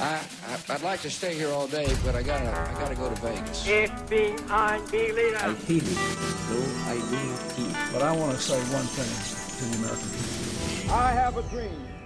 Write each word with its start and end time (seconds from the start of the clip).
I, 0.00 0.20
I 0.46 0.74
I'd 0.74 0.82
like 0.82 1.00
to 1.00 1.10
stay 1.10 1.34
here 1.34 1.50
all 1.50 1.66
day, 1.66 1.88
but 2.04 2.14
I 2.14 2.22
gotta 2.22 2.48
I 2.48 2.72
gotta 2.80 2.94
go 2.94 3.08
to 3.08 3.20
Vegas. 3.20 3.66
FBI 3.66 4.92
leader. 4.92 5.38
I 5.40 5.54
feel 5.54 5.82
it, 5.82 5.96
though 6.48 6.68
I 6.86 6.94
will 6.94 7.36
feel. 7.54 7.92
But 7.92 8.02
I 8.02 8.12
want 8.12 8.36
to 8.36 8.42
say 8.42 8.58
one 8.72 8.86
thing 8.86 9.10
to 9.58 9.64
the 9.64 9.84
American 9.84 10.08
people. 10.10 10.94
I 10.94 11.10
have 11.12 11.36
a 11.36 11.42
dream. 11.42 11.97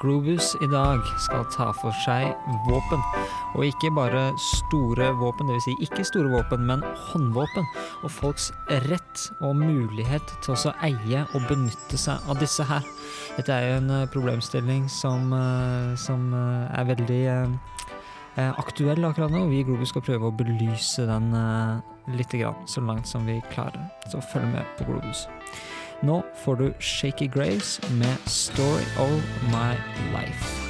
Globus 0.00 0.56
i 0.62 0.66
dag 0.70 1.02
skal 1.20 1.44
ta 1.52 1.70
for 1.74 1.94
seg 2.04 2.30
våpen. 2.68 3.02
Og 3.52 3.66
ikke 3.66 3.90
bare 3.92 4.30
store 4.40 5.10
våpen, 5.18 5.50
dvs. 5.50 5.66
Si 5.66 5.74
ikke 5.84 6.04
store 6.06 6.30
våpen, 6.32 6.64
men 6.68 6.84
håndvåpen. 7.10 7.66
Og 8.02 8.10
folks 8.10 8.50
rett 8.86 9.26
og 9.42 9.58
mulighet 9.60 10.34
til 10.44 10.54
å 10.56 10.74
eie 10.86 11.24
og 11.34 11.48
benytte 11.50 12.00
seg 12.00 12.22
av 12.30 12.40
disse 12.40 12.64
her. 12.68 12.86
Dette 13.36 13.52
er 13.52 13.68
jo 13.68 13.80
en 13.82 13.92
eh, 13.98 14.08
problemstilling 14.12 14.88
som, 14.92 15.32
eh, 15.36 15.92
som 16.00 16.30
eh, 16.36 16.80
er 16.80 16.88
veldig 16.94 17.22
aktuell 18.32 19.04
akkurat 19.04 19.28
nå. 19.28 19.44
Vi 19.50 19.58
i 19.60 19.64
Globus 19.68 19.90
skal 19.92 20.04
prøve 20.06 20.30
å 20.30 20.32
belyse 20.32 21.04
den 21.04 21.34
lite 22.16 22.38
grann, 22.40 22.62
så 22.64 22.80
langt 22.80 23.04
som 23.04 23.26
vi 23.28 23.42
klarer. 23.52 23.90
Så 24.08 24.22
følg 24.32 24.48
med 24.54 24.64
på 24.78 24.86
Globus. 24.88 25.26
Nå 26.02 26.22
får 26.34 26.56
du 26.56 26.72
Shaky 26.78 27.26
Graves 27.26 27.80
med 27.90 28.16
'Story 28.26 28.86
of 28.98 29.10
My 29.52 29.74
Life'. 30.14 30.62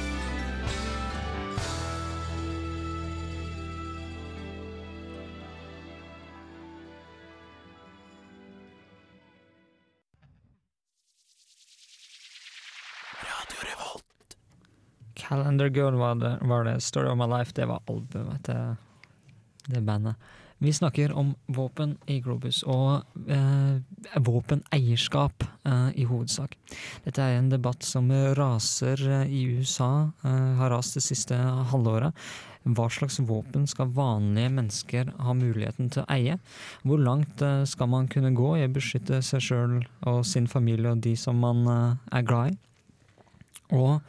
Calendar 15.15 15.65
Girl 15.65 15.95
var 15.95 16.15
det, 16.15 16.37
var 16.41 16.63
det. 16.63 16.79
'Story 16.79 17.07
of 17.07 17.17
My 17.17 17.23
Life' 17.23 17.53
det 17.55 17.65
var 17.65 17.81
albumet 17.87 18.45
til 18.45 18.75
det 19.67 19.85
bandet. 19.85 20.15
Vi 20.57 20.73
snakker 20.73 21.13
om 21.13 21.35
våpen 21.47 21.97
i 22.07 22.19
Globus, 22.19 22.63
og 22.63 23.03
eh, 23.27 23.81
våpeneierskap 24.15 25.43
eh, 25.65 25.89
i 25.95 26.05
hovedsak. 26.07 26.55
Dette 27.05 27.23
er 27.23 27.37
en 27.37 27.51
debatt 27.51 27.85
som 27.85 28.09
raser 28.37 29.01
eh, 29.07 29.27
i 29.31 29.43
USA, 29.57 30.09
eh, 30.23 30.49
har 30.59 30.73
rast 30.73 30.97
det 30.97 31.05
siste 31.05 31.37
halvåret. 31.71 32.13
Hva 32.63 32.87
slags 32.87 33.19
våpen 33.19 33.65
skal 33.67 33.91
vanlige 33.91 34.51
mennesker 34.55 35.09
ha 35.25 35.33
muligheten 35.35 35.89
til 35.91 36.05
å 36.05 36.11
eie? 36.15 36.37
Hvor 36.87 37.01
langt 37.03 37.43
skal 37.67 37.89
man 37.91 38.07
kunne 38.07 38.31
gå 38.37 38.53
i 38.55 38.63
å 38.63 38.71
beskytte 38.71 39.19
seg 39.25 39.43
sjøl 39.43 39.73
og 40.07 40.21
sin 40.27 40.47
familie 40.47 40.93
og 40.93 41.01
de 41.03 41.17
som 41.19 41.43
man 41.43 41.67
er 41.67 42.23
glad 42.23 42.53
i? 42.53 42.55
Og 43.75 43.99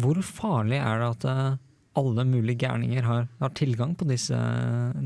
hvor 0.00 0.22
farlig 0.24 0.80
er 0.80 1.02
det 1.02 1.10
at 1.12 1.60
alle 1.98 2.24
mulige 2.26 2.58
gærninger 2.64 3.06
har, 3.06 3.28
har, 3.40 3.52
tilgang 3.54 3.94
på 3.98 4.06
disse, 4.08 4.38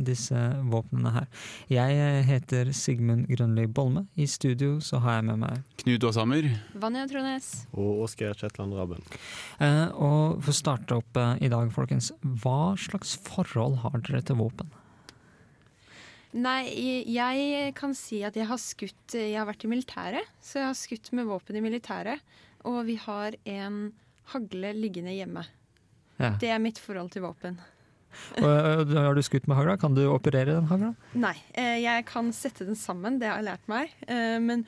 disse 0.06 0.39
våpnene 0.70 1.12
her. 1.14 1.27
Jeg 1.72 2.25
heter 2.28 2.72
Sigmund 2.72 3.27
Grønli 3.28 3.67
Bolme. 3.67 4.06
I 4.17 4.27
studio 4.27 4.78
så 4.84 5.00
har 5.05 5.19
jeg 5.19 5.28
med 5.28 5.42
meg 5.44 5.62
Knut 5.83 6.09
Aashammer. 6.09 6.48
Vanja 6.81 7.05
Trones. 7.11 7.50
Og 7.77 8.05
Oskar 8.06 8.36
Kjetland 8.39 8.77
Rabben. 8.78 9.05
Eh, 9.61 9.86
og 9.94 10.41
for 10.42 10.53
å 10.53 10.56
starte 10.56 10.98
opp 10.98 11.20
eh, 11.20 11.44
i 11.47 11.53
dag, 11.53 11.70
folkens. 11.75 12.11
Hva 12.22 12.75
slags 12.81 13.16
forhold 13.28 13.81
har 13.84 14.00
dere 14.09 14.25
til 14.25 14.41
våpen? 14.41 14.72
Nei, 16.39 16.69
jeg 17.09 17.72
kan 17.77 17.94
si 17.97 18.20
at 18.27 18.36
jeg 18.36 18.44
har 18.50 18.59
skutt 18.61 19.14
Jeg 19.16 19.39
har 19.39 19.47
vært 19.48 19.64
i 19.64 19.70
militæret, 19.70 20.34
så 20.44 20.61
jeg 20.61 20.69
har 20.69 20.77
skutt 20.77 21.09
med 21.16 21.28
våpen 21.31 21.56
i 21.56 21.64
militæret. 21.64 22.20
Og 22.69 22.83
vi 22.89 22.98
har 23.00 23.36
en 23.48 23.78
hagle 24.34 24.75
liggende 24.77 25.14
hjemme. 25.16 25.47
Ja. 26.19 26.34
Det 26.41 26.50
er 26.50 26.62
mitt 26.62 26.80
forhold 26.83 27.12
til 27.14 27.22
våpen. 27.24 27.58
og, 28.42 28.94
har 28.94 29.14
du 29.14 29.22
skutt 29.22 29.47
med 29.48 29.58
hagla? 29.58 29.77
Kan 29.78 29.94
du 29.94 30.03
operere 30.10 30.56
den 30.56 30.69
hagla? 30.70 30.93
Nei, 31.19 31.37
eh, 31.53 31.78
jeg 31.84 32.06
kan 32.09 32.32
sette 32.34 32.66
den 32.66 32.78
sammen, 32.78 33.20
det 33.20 33.31
har 33.31 33.38
jeg 33.38 33.48
lært 33.50 33.70
meg. 33.70 33.94
Eh, 34.10 34.38
men, 34.43 34.65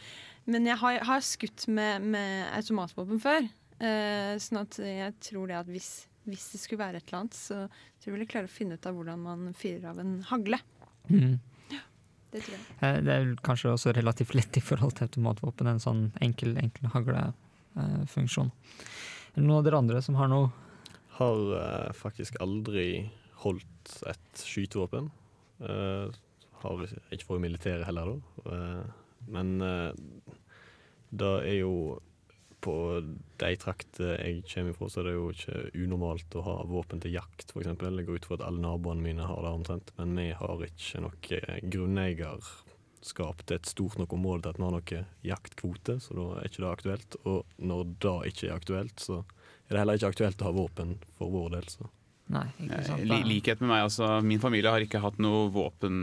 men 0.50 0.68
jeg 0.70 0.78
har, 0.82 1.00
har 1.08 1.24
skutt 1.26 1.66
med, 1.72 2.06
med, 2.14 2.46
automatvåpen 2.58 3.22
før. 3.22 3.50
Eh, 3.80 4.36
sånn 4.42 4.62
at 4.62 4.78
jeg 4.84 5.16
tror 5.30 5.50
det 5.50 5.58
at 5.62 5.72
hvis, 5.72 5.90
hvis, 6.28 6.50
det 6.54 6.62
skulle 6.62 6.84
være 6.84 7.00
et 7.00 7.08
eller 7.08 7.22
annet, 7.24 7.38
så 7.38 7.64
tror 7.66 8.10
jeg 8.10 8.16
vil 8.16 8.26
jeg 8.26 8.32
klare 8.36 8.50
å 8.50 8.54
finne 8.54 8.78
ut 8.78 8.86
av 8.86 8.98
hvordan 8.98 9.26
man 9.26 9.52
fyrer 9.58 9.90
av 9.90 10.02
en 10.04 10.18
hagle. 10.30 10.60
Mm. 11.10 11.36
Ja, 11.72 11.84
det 12.30 12.44
tror 12.46 12.58
jeg. 12.58 13.04
Det 13.08 13.16
er 13.16 13.36
kanskje 13.46 13.74
også 13.74 13.96
relativt 13.96 14.36
lett 14.38 14.60
i 14.60 14.64
forhold 14.64 14.98
til 14.98 15.08
automatvåpen, 15.08 15.74
en 15.74 15.82
sånn 15.82 16.08
enkel, 16.22 16.54
enkel 16.60 16.92
haglefunksjon. 16.94 18.52
Er 19.32 19.40
det 19.40 19.46
noen 19.46 19.62
av 19.62 19.66
dere 19.66 19.80
andre 19.80 20.02
som 20.04 20.18
har 20.20 20.30
noe 20.30 20.50
har 21.20 21.40
uh, 21.54 21.92
faktisk 21.96 22.40
aldri 22.42 23.10
holdt 23.44 23.96
et 24.08 24.44
skytevåpen. 24.44 25.10
Uh, 25.60 26.08
har 26.64 26.84
ikke 27.12 27.28
vært 27.28 27.38
i 27.38 27.44
militæret 27.46 27.88
heller, 27.88 28.14
da. 28.14 28.50
Uh, 28.50 29.26
men 29.30 29.58
det 31.12 31.32
er 31.44 31.58
jo 31.58 31.74
på 32.64 32.74
de 33.40 33.50
trakter 33.60 34.16
jeg 34.20 34.44
kommer 34.48 34.76
fra, 34.76 34.88
så 34.88 35.00
er 35.00 35.08
det 35.08 35.14
jo 35.14 35.28
ikke 35.32 35.60
unormalt 35.80 36.36
å 36.36 36.44
ha 36.44 36.56
våpen 36.68 37.00
til 37.04 37.14
jakt, 37.16 37.52
f.eks. 37.52 37.68
Jeg 37.68 38.06
går 38.08 38.20
ut 38.20 38.28
fra 38.28 38.38
at 38.38 38.44
alle 38.48 38.64
naboene 38.64 39.04
mine 39.04 39.28
har 39.28 39.44
det 39.44 39.52
omtrent, 39.60 39.92
men 40.00 40.16
vi 40.16 40.26
har 40.36 40.64
ikke 40.66 41.04
noe 41.04 41.40
grunneier 41.72 42.50
skapte 43.00 43.56
et 43.56 43.68
stort 43.68 43.96
nok 44.00 44.12
område 44.12 44.44
til 44.44 44.52
at 44.52 44.60
vi 44.60 44.66
har 44.66 44.74
noe 44.76 45.04
jaktkvote, 45.24 45.96
så 46.04 46.16
da 46.16 46.26
er 46.36 46.48
ikke 46.50 46.64
det 46.64 46.70
aktuelt. 46.70 47.16
Og 47.24 47.54
når 47.70 47.94
det 48.04 48.16
ikke 48.32 48.48
er 48.48 48.56
aktuelt, 48.56 49.00
så 49.00 49.22
er 49.70 49.76
det 49.76 49.82
heller 49.84 49.98
ikke 50.00 50.12
aktuelt 50.12 50.42
å 50.42 50.48
ha 50.48 50.54
våpen 50.56 50.94
for 51.18 51.32
vår 51.32 51.56
del. 51.56 51.66
Så. 51.70 51.88
Nei, 52.30 52.46
ikke 52.62 52.82
sant. 52.86 53.02
I 53.02 53.20
likhet 53.26 53.62
med 53.62 53.72
meg, 53.72 53.84
altså. 53.88 54.08
Min 54.26 54.42
familie 54.42 54.72
har 54.74 54.84
ikke 54.84 55.02
hatt 55.02 55.18
noe 55.22 55.48
våpen, 55.54 55.96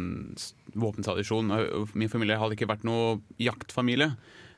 våpentradisjon. 0.75 1.53
Min 1.95 2.11
familie 2.11 2.39
har 2.39 2.55
ikke 2.55 2.69
vært 2.69 2.87
noe 2.87 3.17
jaktfamilie. 3.41 4.11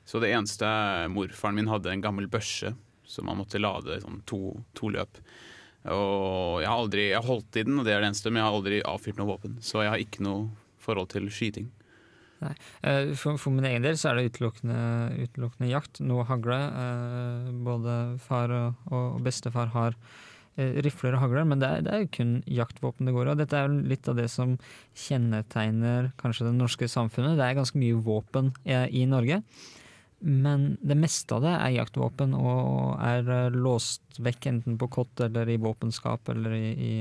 Så 0.09 0.21
det 0.21 0.31
eneste 0.33 0.65
morfaren 1.13 1.59
min 1.59 1.69
hadde 1.69 1.91
en 1.93 2.01
gammel 2.01 2.29
børse 2.31 2.73
som 3.09 3.25
man 3.25 3.37
måtte 3.41 3.61
lade 3.61 3.99
sånn 4.03 4.21
to, 4.29 4.55
to, 4.77 4.89
løp. 4.93 5.21
Og 5.89 6.61
jeg 6.61 6.69
har 6.69 6.77
aldri 6.77 7.05
jeg 7.07 7.17
har 7.17 7.25
holdt 7.25 7.57
i 7.57 7.65
den, 7.65 7.77
og 7.81 7.85
det 7.87 7.95
er 7.95 8.03
det 8.03 8.11
eneste, 8.11 8.29
men 8.29 8.41
jeg 8.41 8.49
har 8.49 8.57
aldri 8.57 8.81
avfyrt 8.85 9.21
noe 9.21 9.29
våpen. 9.31 9.57
Så 9.65 9.83
jeg 9.83 9.93
har 9.93 10.01
ikke 10.01 10.25
noe 10.25 10.47
forhold 10.81 11.09
til 11.13 11.29
skyting. 11.33 11.69
Nei. 12.39 12.53
Eh, 12.87 13.11
for, 13.19 13.39
for, 13.41 13.51
min 13.55 13.67
egen 13.67 13.83
del 13.83 13.97
så 13.99 14.11
er 14.11 14.19
det 14.19 14.31
utelukkende, 14.31 14.79
utelukkende 15.25 15.71
jakt. 15.71 15.99
Noe 16.05 16.25
hagle. 16.29 16.59
Eh, 16.83 17.49
både 17.67 17.95
far 18.23 18.53
og, 18.55 18.85
og 18.95 19.17
bestefar 19.25 19.73
har 19.73 19.97
eh, 20.55 20.79
rifler 20.85 21.17
og 21.17 21.25
hagler, 21.25 21.47
men 21.49 21.59
det 21.63 21.71
er, 21.71 21.83
det 21.85 21.95
er, 21.95 22.05
jo 22.05 22.13
kun 22.19 22.37
jaktvåpen 22.59 23.09
det 23.09 23.15
går 23.15 23.33
i. 23.33 23.39
Dette 23.41 23.59
er 23.59 23.67
jo 23.67 23.81
litt 23.91 24.07
av 24.11 24.21
det 24.21 24.29
som 24.31 24.55
kjennetegner 25.07 26.13
kanskje 26.21 26.47
det 26.47 26.55
norske 26.59 26.89
samfunnet. 26.91 27.35
Det 27.39 27.47
er 27.47 27.59
ganske 27.59 27.81
mye 27.81 27.99
våpen 28.07 28.53
i, 28.63 28.77
i 29.01 29.03
Norge. 29.09 29.41
Men 30.19 30.73
det 30.83 30.97
meste 30.99 31.31
av 31.35 31.45
det 31.45 31.51
er 31.55 31.77
jaktvåpen 31.77 32.33
og 32.35 32.97
er 32.99 33.53
låst 33.55 34.19
vekk 34.19 34.49
enten 34.51 34.75
på 34.79 34.89
kott 34.91 35.21
eller 35.23 35.47
i 35.47 35.55
våpenskap 35.63 36.27
eller 36.33 36.57
i, 36.57 36.71
i 36.75 36.93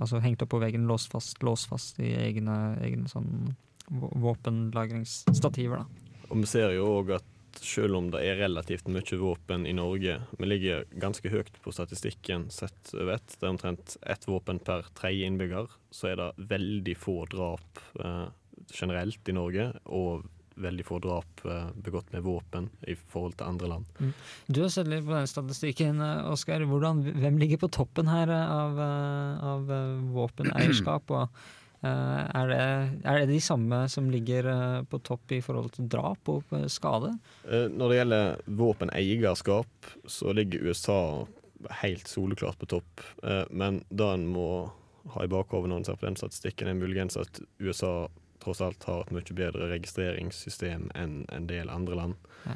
Altså 0.00 0.22
hengt 0.24 0.40
opp 0.44 0.54
på 0.54 0.60
veggen, 0.62 0.86
låst 0.88 1.12
fast, 1.12 1.42
låst 1.44 1.68
fast 1.68 2.00
i 2.00 2.14
egne, 2.16 2.56
egne 2.80 3.10
sånn 3.12 3.50
våpenlagringsstativer. 3.90 5.84
Og 6.28 6.40
vi 6.42 6.48
ser 6.50 6.74
jo 6.76 6.88
òg 6.98 7.16
at 7.18 7.34
selv 7.64 7.96
om 7.98 8.10
det 8.12 8.22
er 8.22 8.38
relativt 8.38 8.88
mye 8.92 9.18
våpen 9.18 9.66
i 9.66 9.74
Norge, 9.76 10.18
vi 10.38 10.48
ligger 10.48 10.84
ganske 11.00 11.30
høyt 11.32 11.56
på 11.64 11.72
statistikken 11.74 12.48
sett 12.54 12.92
over 12.94 13.16
ett. 13.16 13.34
Det 13.34 13.46
er 13.46 13.54
omtrent 13.54 13.96
ett 14.02 14.28
våpen 14.28 14.60
per 14.62 14.86
tredje 14.98 15.26
innbygger. 15.26 15.70
Så 15.90 16.12
er 16.12 16.20
det 16.20 16.48
veldig 16.50 16.96
få 16.98 17.22
drap 17.32 17.82
eh, 17.98 18.26
generelt 18.74 19.28
i 19.28 19.36
Norge, 19.36 19.70
og 19.84 20.26
veldig 20.58 20.86
få 20.86 20.98
drap 21.02 21.44
eh, 21.46 21.68
begått 21.74 22.12
med 22.12 22.24
våpen 22.26 22.68
i 22.90 22.96
forhold 22.98 23.38
til 23.38 23.50
andre 23.50 23.70
land. 23.74 23.92
Mm. 23.98 24.12
Du 24.46 24.62
har 24.64 24.72
sett 24.74 24.90
litt 24.90 25.06
på 25.06 25.14
den 25.14 25.30
statistikken, 25.30 26.02
eh, 26.04 26.32
Oskar. 26.32 26.66
Hvem 26.66 27.38
ligger 27.38 27.62
på 27.62 27.72
toppen 27.80 28.10
her 28.10 28.30
eh, 28.34 28.56
av, 28.58 28.82
eh, 28.82 29.46
av 29.54 29.72
våpeneierskap? 30.18 31.14
og 31.14 31.46
er 31.86 32.48
det, 32.50 32.62
er 33.04 33.20
det, 33.20 33.26
de 33.30 33.40
samme 33.40 33.84
som 33.88 34.10
ligger 34.10 34.48
eh, 34.50 34.82
på 34.90 34.98
topp 35.06 35.32
i 35.36 35.40
forhold 35.44 35.70
til 35.76 35.86
drap 35.90 36.30
og 36.30 36.54
eh, 36.56 36.66
skade? 36.72 37.12
Når 37.46 37.88
det 37.88 37.98
gjelder 38.00 38.40
våpeneierskap, 38.58 39.90
så 40.06 40.34
ligger 40.34 40.66
USA 40.66 41.00
helt 41.82 42.08
soleklart 42.10 42.58
på 42.58 42.68
topp. 42.70 43.02
Men 43.50 43.80
det 43.88 44.06
en 44.06 44.28
må 44.30 44.70
ha 45.14 45.24
i 45.24 45.30
bakhodet 45.30 45.70
når 45.70 45.80
en 45.80 45.86
ser 45.88 45.98
på 45.98 46.06
den 46.06 46.18
statistikken, 46.20 46.68
er 46.70 46.78
muligens 46.78 47.18
at 47.18 47.40
USA 47.58 48.08
tross 48.38 48.60
alt 48.62 48.84
har 48.86 49.02
et 49.02 49.14
mye 49.16 49.34
bedre 49.34 49.66
registreringssystem 49.72 50.86
enn 50.94 51.24
en 51.34 51.48
del 51.50 51.72
andre 51.72 51.98
land. 51.98 52.28
Ja. 52.44 52.54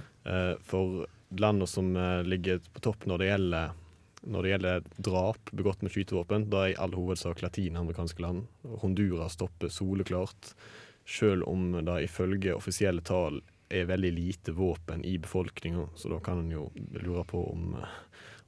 For 0.63 1.03
landene 1.35 1.67
som 1.67 1.91
ligger 2.29 2.63
på 2.71 2.85
topp 2.87 3.09
når 3.11 3.25
det 3.25 3.31
gjelder 3.33 3.75
når 4.23 4.43
det 4.43 4.53
gjelder 4.53 4.85
drap 5.03 5.51
begått 5.53 5.83
med 5.83 5.93
skytevåpen, 5.95 6.47
da 6.53 6.67
er 6.67 6.75
i 6.75 6.79
all 6.81 6.95
hovedsak 6.95 7.43
latinamerikanske 7.43 8.23
land. 8.23 8.47
Honduras 8.83 9.35
stopper 9.39 9.73
soleklart, 9.73 10.53
selv 11.09 11.49
om 11.51 11.73
det 11.83 12.05
ifølge 12.07 12.55
offisielle 12.55 13.03
tall 13.03 13.41
er 13.73 13.89
veldig 13.89 14.13
lite 14.13 14.53
våpen 14.53 15.05
i 15.05 15.17
befolkninga, 15.19 15.89
så 15.97 16.13
da 16.13 16.21
kan 16.25 16.45
en 16.45 16.53
jo 16.53 16.69
lure 16.93 17.25
på 17.25 17.41
om, 17.53 17.75
eh, 17.81 17.95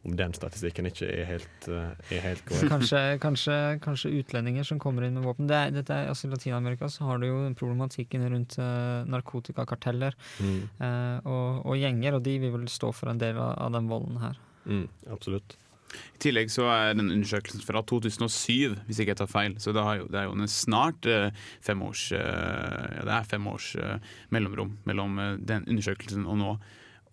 om 0.04 0.16
den 0.16 0.34
statistikken 0.36 0.86
ikke 0.90 1.08
er 1.08 1.24
helt, 1.24 1.68
eh, 1.68 1.96
er 2.12 2.20
helt 2.20 2.44
korrekt. 2.44 2.68
Kanskje, 2.68 3.00
kanskje, 3.22 3.56
kanskje 3.80 4.12
utlendinger 4.20 4.68
som 4.68 4.78
kommer 4.78 5.06
inn 5.06 5.14
med 5.14 5.24
våpen. 5.24 5.48
Det 5.48 5.56
er, 5.56 5.70
dette 5.72 5.96
er, 5.96 6.10
altså 6.12 6.28
I 6.28 6.34
Latin-Amerika 6.34 6.90
så 6.92 7.08
har 7.08 7.18
du 7.18 7.26
jo 7.26 7.54
problematikken 7.56 8.28
rundt 8.30 8.58
uh, 8.58 9.04
narkotikakarteller 9.08 10.14
Mm, 10.40 10.68
uh, 10.80 11.18
og, 11.24 11.66
og 11.66 11.76
gjenger, 11.76 12.14
og 12.14 12.22
de 12.22 12.38
vil 12.38 12.52
vel 12.52 12.68
stå 12.68 12.92
for 12.92 13.08
en 13.10 13.18
del 13.18 13.36
av, 13.38 13.56
av 13.58 13.72
den 13.72 13.88
volden 13.88 14.20
her. 14.20 14.38
mm, 14.66 14.88
absolutt. 15.08 15.56
I 16.14 16.23
tillegg 16.23 16.52
så 16.52 16.69
er 16.70 16.94
den 16.96 17.12
undersøkelsen 17.12 17.64
fra 17.64 17.82
2007, 17.87 18.76
hvis 18.87 19.00
ikke 19.00 19.14
jeg 19.14 19.20
tar 19.23 19.31
feil. 19.31 19.58
Så 19.62 19.75
det, 19.75 19.82
jo, 20.00 20.06
det 20.11 20.20
er 20.20 20.29
jo 20.29 20.37
en 20.37 20.50
snart 20.50 21.08
eh, 21.11 21.29
fem 21.64 21.82
års 21.87 22.06
eh, 22.17 23.02
Ja, 23.05 23.20
fem 23.29 23.46
års 23.50 23.75
eh, 23.76 24.00
mellomrom 24.35 24.79
mellom 24.88 25.20
den 25.44 25.69
undersøkelsen 25.69 26.26
og 26.31 26.41
nå. 26.41 26.55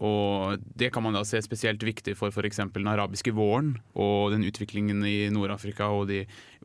Og 0.02 0.62
det 0.80 0.90
kan 0.96 1.04
man 1.06 1.14
da 1.14 1.22
se 1.28 1.38
spesielt 1.46 1.84
viktig 1.86 2.16
for 2.18 2.34
f.eks. 2.34 2.64
den 2.74 2.90
arabiske 2.90 3.36
våren 3.38 3.76
og 3.94 4.32
den 4.34 4.48
utviklingen 4.48 5.04
i 5.06 5.30
Nord-Afrika 5.30 5.92
og, 5.94 6.10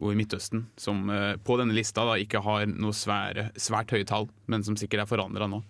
og 0.00 0.12
i 0.12 0.16
Midtøsten, 0.16 0.64
som 0.80 1.04
på 1.44 1.58
denne 1.60 1.76
lista 1.76 2.06
da 2.08 2.14
ikke 2.16 2.40
har 2.46 2.64
noe 2.70 2.96
svære, 2.96 3.50
svært 3.60 3.92
høye 3.92 4.08
tall, 4.08 4.30
men 4.48 4.64
som 4.64 4.78
sikkert 4.80 5.04
er 5.04 5.10
forandra 5.10 5.50
nå. 5.52 5.60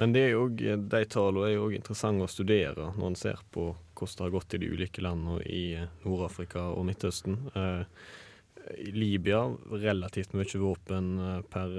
Men 0.00 0.14
jo, 0.16 0.46
de 0.48 1.04
tallene 1.06 1.48
er 1.48 1.54
jo 1.54 1.66
også 1.66 1.78
interessante 1.78 2.26
å 2.26 2.30
studere 2.34 2.90
når 2.96 3.10
en 3.10 3.18
ser 3.20 3.42
på 3.52 3.70
hvordan 4.02 4.18
det 4.18 4.26
har 4.26 4.36
gått 4.38 4.54
i 4.54 4.58
de 4.58 4.68
ulike 4.72 5.04
landene 5.04 5.40
i 5.46 5.62
eh, 5.78 5.88
Nord-Afrika 6.04 6.66
og 6.74 6.86
Midtøsten. 6.88 7.38
Eh, 7.54 7.84
I 8.78 8.92
Libya 8.94 9.40
relativt 9.70 10.34
mye 10.38 10.60
våpen 10.62 11.12
eh, 11.18 11.38
per, 11.50 11.76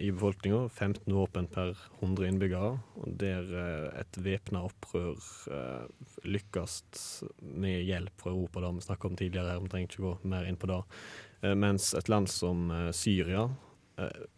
i 0.00 0.10
befolkninga. 0.12 0.68
15 0.68 1.12
våpen 1.12 1.48
per 1.52 1.76
100 2.00 2.28
innbyggere. 2.28 2.78
Der 3.20 3.52
et 4.00 4.16
væpna 4.16 4.64
opprør 4.68 5.20
lykkes 6.24 6.80
med 7.40 7.84
hjelp 7.84 8.20
fra 8.20 8.32
Europa, 8.32 8.62
da 8.64 8.72
vi 8.72 8.86
snakket 8.86 9.10
om 9.10 9.20
tidligere, 9.20 9.54
her, 9.54 9.62
vi 9.64 9.72
trenger 9.72 9.90
ikke 9.90 10.06
gå 10.06 10.16
mer 10.32 10.48
inn 10.48 10.60
på 10.60 10.70
det. 10.70 10.80
Mens 11.60 11.92
et 11.98 12.08
land 12.08 12.30
som 12.32 12.70
Syria 12.96 13.48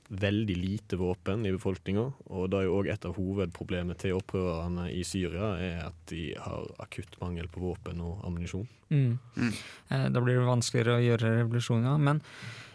veldig 0.09 0.57
lite 0.57 0.97
våpen 1.01 1.47
i 1.47 1.53
befolkninga. 1.55 2.05
Og 2.27 2.51
det 2.51 2.59
er 2.61 2.67
jo 2.67 2.77
òg 2.79 2.91
et 2.93 3.07
av 3.09 3.17
hovedproblemene 3.17 3.97
til 3.99 4.19
opprørerne 4.19 4.91
i 4.93 5.03
Syria, 5.07 5.55
er 5.57 5.81
at 5.89 5.97
de 6.11 6.29
har 6.39 6.69
akutt 6.83 7.17
mangel 7.23 7.49
på 7.53 7.63
våpen 7.65 8.03
og 8.05 8.21
ammunisjon. 8.29 8.69
Mm. 8.93 9.17
Mm. 9.37 9.51
Eh, 9.89 10.07
da 10.13 10.23
blir 10.23 10.39
det 10.39 10.47
vanskeligere 10.47 10.99
å 10.99 11.05
gjøre 11.07 11.33
revolusjoner. 11.41 12.05
Men, 12.09 12.21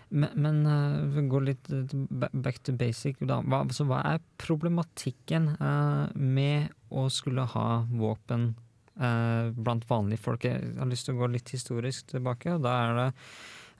men, 0.09 0.33
men 0.47 0.59
eh, 0.73 0.97
vi 1.15 1.25
går 1.31 1.47
litt 1.47 1.71
eh, 1.71 1.95
back 2.33 2.59
to 2.65 2.75
basic. 2.75 3.21
Da. 3.21 3.39
Hva, 3.45 3.63
altså, 3.63 3.87
hva 3.89 4.01
er 4.15 4.25
problematikken 4.41 5.53
uh, 5.61 6.09
med 6.17 6.73
å 6.91 7.07
skulle 7.13 7.45
ha 7.53 7.67
våpen 7.87 8.51
eh, 8.97 9.53
blant 9.55 9.87
vanlige 9.89 10.25
folk? 10.25 10.49
Jeg 10.49 10.75
har 10.81 10.89
lyst 10.89 11.07
til 11.07 11.15
å 11.15 11.23
gå 11.23 11.31
litt 11.37 11.53
historisk 11.55 12.11
tilbake. 12.11 12.57
og 12.57 12.65
Da 12.65 12.75
er 12.83 12.97
det 12.97 13.07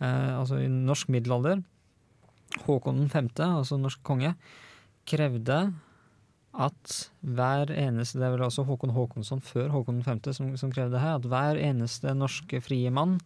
eh, 0.05 0.31
altså 0.37 0.61
i 0.61 0.71
norsk 0.71 1.11
middelalder 1.11 1.65
Håkon 2.65 3.07
5., 3.09 3.31
altså 3.45 3.77
norsk 3.79 4.01
konge, 4.05 4.35
krevde 5.09 5.63
at 6.51 6.95
hver 7.23 7.71
eneste 7.71 8.19
Det 8.19 8.27
er 8.27 8.33
vel 8.33 8.43
også 8.43 8.65
Håkon 8.67 8.91
Håkonsson 8.91 9.41
før 9.41 9.69
Håkon 9.71 10.03
5. 10.03 10.19
som, 10.35 10.57
som 10.57 10.71
krevde 10.71 10.99
her, 10.99 11.15
at 11.15 11.27
hver 11.27 11.59
eneste 11.59 12.13
norske 12.13 12.61
frie 12.61 12.91
mann 12.91 13.19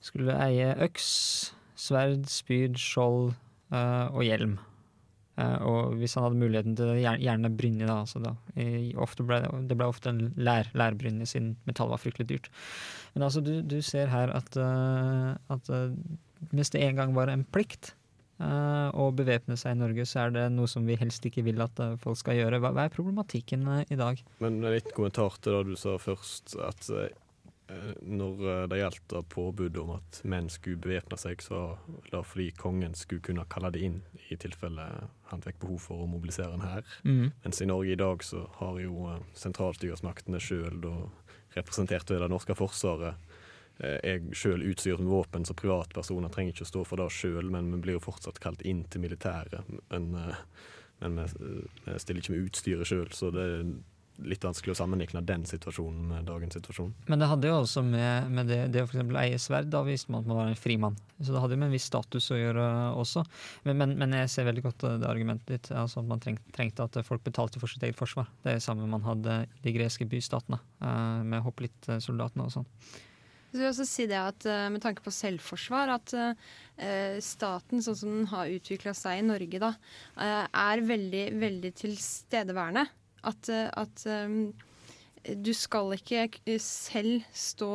skulle 0.00 0.36
eie 0.44 0.74
øks, 0.80 1.54
sverd, 1.76 2.26
spyd, 2.28 2.76
skjold 2.80 3.32
uh, 3.72 4.08
og 4.12 4.24
hjelm. 4.24 4.58
Uh, 5.40 5.56
og 5.64 5.94
hvis 6.00 6.14
han 6.16 6.26
hadde 6.26 6.40
muligheten 6.40 6.76
til 6.76 6.92
det, 6.92 7.02
gjerne 7.20 7.52
brynje, 7.56 7.88
da. 7.88 7.98
Altså 8.04 8.20
da. 8.24 8.34
I, 8.60 8.92
ble, 9.24 9.40
det 9.68 9.76
ble 9.76 9.88
ofte 9.88 10.12
en 10.12 10.34
lær, 10.36 10.68
lærbrynje, 10.76 11.28
siden 11.32 11.54
metall 11.68 11.92
var 11.92 12.00
fryktelig 12.00 12.28
dyrt. 12.28 12.50
Men 13.14 13.28
altså, 13.28 13.44
du, 13.44 13.60
du 13.64 13.80
ser 13.84 14.12
her 14.12 14.32
at, 14.36 14.56
uh, 14.56 15.36
at 15.52 15.72
mens 16.52 16.72
det 16.72 16.84
en 16.84 17.00
gang 17.00 17.16
var 17.16 17.32
en 17.32 17.44
plikt 17.44 17.94
eh, 18.42 18.88
å 18.96 19.08
bevæpne 19.16 19.56
seg 19.60 19.76
i 19.76 19.80
Norge, 19.80 20.06
så 20.08 20.24
er 20.24 20.34
det 20.34 20.44
noe 20.54 20.70
som 20.70 20.86
vi 20.88 20.98
helst 21.00 21.24
ikke 21.26 21.44
vil 21.46 21.62
at 21.64 21.80
eh, 21.82 21.96
folk 22.02 22.18
skal 22.20 22.38
gjøre. 22.38 22.60
Hva, 22.62 22.74
er 22.84 22.94
problematikken 22.94 23.66
eh, 23.76 23.82
i 23.92 23.98
dag? 24.00 24.20
Men 24.42 24.60
en 24.60 24.74
liten 24.74 24.94
kommentar 24.96 25.38
til 25.40 25.58
det 25.58 25.72
du 25.72 25.80
sa 25.80 25.96
først, 26.00 26.56
at 26.60 26.88
når 28.02 28.66
det 28.66 28.80
gjaldt 28.80 29.12
påbudet 29.30 29.78
om 29.78 29.92
at 29.94 30.16
menn 30.26 30.48
skulle 30.50 30.80
bevæpne 30.82 31.14
seg, 31.20 31.38
så 31.38 31.60
var 31.86 32.08
det 32.16 32.22
fordi 32.26 32.48
kongen 32.58 32.96
skulle 32.98 33.22
kunne 33.22 33.44
kalle 33.52 33.70
det 33.70 33.84
inn 33.86 34.00
i 34.26 34.38
tilfelle 34.42 34.88
han 35.30 35.44
fikk 35.44 35.60
behov 35.62 35.84
for 35.84 36.02
å 36.02 36.08
mobilisere 36.10 36.56
en 36.56 36.64
hær. 36.66 36.96
Mens 37.04 37.62
i 37.62 37.68
Norge 37.70 37.94
i 37.94 38.00
dag 38.00 38.26
så 38.26 38.42
har 38.56 38.80
jo 38.82 39.12
sentralstyresmaktene 39.38 40.42
sjøl, 40.42 40.82
representert 41.54 42.10
ved 42.10 42.24
det 42.24 42.32
norske 42.34 42.58
forsvaret, 42.58 43.29
er 43.80 44.26
sjøl 44.36 44.64
utstyrt 44.68 45.00
med 45.00 45.12
våpen, 45.12 45.46
så 45.48 45.56
privatpersoner 45.56 46.32
trenger 46.32 46.54
ikke 46.54 46.66
å 46.66 46.72
stå 46.72 46.84
for 46.88 47.00
det 47.00 47.08
sjøl, 47.14 47.48
men 47.52 47.70
vi 47.74 47.80
blir 47.86 47.98
jo 47.98 48.04
fortsatt 48.04 48.40
kalt 48.42 48.64
inn 48.68 48.84
til 48.92 49.04
militæret. 49.04 49.70
Men, 49.92 50.10
eh, 50.20 50.42
men 51.00 51.22
vi, 51.24 51.62
vi 51.86 51.96
stiller 52.02 52.24
ikke 52.24 52.36
med 52.36 52.50
utstyret 52.50 52.90
sjøl, 52.90 53.08
så 53.16 53.32
det 53.34 53.46
er 53.46 53.64
litt 54.28 54.44
vanskelig 54.44 54.74
å 54.74 54.78
sammenligne 54.78 55.22
den 55.24 55.44
situasjonen 55.48 56.08
med 56.10 56.26
dagens 56.28 56.56
situasjon. 56.58 56.92
Men 57.08 57.22
det 57.22 57.28
hadde 57.30 57.48
jo 57.50 57.56
også 57.60 57.82
med, 57.86 58.30
med 58.32 58.50
det, 58.50 58.58
det 58.74 58.82
å 58.82 58.88
eksempel 58.88 59.18
eie 59.22 59.38
sverd, 59.40 59.70
da 59.72 59.82
visste 59.86 60.12
man 60.12 60.24
at 60.24 60.30
man 60.30 60.40
var 60.40 60.50
en 60.50 60.60
frimann. 60.60 60.98
Så 61.20 61.32
det 61.32 61.42
hadde 61.42 61.56
jo 61.56 61.62
med 61.62 61.70
en 61.70 61.76
viss 61.76 61.88
status 61.88 62.30
å 62.34 62.38
gjøre 62.38 62.66
også. 63.00 63.24
Men, 63.66 63.78
men, 63.80 63.94
men 64.00 64.16
jeg 64.20 64.32
ser 64.32 64.48
veldig 64.50 64.64
godt 64.66 64.86
eh, 64.88 64.98
det 65.02 65.10
argumentet 65.10 65.54
ditt, 65.54 65.70
altså 65.72 66.02
at 66.02 66.10
man 66.10 66.22
treng, 66.22 66.40
trengte 66.56 66.86
at 66.86 67.00
folk 67.06 67.24
betalte 67.26 67.62
for 67.62 67.72
sitt 67.72 67.84
eget 67.86 68.00
forsvar. 68.00 68.28
Det 68.42 68.52
er 68.52 68.60
det 68.60 68.66
samme 68.66 68.88
man 68.90 69.06
hadde 69.06 69.42
i 69.46 69.62
de 69.64 69.76
greske 69.76 70.08
bystatene, 70.10 70.60
eh, 70.84 71.22
med 71.32 71.46
hoplittsoldatene 71.46 72.48
og 72.48 72.58
sånn. 72.58 72.68
Så 73.50 73.58
vil 73.58 73.66
jeg 73.66 73.72
også 73.72 73.86
si 73.88 74.06
det 74.06 74.18
at 74.18 74.46
eh, 74.46 74.68
Med 74.70 74.82
tanke 74.84 75.02
på 75.02 75.12
selvforsvar, 75.14 75.90
at 75.96 76.14
eh, 76.14 77.18
staten 77.24 77.82
sånn 77.82 77.98
som 77.98 78.12
den 78.14 78.28
har 78.30 78.50
utvikla 78.54 78.94
seg 78.94 79.18
i 79.18 79.26
Norge, 79.26 79.58
da, 79.62 79.72
eh, 80.22 80.44
er 80.46 80.84
veldig, 80.86 81.24
veldig 81.42 81.72
tilstedeværende. 81.82 82.86
At, 83.28 83.50
at 83.52 84.00
du 85.44 85.50
skal 85.52 85.90
ikke 85.92 86.54
selv 86.64 87.26
stå 87.36 87.68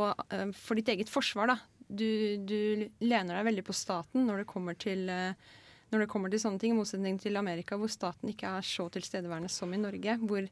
for 0.57 0.79
ditt 0.79 0.89
eget 0.89 1.11
forsvar, 1.13 1.51
da. 1.51 1.57
Du, 1.85 2.41
du 2.41 2.87
lener 3.05 3.35
deg 3.37 3.45
veldig 3.51 3.65
på 3.67 3.75
staten 3.77 4.25
når 4.25 4.41
det 4.41 4.47
kommer 4.49 4.73
til 4.73 5.03
når 5.05 6.01
det 6.01 6.07
kommer 6.09 6.33
til 6.33 6.41
sånne 6.41 6.57
ting, 6.57 6.73
i 6.73 6.79
motsetning 6.79 7.19
til 7.21 7.37
Amerika, 7.37 7.77
hvor 7.77 7.93
staten 7.93 8.31
ikke 8.31 8.55
er 8.57 8.65
så 8.65 8.87
tilstedeværende 8.89 9.53
som 9.53 9.69
i 9.69 9.77
Norge. 9.77 10.17
Hvor, 10.25 10.49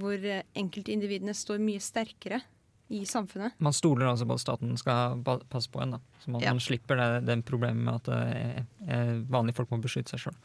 hvor 0.00 0.24
enkeltindividene 0.56 1.36
står 1.36 1.60
mye 1.60 1.84
sterkere 1.84 2.40
i 2.88 3.04
samfunnet. 3.06 3.52
Man 3.58 3.72
stoler 3.72 4.10
altså 4.10 4.26
på 4.28 4.36
at 4.36 4.42
staten 4.42 4.76
skal 4.80 5.22
passe 5.24 5.70
på 5.72 5.80
en, 5.80 5.96
da. 5.96 6.00
Så 6.20 6.30
man, 6.30 6.42
Ja. 6.42 6.52
man 6.52 6.60
slipper 6.60 6.96
det, 6.96 7.26
det 7.26 7.44
problemet 7.48 7.84
med 7.84 7.94
at 7.94 8.08
eh, 8.08 8.62
eh, 8.88 9.14
vanlige 9.28 9.56
folk 9.60 9.70
må 9.70 9.80
beskytte 9.82 10.14
seg 10.14 10.26
sjøl. 10.26 10.36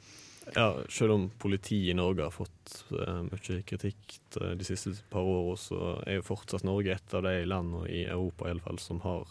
Ja, 0.56 0.70
selv 0.90 1.12
om 1.12 1.26
politiet 1.30 1.92
i 1.92 1.98
Norge 1.98 2.24
har 2.24 2.32
fått 2.32 2.86
uh, 2.94 3.20
mye 3.28 3.58
kritikk 3.68 4.20
eh, 4.40 4.54
de 4.56 4.64
siste 4.64 4.94
par 5.12 5.28
årene, 5.28 5.60
så 5.60 5.80
er 6.08 6.22
jo 6.22 6.28
fortsatt 6.30 6.64
Norge 6.64 6.96
et 6.96 7.18
av 7.18 7.26
de 7.28 7.42
landene 7.46 7.84
i 7.92 8.06
Europa 8.06 8.48
i 8.48 8.54
alle 8.56 8.64
fall, 8.64 8.80
som 8.80 9.02
har 9.04 9.28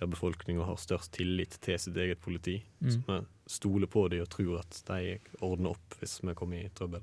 der 0.00 0.06
befolkninga 0.06 0.64
har 0.64 0.78
størst 0.80 1.12
tillit 1.12 1.58
til 1.60 1.76
sitt 1.78 1.96
eget 1.96 2.22
politi. 2.24 2.62
Mm. 2.80 2.90
Så 2.92 3.00
vi 3.06 3.18
stoler 3.50 3.90
på 3.90 4.06
dem 4.08 4.22
og 4.24 4.30
tror 4.32 4.60
at 4.62 4.78
de 4.88 5.18
ordner 5.44 5.74
opp 5.74 5.98
hvis 6.00 6.20
vi 6.22 6.36
kommer 6.38 6.62
i 6.62 6.70
trøbbel. 6.72 7.02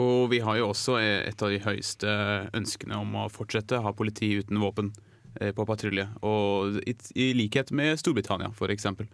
Og 0.00 0.28
vi 0.32 0.40
har 0.44 0.58
jo 0.60 0.70
også 0.72 0.98
et 1.02 1.42
av 1.44 1.52
de 1.52 1.60
høyeste 1.64 2.14
ønskene 2.56 2.98
om 3.00 3.16
å 3.22 3.28
fortsette 3.32 3.82
ha 3.84 3.94
politi 3.96 4.30
uten 4.38 4.60
våpen 4.62 4.92
eh, 5.40 5.52
på 5.54 5.66
patrulje. 5.68 6.08
Og 6.26 6.80
i, 6.84 7.30
likhet 7.36 7.72
med 7.72 7.98
Storbritannia, 8.00 8.52
eksempel. 8.74 9.08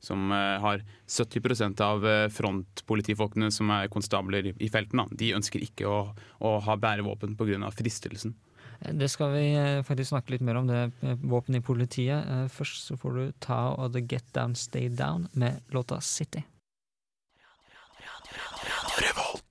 Som 0.00 0.30
eh, 0.32 0.58
har 0.62 0.84
70 1.06 1.82
av 1.84 2.06
eh, 2.06 2.28
frontpolitifolkene 2.32 3.50
som 3.52 3.70
er 3.74 3.90
konstabler 3.92 4.52
i, 4.56 4.68
felten. 4.72 5.06
De 5.12 5.34
ønsker 5.36 5.62
ikke 5.64 5.88
å, 5.88 6.04
å 6.40 6.54
ha 6.64 6.78
bærevåpen 6.80 7.36
pga. 7.36 7.70
fristelsen. 7.74 8.36
Det 8.80 9.08
skal 9.12 9.34
vi 9.34 9.44
eh, 9.54 9.82
faktisk 9.84 10.14
snakke 10.14 10.32
litt 10.34 10.44
mer 10.44 10.56
om, 10.56 10.68
det 10.68 10.86
våpenet 11.00 11.28
våpen 11.28 11.58
i 11.58 11.60
politiet. 11.60 12.24
Eh, 12.24 12.46
Først 12.48 12.86
så 12.88 12.96
får 12.96 13.18
du 13.18 13.32
ta 13.38 13.60
og 13.76 13.92
The 13.92 14.00
Get 14.00 14.32
Down 14.32 14.56
Stay 14.56 14.88
Down 14.88 15.28
med 15.32 15.60
låta 15.68 16.00
City. 16.00 16.44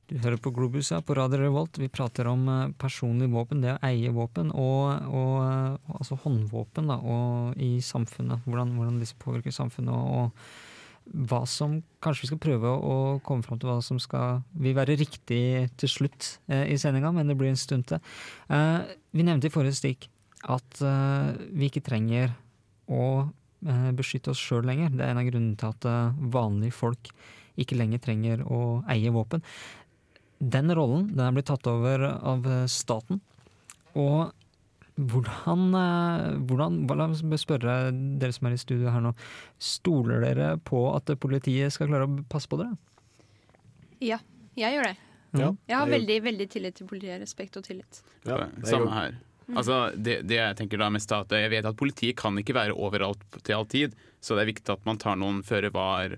Du 0.10 0.16
hører 0.24 0.40
på 0.42 0.50
Globus 0.50 0.88
ja, 0.90 1.04
på 1.06 1.14
Radio 1.14 1.38
Revolt. 1.38 1.78
Vi 1.78 1.86
prater 1.94 2.26
om 2.32 2.48
eh, 2.50 2.72
personlig 2.82 3.28
våpen, 3.30 3.62
det 3.62 3.76
å 3.76 3.82
eie 3.86 4.10
våpen, 4.10 4.50
og, 4.58 5.06
og, 5.14 5.92
altså 6.00 6.18
håndvåpen 6.24 6.90
da, 6.90 6.98
og 6.98 7.62
i 7.62 7.76
samfunnet. 7.86 8.42
Hvordan, 8.48 8.74
hvordan 8.80 8.98
disse 9.04 9.20
påvirker 9.22 9.54
samfunnet, 9.54 9.94
og, 9.94 10.34
og 10.34 11.30
hva 11.30 11.44
som 11.50 11.80
Kanskje 12.02 12.26
vi 12.26 12.32
skal 12.32 12.42
prøve 12.42 12.70
å 12.74 12.98
komme 13.26 13.46
fram 13.46 13.60
til 13.60 13.70
hva 13.70 13.80
som 13.84 13.98
skal 14.02 14.44
vil 14.62 14.76
være 14.78 14.98
riktig 14.98 15.70
til 15.78 15.92
slutt 15.92 16.36
eh, 16.50 16.66
i 16.74 16.78
sendinga, 16.82 17.12
men 17.14 17.30
det 17.30 17.38
blir 17.38 17.54
en 17.54 17.60
stund 17.60 17.90
til. 17.92 18.02
Eh, 18.50 18.94
vi 19.14 19.26
nevnte 19.28 19.50
i 19.50 19.54
forrige 19.54 19.78
stikk 19.78 20.10
at 20.50 20.82
eh, 20.86 21.34
vi 21.54 21.70
ikke 21.70 21.86
trenger 21.86 22.32
å 22.90 23.28
eh, 23.28 23.90
beskytte 23.94 24.34
oss 24.34 24.42
sjøl 24.42 24.66
lenger. 24.70 24.96
Det 24.96 25.06
er 25.06 25.14
en 25.14 25.22
av 25.22 25.30
grunnene 25.30 25.60
til 25.60 25.70
at 25.70 25.90
eh, 25.92 26.24
vanlige 26.34 26.82
folk 26.82 27.12
ikke 27.60 27.78
lenger 27.78 28.02
trenger 28.04 28.44
å 28.48 28.80
eie 28.92 29.12
våpen. 29.14 29.44
Den 30.40 30.72
rollen 30.76 31.10
den 31.12 31.26
er 31.26 31.36
blitt 31.36 31.50
tatt 31.52 31.68
over 31.68 32.06
av 32.10 32.48
eh, 32.48 32.66
staten. 32.72 33.20
Og 34.00 34.32
hvordan, 35.00 35.66
eh, 35.80 36.40
hvordan 36.48 36.80
La 36.98 37.08
meg 37.08 37.40
spørre 37.40 37.92
dere 38.20 38.36
som 38.36 38.50
er 38.50 38.56
i 38.56 38.62
studio 38.62 38.92
her 38.92 39.04
nå. 39.04 39.14
Stoler 39.60 40.24
dere 40.24 40.50
på 40.58 40.90
at 40.96 41.12
politiet 41.20 41.76
skal 41.76 41.92
klare 41.92 42.08
å 42.08 42.26
passe 42.32 42.52
på 42.52 42.60
dere? 42.60 42.76
Ja, 44.04 44.20
jeg 44.60 44.76
gjør 44.76 44.92
det. 44.92 44.98
Ja, 45.38 45.54
Jeg 45.70 45.78
har 45.78 45.90
veldig 45.92 46.22
veldig 46.26 46.48
tillit 46.50 46.76
til 46.80 46.88
politiet. 46.90 47.20
Respekt 47.22 47.58
og 47.60 47.66
tillit. 47.68 48.02
Ja, 48.26 48.48
Samme 48.66 48.92
her. 48.96 49.18
Altså, 49.50 49.78
det, 49.98 50.22
det 50.30 50.38
jeg 50.38 50.58
tenker 50.60 50.82
da 50.82 50.90
med 50.94 51.02
staten, 51.02 51.40
Jeg 51.42 51.50
vet 51.50 51.66
at 51.66 51.78
politiet 51.78 52.18
kan 52.18 52.38
ikke 52.38 52.54
være 52.54 52.76
overalt 52.78 53.22
til 53.42 53.56
all 53.56 53.66
tid, 53.66 53.96
så 54.22 54.36
det 54.36 54.44
er 54.44 54.52
viktig 54.52 54.74
at 54.76 54.86
man 54.86 55.00
tar 55.02 55.18
noen 55.18 55.42
føre 55.46 55.72
var 55.74 56.18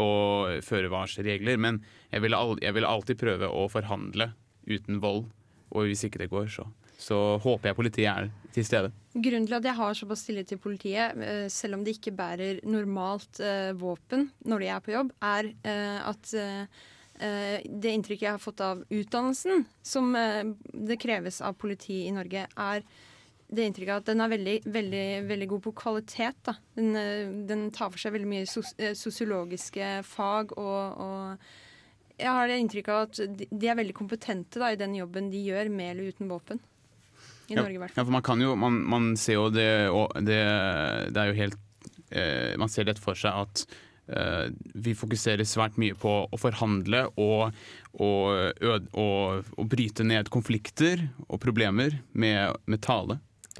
og 0.00 0.58
føre-vars-regler. 0.66 1.60
Men 1.60 1.82
jeg 2.12 2.24
vil, 2.24 2.36
al 2.36 2.58
jeg 2.62 2.76
vil 2.76 2.88
alltid 2.88 3.20
prøve 3.20 3.48
å 3.50 3.68
forhandle 3.72 4.32
uten 4.68 5.00
vold, 5.02 5.26
og 5.72 5.88
hvis 5.88 6.04
ikke 6.08 6.22
det 6.24 6.30
går, 6.32 6.48
så, 6.52 6.66
så 7.00 7.38
håper 7.42 7.70
jeg 7.70 7.78
politiet 7.78 8.10
er 8.10 8.30
til 8.54 8.66
stede. 8.66 8.92
Grunnen 9.14 9.48
til 9.48 9.58
at 9.58 9.66
jeg 9.68 9.78
har 9.78 9.96
såpass 9.96 10.24
tillit 10.26 10.48
til 10.50 10.60
politiet, 10.62 11.16
eh, 11.24 11.46
selv 11.52 11.78
om 11.78 11.84
de 11.86 11.94
ikke 11.96 12.14
bærer 12.16 12.62
normalt 12.68 13.40
eh, 13.44 13.72
våpen 13.78 14.28
når 14.48 14.64
de 14.64 14.70
er 14.74 14.84
på 14.84 14.94
jobb, 14.94 15.12
er 15.24 15.50
eh, 15.68 15.98
at 16.08 16.32
eh, 16.38 16.80
eh, 17.20 17.66
det 17.68 17.94
inntrykket 17.96 18.28
jeg 18.28 18.36
har 18.36 18.42
fått 18.42 18.64
av 18.64 18.82
utdannelsen 18.88 19.64
som 19.84 20.10
eh, 20.16 20.44
det 20.72 21.00
kreves 21.02 21.42
av 21.44 21.58
politi 21.60 22.04
i 22.06 22.14
Norge, 22.16 22.46
er 22.48 22.84
det 23.48 23.64
inntrykket 23.64 24.02
at 24.02 24.08
den 24.10 24.20
er 24.20 24.28
veldig, 24.28 24.56
veldig, 24.68 25.04
veldig 25.28 25.46
god 25.54 25.62
på 25.64 25.72
kvalitet. 25.80 26.36
Da. 26.44 26.54
Den, 26.76 26.90
eh, 27.00 27.30
den 27.48 27.70
tar 27.72 27.88
for 27.94 28.00
seg 28.02 28.12
veldig 28.16 28.28
mye 28.28 28.48
sos 28.50 28.74
eh, 28.76 28.92
sosiologiske 28.98 29.88
fag 30.04 30.52
og, 30.58 31.00
og 31.00 32.18
jeg 32.18 32.34
har 32.34 32.50
det 32.50 32.58
inntrykket 32.60 32.92
av 32.92 33.06
at 33.06 33.38
de, 33.48 33.68
er 33.70 33.78
veldig 33.78 33.94
kompetente 33.94 34.58
da, 34.60 34.72
i 34.74 34.80
den 34.80 34.96
jobben 34.98 35.30
de 35.30 35.38
gjør, 35.48 35.68
med 35.70 35.92
eller 35.94 36.10
uten 36.12 36.28
våpen. 36.32 36.60
I 37.48 37.54
Ja, 37.54 37.62
Norge, 37.62 37.76
i 37.78 37.80
hvert 37.80 37.94
Ja, 37.94 38.02
fall. 38.02 38.08
for 38.10 38.12
man 38.18 38.24
kan 38.26 38.40
jo 38.44 38.54
Man, 38.60 38.74
man 38.84 39.04
ser 39.16 39.38
jo 39.38 39.44
det 39.54 39.68
det, 40.26 40.40
det 41.14 41.20
er 41.22 41.30
jo 41.30 41.36
helt 41.38 41.58
eh, 42.10 42.56
Man 42.60 42.68
ser 42.68 42.84
lett 42.84 42.98
for 43.00 43.16
seg 43.16 43.32
at 43.32 43.62
eh, 44.12 44.50
vi 44.74 44.92
fokuserer 44.98 45.48
svært 45.48 45.78
mye 45.80 45.96
på 45.96 46.12
å 46.28 46.36
forhandle 46.42 47.06
og, 47.16 47.54
og, 47.96 48.52
øde, 48.60 48.90
og, 48.92 49.48
og 49.56 49.70
bryte 49.72 50.04
ned 50.04 50.28
konflikter 50.34 51.06
og 51.28 51.40
problemer 51.40 51.96
med, 52.12 52.58
med 52.66 52.82
tale. 52.84 53.16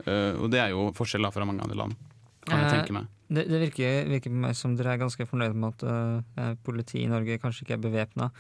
Eh, 0.07 0.39
og 0.39 0.51
det 0.53 0.63
er 0.63 0.73
jo 0.75 0.89
forskjell 0.97 1.27
da 1.27 1.33
fra 1.35 1.47
mange 1.49 1.65
andre 1.65 1.79
land, 1.79 1.95
kan 2.47 2.63
jeg 2.63 2.69
Eh, 2.69 2.75
tenke 2.77 2.97
meg. 2.97 3.11
Det, 3.29 3.45
det 3.51 3.61
virker, 3.61 4.09
virker 4.09 4.33
på 4.33 4.43
meg 4.47 4.57
som 4.57 4.75
dere 4.77 4.95
er 4.95 5.03
ganske 5.03 5.27
fornøyd 5.29 5.57
med 5.59 5.75
at 5.75 5.83
uh, 5.85 6.55
politiet 6.65 7.03
i 7.03 7.11
Norge 7.11 7.37
kanskje 7.43 7.67
ikke 7.67 7.77
er 7.77 7.85
bevæpna. 7.85 8.31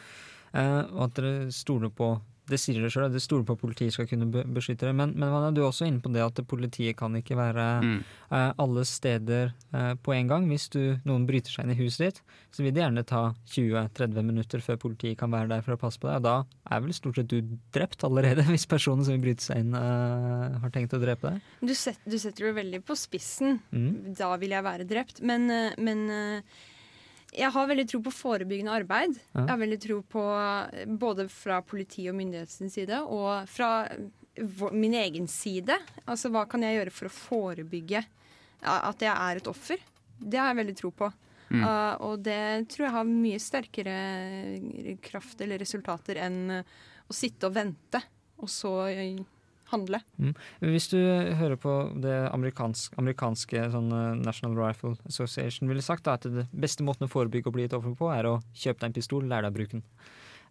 og 0.96 1.02
at 1.04 1.18
dere 1.18 1.52
stoler 1.52 1.90
på 1.92 2.14
det 2.48 2.58
sier 2.60 2.80
det 2.82 2.90
selv, 2.94 3.12
det 3.12 3.20
stoler 3.22 3.44
på 3.44 3.54
at 3.56 3.60
politiet 3.60 3.94
skal 3.94 4.06
kunne 4.08 4.42
beskytte 4.56 4.88
det. 4.88 4.94
Men, 4.96 5.12
men 5.16 5.30
Vanja, 5.32 5.50
du 5.52 5.60
er 5.62 5.68
også 5.68 5.86
inne 5.88 6.00
på 6.04 6.12
det 6.14 6.22
at 6.24 6.40
politiet 6.48 6.96
kan 6.98 7.14
ikke 7.18 7.36
være 7.38 7.66
Mm. 7.84 7.98
uh, 8.32 8.52
alle 8.58 8.84
steder 8.88 9.52
uh, 9.74 9.94
på 10.02 10.14
en 10.16 10.28
gang. 10.30 10.46
Hvis 10.48 10.68
du, 10.72 10.80
noen 11.08 11.26
bryter 11.28 11.52
seg 11.52 11.66
inn 11.66 11.74
i 11.74 11.78
huset 11.82 12.04
ditt, 12.06 12.22
så 12.54 12.64
vil 12.64 12.72
det 12.74 12.82
gjerne 12.82 13.04
ta 13.06 13.22
20-30 13.52 14.24
minutter 14.24 14.64
før 14.64 14.80
politiet 14.80 15.18
kan 15.20 15.30
være 15.34 15.50
der 15.52 15.62
for 15.66 15.76
å 15.76 15.80
passe 15.80 16.00
på 16.00 16.08
deg. 16.08 16.22
Og 16.22 16.26
da 16.26 16.36
er 16.74 16.82
vel 16.84 16.96
stort 16.96 17.20
sett 17.20 17.30
du 17.30 17.42
drept 17.74 18.04
allerede, 18.08 18.46
hvis 18.52 18.66
personen 18.70 19.04
som 19.04 19.16
vil 19.16 19.26
bryte 19.28 19.44
seg 19.44 19.62
inn, 19.62 19.76
uh, 19.76 20.58
har 20.62 20.74
tenkt 20.74 20.96
å 20.96 21.02
drepe 21.02 21.34
deg. 21.34 21.52
Du, 21.68 21.74
set, 21.76 22.00
du 22.08 22.16
setter 22.18 22.48
det 22.48 22.56
veldig 22.62 22.82
på 22.88 22.96
spissen. 22.98 23.60
Mm. 23.70 24.14
Da 24.18 24.32
vil 24.40 24.56
jeg 24.56 24.66
være 24.66 24.88
drept. 24.88 25.22
Men, 25.26 25.48
men 25.78 26.08
jeg 27.36 27.50
har 27.52 27.68
veldig 27.68 27.84
tro 27.90 28.00
på 28.06 28.12
forebyggende 28.14 28.72
arbeid. 28.72 29.18
Ja. 29.34 29.42
Jeg 29.42 29.50
har 29.50 29.60
veldig 29.60 29.80
tro 29.84 29.98
på 30.14 30.24
eh, 30.38 30.88
både 30.88 31.28
fra 31.32 31.60
politi 31.66 32.06
og 32.08 32.16
myndighetens 32.18 32.78
side 32.78 33.02
og 33.04 33.48
fra 33.50 33.72
min 34.72 34.94
egen 34.94 35.28
side. 35.28 35.76
Altså 36.06 36.30
hva 36.32 36.46
kan 36.48 36.62
jeg 36.64 36.78
gjøre 36.78 36.94
for 36.94 37.10
å 37.10 37.14
forebygge 37.14 38.04
at 38.62 39.02
jeg 39.02 39.12
er 39.12 39.40
et 39.40 39.50
offer? 39.50 39.82
Det 40.18 40.38
har 40.38 40.52
jeg 40.52 40.60
veldig 40.62 40.76
tro 40.78 40.92
på. 40.94 41.08
Mm. 41.48 41.62
Uh, 41.64 41.94
og 42.04 42.24
det 42.26 42.68
tror 42.68 42.84
jeg 42.84 42.94
har 42.94 43.08
mye 43.08 43.40
sterkere 43.40 43.98
kraft 45.04 45.40
eller 45.40 45.62
resultater 45.62 46.20
enn 46.20 46.40
eh, 46.58 46.74
å 47.08 47.16
sitte 47.16 47.48
og 47.48 47.54
vente, 47.56 48.02
og 48.36 48.50
så 48.52 48.72
eh, 49.68 49.72
handle. 49.72 50.00
Hvis 50.64 50.88
du 50.90 50.98
hører 50.98 51.56
på 51.60 51.74
det 52.02 52.16
amerikansk, 52.32 52.96
amerikanske 52.98 53.68
sånn, 53.74 53.90
eh, 53.92 54.14
National 54.24 54.56
Rifle 54.56 54.96
Association 55.06 55.68
ville 55.68 55.84
sagt 55.84 56.04
da, 56.04 56.16
at 56.18 56.26
det 56.26 56.48
beste 56.52 56.86
måten 56.86 57.06
å 57.08 57.12
forebygge 57.12 57.52
å 57.52 57.54
bli 57.54 57.68
et 57.68 57.76
offer 57.76 57.94
på, 57.98 58.10
er 58.14 58.24
å 58.24 58.40
kjøpe 58.54 58.80
deg 58.80 58.88
en 58.90 58.98
pistol, 59.00 59.28
lære 59.28 59.48
deg 59.48 59.52
å 59.52 59.58
bruke 59.60 59.78
den. 59.78 59.84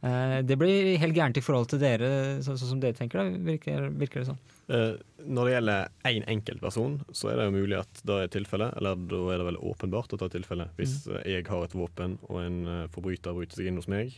Eh, 0.06 0.42
det 0.46 0.58
blir 0.60 0.98
helt 1.02 1.16
gærent 1.18 1.38
i 1.40 1.42
forhold 1.42 1.70
til 1.70 1.80
dere, 1.80 2.40
så- 2.44 2.58
sånn 2.58 2.70
som 2.70 2.80
dere 2.80 2.94
tenker, 2.94 3.18
da, 3.18 3.38
virker, 3.38 3.90
virker 3.90 4.22
det 4.22 4.28
sånn. 4.28 4.40
Eh, 4.70 4.98
Når 5.28 5.46
det 5.46 5.54
gjelder 5.54 5.88
én 6.06 6.26
enkeltperson, 6.28 7.02
så 7.12 7.32
er 7.32 7.36
det 7.36 7.46
jo 7.46 7.52
mulig 7.52 7.80
at 7.80 8.02
det 8.06 8.16
er 8.16 8.28
tilfelle, 8.28 8.78
eller 8.78 8.96
da 8.96 9.18
er 9.34 9.38
det 9.40 9.46
vel 9.46 9.58
åpenbart 9.58 10.14
at 10.14 10.20
det 10.20 10.28
er 10.34 10.40
tilfelle. 10.40 10.70
Hvis 10.78 11.08
mm. 11.08 11.26
jeg 11.26 11.48
har 11.48 11.64
et 11.64 11.74
våpen 11.74 12.18
og 12.30 12.42
en 12.42 12.68
eh, 12.68 12.88
forbryter 12.88 13.34
bryter 13.34 13.56
seg 13.56 13.68
inn 13.68 13.76
hos 13.76 13.88
meg, 13.88 14.14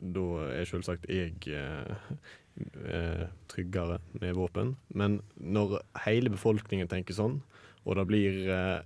da 0.00 0.20
er 0.52 0.64
selvsagt 0.64 1.08
jeg 1.08 1.34
eh, 2.56 2.94
eh, 2.96 3.26
tryggere 3.50 4.00
med 4.20 4.34
våpen. 4.38 4.74
Men 4.88 5.20
når 5.36 5.80
hele 6.06 6.32
befolkningen 6.34 6.90
tenker 6.90 7.16
sånn, 7.16 7.40
og 7.84 7.98
det 7.98 8.06
blir 8.08 8.40
eh, 8.48 8.80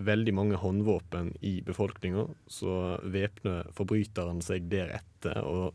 veldig 0.00 0.34
mange 0.36 0.58
håndvåpen 0.60 1.34
i 1.46 1.58
befolkninga, 1.66 2.26
så 2.46 2.98
væpner 3.02 3.70
forbryteren 3.76 4.42
seg 4.44 4.68
deretter, 4.70 5.42
og 5.42 5.74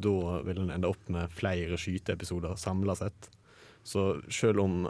da 0.00 0.40
vil 0.46 0.62
en 0.62 0.72
ende 0.74 0.90
opp 0.90 1.08
med 1.12 1.32
flere 1.32 1.78
skyteepisoder 1.80 2.56
samla 2.60 2.96
sett. 2.98 3.30
Så 3.84 4.14
selv 4.32 4.64
om 4.64 4.84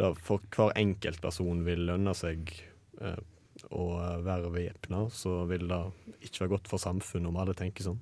det 0.00 0.14
for 0.24 0.42
hver 0.54 0.72
enkeltperson 0.80 1.64
vil 1.66 1.84
lønne 1.90 2.14
seg 2.16 2.50
eh, 3.00 3.20
å 3.70 3.86
være 4.24 4.50
væpna, 4.54 5.04
så 5.12 5.44
vil 5.50 5.66
det 5.70 5.78
ikke 6.26 6.44
være 6.44 6.52
godt 6.54 6.70
for 6.70 6.82
samfunnet 6.82 7.30
om 7.30 7.38
alle 7.40 7.54
tenker 7.56 7.86
sånn. 7.86 7.98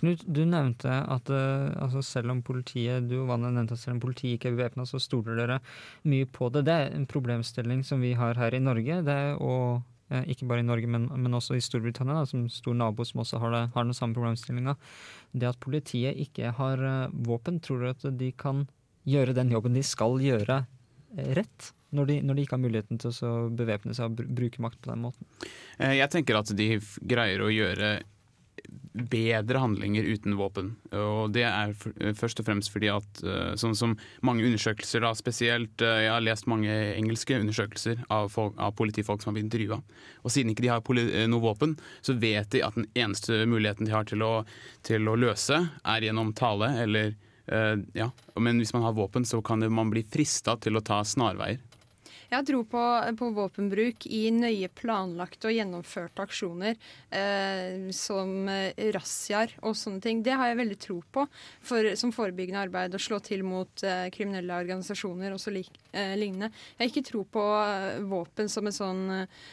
Knut, 0.00 0.24
du 0.26 0.42
nevnte 0.48 0.90
at 0.90 1.32
uh, 1.32 1.72
altså 1.84 2.02
selv 2.04 2.34
om 2.34 2.42
politiet 2.46 3.08
du 3.10 3.18
og 3.22 3.32
Vanne 3.32 3.52
nevnte 3.54 3.78
at 3.78 3.82
selv 3.82 3.98
om 3.98 4.04
politiet 4.04 4.38
ikke 4.38 4.52
er 4.52 4.58
bevæpna, 4.58 4.86
så 4.88 5.00
stoler 5.02 5.38
dere 5.40 5.58
mye 6.08 6.28
på 6.30 6.50
det. 6.54 6.66
Det 6.68 6.76
er 6.76 6.94
en 6.94 7.08
problemstilling 7.10 7.82
som 7.86 8.04
vi 8.04 8.14
har 8.18 8.38
her 8.40 8.56
i 8.56 8.62
Norge. 8.62 9.00
Det 9.06 9.18
er, 9.26 9.34
å 9.38 9.80
uh, 9.80 10.22
ikke 10.30 10.48
bare 10.50 10.64
i 10.64 10.68
Norge, 10.68 10.90
men, 10.90 11.08
men 11.14 11.40
også 11.40 11.58
i 11.58 11.64
Storbritannia, 11.64 12.22
da, 12.22 12.30
som 12.30 12.46
stor 12.52 12.78
nabo 12.78 13.06
som 13.08 13.24
også 13.24 13.42
har, 13.42 13.54
det, 13.54 13.66
har 13.74 13.90
den 13.90 13.96
samme 13.96 14.16
problemstillinga. 14.16 14.76
Det 15.34 15.50
at 15.50 15.60
politiet 15.62 16.18
ikke 16.28 16.54
har 16.60 16.82
uh, 16.82 17.12
våpen, 17.26 17.60
tror 17.64 17.82
du 17.82 17.92
at 17.92 18.08
de 18.20 18.32
kan 18.38 18.66
gjøre 19.08 19.36
den 19.36 19.52
jobben 19.52 19.76
de 19.76 19.82
skal 19.84 20.16
gjøre, 20.22 20.62
eh, 20.64 20.73
rett? 21.16 21.72
Når 21.94 22.08
de, 22.10 22.16
når 22.26 22.34
de 22.34 22.42
ikke 22.42 22.56
har 22.56 22.64
muligheten 22.64 22.98
til 22.98 23.14
å 23.22 23.34
bevæpne 23.54 23.94
seg 23.94 24.10
og 24.10 24.32
bruke 24.34 24.62
makt 24.64 24.80
på 24.82 24.90
den 24.90 25.04
måten. 25.04 25.28
Eh, 25.78 25.94
Jeg 26.00 26.10
tenker 26.10 26.40
at 26.40 26.50
de 26.56 26.74
greier 27.06 27.44
å 27.44 27.52
gjøre 27.54 28.00
bedre 28.94 29.58
handlinger 29.58 30.06
uten 30.06 30.36
våpen. 30.38 30.70
Og 30.94 31.32
det 31.34 31.44
er 31.46 31.74
først 32.16 32.40
og 32.40 32.46
fremst 32.46 32.70
fordi 32.72 32.88
at 32.90 33.22
eh, 33.26 33.52
sånn 33.60 33.74
som 33.78 33.96
mange 34.26 34.46
undersøkelser, 34.46 35.02
da 35.04 35.10
spesielt 35.18 35.82
eh, 35.82 36.04
Jeg 36.06 36.12
har 36.14 36.24
lest 36.24 36.48
mange 36.50 36.72
engelske 36.94 37.38
undersøkelser 37.42 38.04
av, 38.08 38.30
folk, 38.32 38.56
av 38.58 38.74
politifolk 38.78 39.22
som 39.22 39.32
har 39.32 39.38
blitt 39.38 39.50
intervjua. 39.50 39.80
Og 40.22 40.34
siden 40.34 40.54
ikke 40.54 40.66
de 40.66 40.72
har 40.72 41.28
noe 41.30 41.44
våpen, 41.44 41.76
så 42.02 42.16
vet 42.18 42.50
de 42.54 42.62
at 42.66 42.78
den 42.78 42.88
eneste 42.94 43.44
muligheten 43.50 43.86
de 43.86 43.94
har 43.94 44.06
til 44.10 44.22
å, 44.26 44.32
til 44.86 45.10
å 45.10 45.18
løse, 45.18 45.60
er 45.84 46.08
gjennom 46.08 46.32
tale 46.38 46.70
eller 46.86 47.14
ja. 47.46 48.10
Men 48.40 48.58
hvis 48.60 48.72
man 48.72 48.86
har 48.86 48.94
våpen, 48.96 49.26
så 49.28 49.42
kan 49.44 49.60
man 49.72 49.90
bli 49.92 50.00
frista 50.08 50.56
til 50.56 50.78
å 50.78 50.84
ta 50.84 51.02
snarveier. 51.04 51.60
Jeg 52.34 52.40
har 52.40 52.46
tro 52.48 52.64
på, 52.66 52.82
på 53.18 53.26
våpenbruk 53.36 54.06
i 54.10 54.24
nøye 54.34 54.66
planlagte 54.74 55.46
og 55.50 55.54
gjennomførte 55.54 56.24
aksjoner, 56.24 56.78
eh, 57.14 57.84
som 57.94 58.48
eh, 58.50 58.72
razziaer 58.94 59.52
og 59.62 59.76
sånne 59.78 60.02
ting. 60.02 60.22
Det 60.26 60.34
har 60.34 60.50
jeg 60.50 60.58
veldig 60.58 60.78
tro 60.82 60.96
på 61.14 61.26
for, 61.62 61.92
som 62.00 62.10
forebyggende 62.16 62.64
arbeid, 62.66 62.96
å 62.96 63.02
slå 63.02 63.20
til 63.22 63.44
mot 63.46 63.84
eh, 63.86 64.08
kriminelle 64.14 64.56
organisasjoner 64.64 65.36
og 65.36 65.42
så 65.44 65.54
lik, 65.54 65.70
eh, 65.92 66.16
lignende. 66.18 66.50
Jeg 66.74 66.82
har 66.82 66.90
ikke 66.90 67.10
tro 67.12 67.22
på 67.36 67.44
eh, 67.60 68.00
våpen 68.10 68.50
som 68.50 68.66
en 68.66 68.78
sånn 68.80 69.04
eh, 69.20 69.46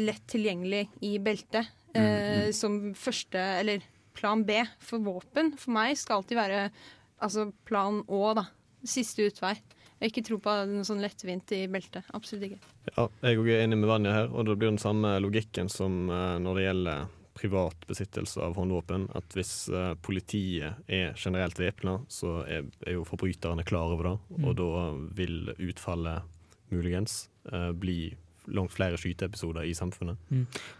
lett 0.00 0.24
tilgjengelig 0.32 0.86
i 1.04 1.18
beltet. 1.20 1.68
Eh, 1.92 2.48
Som 2.54 2.94
første, 2.94 3.38
eller 3.60 3.82
plan 4.14 4.40
B 4.46 4.56
for 4.78 5.02
våpen, 5.02 5.52
for 5.58 5.74
meg 5.74 5.98
skal 5.98 6.20
alltid 6.20 6.38
være 6.38 6.64
altså 7.20 7.50
plan 7.68 8.02
Å, 8.06 8.24
da. 8.38 8.48
Siste 8.86 9.26
utvei. 9.28 9.54
Jeg 10.00 10.06
har 10.06 10.10
ikke 10.14 10.24
tro 10.24 10.38
på 10.40 10.52
noe 10.70 10.84
sånn 10.88 11.02
lettvint 11.04 11.52
i 11.52 11.66
beltet. 11.68 12.06
Absolutt 12.16 12.46
ikke. 12.46 12.60
Ja, 12.94 13.04
jeg 13.28 13.42
er 13.44 13.64
enig 13.66 13.76
med 13.82 13.90
Vanja 13.90 14.14
her, 14.14 14.30
og 14.32 14.48
det 14.48 14.56
blir 14.56 14.70
den 14.72 14.80
samme 14.80 15.18
logikken 15.20 15.68
som 15.68 16.06
eh, 16.08 16.38
når 16.40 16.56
det 16.56 16.64
gjelder 16.64 17.10
privat 17.40 17.86
besittelse 17.88 18.40
av 18.44 18.56
håndvåpen. 18.56 19.10
At 19.16 19.36
hvis 19.36 19.52
eh, 19.68 19.92
politiet 20.00 20.80
er 20.88 21.12
generelt 21.20 21.60
væpna, 21.60 21.98
så 22.08 22.40
er, 22.48 22.68
jo 22.88 23.04
forbryterne 23.08 23.64
klar 23.68 23.92
over 23.92 24.08
det. 24.08 24.16
Og 24.40 24.56
da 24.60 24.70
vil 25.20 25.52
utfallet 25.58 26.24
muligens 26.72 27.26
eh, 27.52 27.70
bli 27.76 28.00
langt 28.46 28.72
flere 28.72 28.98
skyteepisoder 29.00 29.66
i 29.68 29.74
samfunnet. 29.76 30.20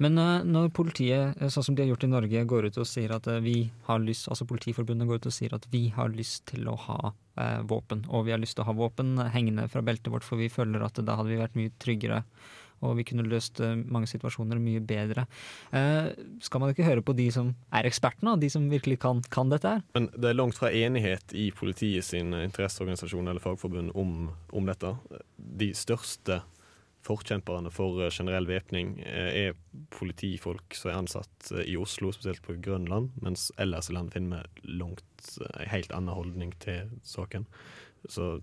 Men 0.03 0.19
eh, 0.19 0.45
når 0.47 0.71
politiet, 0.77 1.37
eh, 1.41 1.51
sånn 1.53 1.67
som 1.67 1.77
de 1.77 1.85
har 1.85 1.93
gjort 1.93 2.07
i 2.07 2.13
Norge, 2.13 2.45
går 2.53 2.71
ut 2.71 2.81
og 2.81 2.89
sier 2.89 3.13
at 3.17 3.29
eh, 3.31 3.43
vi 3.45 3.57
har 3.89 4.01
lyst, 4.03 4.29
altså 4.31 4.49
Politiforbundet 4.51 5.09
går 5.09 5.21
ut 5.21 5.31
og 5.31 5.37
sier 5.37 5.57
at 5.57 5.69
vi 5.73 5.89
har 5.95 6.13
lyst 6.15 6.47
til 6.51 6.71
å 6.71 6.77
ha 6.89 7.01
eh, 7.11 7.61
våpen, 7.69 8.07
og 8.09 8.27
vi 8.29 8.35
har 8.35 8.43
lyst 8.43 8.59
til 8.59 8.65
å 8.65 8.71
ha 8.71 8.79
våpen 8.79 9.19
hengende 9.35 9.69
fra 9.71 9.85
beltet 9.85 10.13
vårt, 10.13 10.27
for 10.27 10.41
vi 10.41 10.51
føler 10.53 10.83
at 10.85 11.01
da 11.05 11.19
hadde 11.19 11.33
vi 11.33 11.43
vært 11.43 11.59
mye 11.59 11.75
tryggere. 11.83 12.25
Og 12.81 12.95
vi 12.97 13.05
kunne 13.05 13.27
løst 13.29 13.59
mange 13.61 14.09
situasjoner 14.09 14.57
mye 14.57 14.81
bedre. 14.81 15.27
Eh, 15.77 16.07
skal 16.41 16.63
man 16.63 16.71
ikke 16.73 16.87
høre 16.87 17.03
på 17.05 17.13
de 17.13 17.27
som 17.35 17.51
er 17.77 17.85
ekspertene, 17.85 18.39
de 18.41 18.49
som 18.49 18.71
virkelig 18.73 18.97
kan, 19.03 19.21
kan 19.29 19.53
dette 19.53 19.75
her? 19.75 19.83
Men 19.93 20.09
det 20.17 20.31
er 20.31 20.39
langt 20.39 20.57
fra 20.57 20.71
enighet 20.73 21.35
i 21.37 21.51
politiet 21.53 22.09
sin 22.09 22.33
interesseorganisasjon 22.39 23.29
eller 23.29 23.45
fagforbund 23.45 23.93
om, 24.01 24.31
om 24.57 24.73
dette. 24.73 24.95
De 25.37 25.69
største 25.77 26.41
forkjemperne 27.07 27.71
for 27.73 28.01
eh, 28.03 28.13
generell 28.13 28.49
væpning 28.49 28.97
eh, 29.05 29.31
er 29.47 29.57
politifolk 29.95 30.77
som 30.77 30.91
er 30.91 30.99
ansatt 30.99 31.53
eh, 31.55 31.65
i 31.73 31.77
Oslo, 31.81 32.13
spesielt 32.15 32.43
på 32.45 32.59
Grønland, 32.63 33.15
mens 33.25 33.49
ellers 33.61 33.91
i 33.91 33.97
landet 33.97 34.19
finner 34.19 34.47
vi 34.63 34.77
en 34.81 35.71
helt 35.71 35.95
annen 35.97 36.15
holdning 36.15 36.53
til 36.63 36.93
saken. 37.07 37.47
Så 38.09 38.37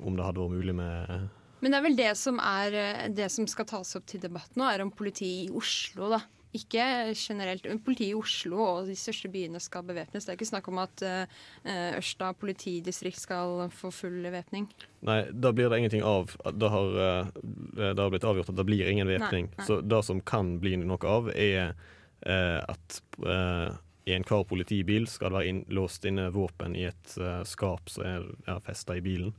om 0.00 0.16
det 0.16 0.24
hadde 0.24 0.40
vært 0.40 0.56
mulig 0.56 0.76
med 0.76 1.28
Men 1.60 1.72
det 1.72 1.78
er 1.78 1.84
vel 1.84 1.98
det 1.98 2.12
som 2.16 2.38
er 2.40 3.08
det 3.12 3.28
som 3.32 3.48
skal 3.48 3.68
tas 3.68 3.96
opp 3.96 4.06
til 4.08 4.22
debatt 4.22 4.56
nå, 4.56 4.64
er 4.68 4.84
om 4.84 4.92
politiet 4.92 5.48
i 5.50 5.52
Oslo, 5.52 6.08
da. 6.12 6.22
Ikke 6.54 6.84
generelt. 7.18 7.66
Politiet 7.82 8.12
i 8.12 8.16
Oslo 8.18 8.60
og 8.62 8.86
de 8.86 8.94
største 8.98 9.28
byene 9.32 9.58
skal 9.62 9.82
bevæpnes. 9.86 10.22
Det 10.22 10.32
er 10.32 10.38
ikke 10.38 10.50
snakk 10.52 10.68
om 10.70 10.78
at 10.84 11.02
eh, 11.02 11.96
Ørsta 11.98 12.30
politidistrikt 12.38 13.18
skal 13.18 13.64
få 13.74 13.90
full 13.94 14.20
væpning. 14.30 14.68
Nei, 15.08 15.18
da 15.34 15.50
blir 15.56 15.72
det 15.72 15.80
ingenting 15.82 16.04
av. 16.06 16.36
Det 16.54 16.70
har, 16.70 17.00
eh, 17.06 17.32
det 17.80 17.98
har 17.98 18.12
blitt 18.14 18.28
avgjort 18.28 18.52
at 18.54 18.60
det 18.60 18.68
blir 18.68 18.90
ingen 18.90 19.10
væpning. 19.10 19.50
Så 19.66 19.80
det 19.82 20.00
som 20.06 20.22
kan 20.22 20.56
bli 20.62 20.76
noe 20.78 21.10
av, 21.10 21.32
er 21.34 21.74
eh, 22.22 22.60
at 22.62 23.00
i 24.04 24.12
enhver 24.12 24.46
politibil 24.46 25.08
skal 25.08 25.32
det 25.32 25.38
være 25.38 25.50
inn, 25.50 25.60
låst 25.74 26.06
inne 26.06 26.28
våpen 26.30 26.76
i 26.76 26.84
et 26.90 27.14
skap 27.48 27.88
som 27.90 28.04
er, 28.04 28.26
ja, 28.46 28.58
festa 28.62 28.98
i 28.98 29.02
bilen. 29.02 29.32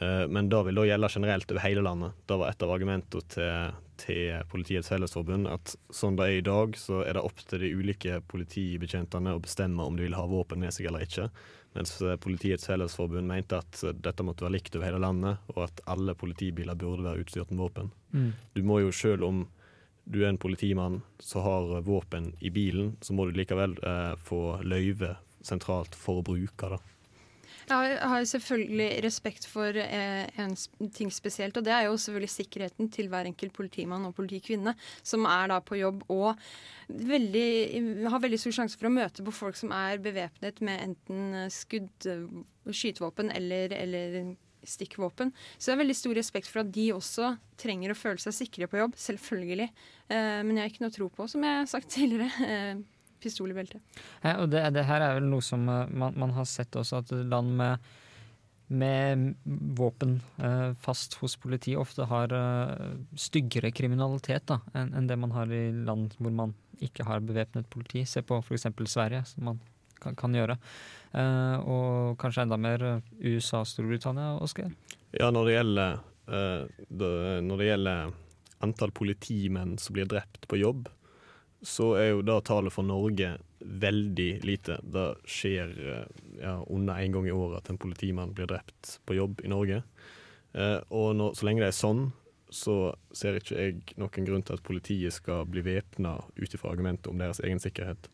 Men 0.00 0.48
det 0.50 0.64
vil 0.66 0.78
da 0.78 0.84
gjelde 0.86 1.10
generelt 1.14 1.50
over 1.50 1.62
hele 1.62 1.84
landet. 1.86 2.18
Det 2.26 2.38
var 2.38 2.50
et 2.50 2.64
av 2.66 2.72
argumentene 2.74 3.30
til, 3.30 3.78
til 4.00 4.42
Politiets 4.50 4.90
Fellesforbund 4.92 5.48
at 5.50 5.74
sånn 5.94 6.18
det 6.18 6.26
er 6.26 6.38
i 6.40 6.44
dag, 6.46 6.76
så 6.78 7.02
er 7.04 7.16
det 7.16 7.24
opp 7.26 7.42
til 7.44 7.62
de 7.64 7.72
ulike 7.76 8.20
politibetjentene 8.30 9.36
å 9.36 9.42
bestemme 9.42 9.86
om 9.86 9.96
de 9.98 10.08
vil 10.08 10.18
ha 10.18 10.26
våpen 10.30 10.62
med 10.64 10.74
seg 10.74 10.90
eller 10.90 11.06
ikke. 11.06 11.28
Mens 11.76 11.94
eh, 12.02 12.16
Politiets 12.20 12.66
Fellesforbund 12.66 13.30
mente 13.30 13.60
at 13.60 13.84
dette 14.02 14.26
måtte 14.26 14.46
være 14.46 14.56
likt 14.58 14.76
over 14.76 14.88
hele 14.88 15.02
landet, 15.04 15.46
og 15.54 15.64
at 15.68 15.82
alle 15.90 16.16
politibiler 16.18 16.78
burde 16.78 17.06
være 17.06 17.24
utstyrt 17.24 17.52
med 17.54 17.62
våpen. 17.62 17.94
Du 18.56 18.62
må 18.66 18.80
jo 18.82 18.92
selv 18.94 19.28
om 19.28 19.44
du 20.10 20.24
er 20.24 20.32
en 20.32 20.40
politimann 20.40 21.00
som 21.22 21.44
har 21.46 21.76
eh, 21.76 21.84
våpen 21.86 22.32
i 22.40 22.50
bilen, 22.50 22.96
så 23.00 23.14
må 23.14 23.28
du 23.28 23.36
likevel 23.36 23.76
eh, 23.86 24.14
få 24.26 24.60
løyve 24.66 25.16
sentralt 25.46 25.94
for 25.96 26.20
å 26.20 26.26
bruke 26.26 26.72
det. 26.74 26.80
Jeg 27.70 27.98
har, 28.02 28.24
selvfølgelig 28.26 28.88
respekt 29.04 29.44
for 29.46 29.76
eh, 29.78 30.26
en 30.42 30.56
ting 30.90 31.12
spesielt, 31.14 31.56
og 31.56 31.64
det 31.64 31.72
er 31.72 31.86
jo 31.86 31.94
selvfølgelig 31.96 32.32
sikkerheten 32.32 32.90
til 32.90 33.08
hver 33.12 33.28
enkelt 33.30 33.54
politimann 33.54 34.08
og 34.08 34.16
politikvinne 34.16 34.74
som 35.06 35.28
er 35.30 35.52
da 35.52 35.60
på 35.62 35.78
jobb 35.78 36.02
og 36.10 36.34
veldig, 36.88 37.46
har 38.10 38.24
veldig 38.24 38.40
stor 38.42 38.56
sjanse 38.58 38.78
for 38.78 38.90
å 38.90 38.94
møte 38.94 39.22
på 39.22 39.34
folk 39.34 39.58
som 39.58 39.70
er 39.76 40.02
bevæpnet 40.02 40.58
med 40.66 40.82
enten 40.88 41.42
eh, 41.44 41.50
skudd, 41.54 42.10
eh, 42.10 42.26
skytevåpen 42.74 43.30
eller, 43.38 43.76
eller 43.78 44.20
stikkvåpen. 44.66 45.30
Så 45.56 45.70
jeg 45.70 45.76
har 45.76 45.84
veldig 45.84 46.00
stor 46.02 46.18
respekt 46.18 46.50
for 46.50 46.64
at 46.64 46.72
de 46.74 46.90
også 46.92 47.36
trenger 47.60 47.94
å 47.94 48.00
føle 48.02 48.20
seg 48.20 48.34
sikre 48.34 48.66
på 48.68 48.82
jobb, 48.82 48.98
selvfølgelig. 48.98 49.70
Men 50.10 50.50
jeg 50.52 50.60
har 50.60 50.68
ikke 50.68 50.82
noe 50.84 50.92
tro 50.92 51.06
på, 51.14 51.24
som 51.32 51.46
jeg 51.46 51.62
har 51.62 51.70
sagt 51.70 51.88
tidligere, 51.94 52.82
pistol 53.22 53.52
i 53.52 53.56
beltet. 53.56 53.82
Ja, 54.22 54.36
og 54.42 54.50
det, 54.52 54.64
det 54.76 54.86
her 54.88 55.04
er 55.04 55.18
vel 55.18 55.28
noe 55.30 55.44
som 55.44 55.66
eh, 55.68 55.90
man, 55.90 56.16
man 56.20 56.36
har 56.36 56.48
sett 56.48 56.76
også, 56.78 57.02
at 57.02 57.12
land 57.32 57.54
med, 57.60 57.90
med 58.70 59.26
våpen 59.78 60.18
eh, 60.38 60.70
fast 60.82 61.18
hos 61.22 61.36
politiet 61.40 61.80
ofte 61.80 62.08
har 62.10 62.34
eh, 62.36 62.96
styggere 63.18 63.72
kriminalitet 63.74 64.54
enn 64.74 64.94
en 64.96 65.10
det 65.10 65.18
man 65.20 65.34
har 65.36 65.52
i 65.52 65.68
land 65.74 66.16
hvor 66.18 66.34
man 66.34 66.56
ikke 66.80 67.04
har 67.04 67.20
bevæpnet 67.24 67.68
politi. 67.70 68.06
Se 68.08 68.22
på 68.24 68.40
f.eks. 68.40 68.66
Sverige, 68.88 69.24
som 69.28 69.50
man 69.50 69.60
kan, 70.00 70.16
kan 70.16 70.34
gjøre. 70.34 70.56
Eh, 71.12 71.56
og 71.68 72.16
kanskje 72.20 72.46
enda 72.46 72.58
mer 72.60 72.84
eh, 72.86 73.10
USA 73.34 73.62
og 73.64 73.68
Storbritannia, 73.68 74.36
Oskar. 74.42 74.70
Ja, 75.16 75.30
når 75.34 75.48
det 75.48 75.56
gjelder, 75.56 76.00
eh, 76.30 76.86
det, 76.88 77.12
når 77.46 77.60
det 77.60 77.68
gjelder 77.70 78.14
antall 78.64 78.94
politimenn 78.96 79.76
som 79.80 79.96
blir 79.96 80.08
drept 80.08 80.46
på 80.48 80.60
jobb, 80.60 80.88
så 81.62 81.94
er 82.00 82.08
jo 82.14 82.22
da 82.24 82.38
tallet 82.40 82.72
for 82.72 82.86
Norge 82.86 83.34
veldig 83.60 84.30
lite. 84.48 84.78
Det 84.82 85.06
skjer 85.28 85.74
eh, 85.84 86.22
ja, 86.40 86.54
under 86.66 87.00
én 87.02 87.12
gang 87.12 87.28
i 87.28 87.34
året 87.34 87.60
at 87.60 87.70
en 87.70 87.80
politimann 87.80 88.32
blir 88.36 88.48
drept 88.48 88.96
på 89.04 89.16
jobb 89.18 89.42
i 89.44 89.50
Norge. 89.52 89.82
Eh, 90.52 90.78
og 90.88 91.12
når, 91.18 91.36
så 91.36 91.46
lenge 91.46 91.64
det 91.64 91.70
er 91.70 91.76
sånn, 91.76 92.06
så 92.50 92.94
ser 93.14 93.38
ikke 93.38 93.58
jeg 93.58 93.98
noen 94.00 94.26
grunn 94.26 94.42
til 94.42 94.56
at 94.56 94.64
politiet 94.66 95.14
skal 95.14 95.44
bli 95.46 95.62
væpna 95.62 96.16
ut 96.40 96.56
ifra 96.56 96.72
argumentet 96.72 97.12
om 97.12 97.20
deres 97.20 97.42
egen 97.44 97.60
sikkerhet. 97.62 98.08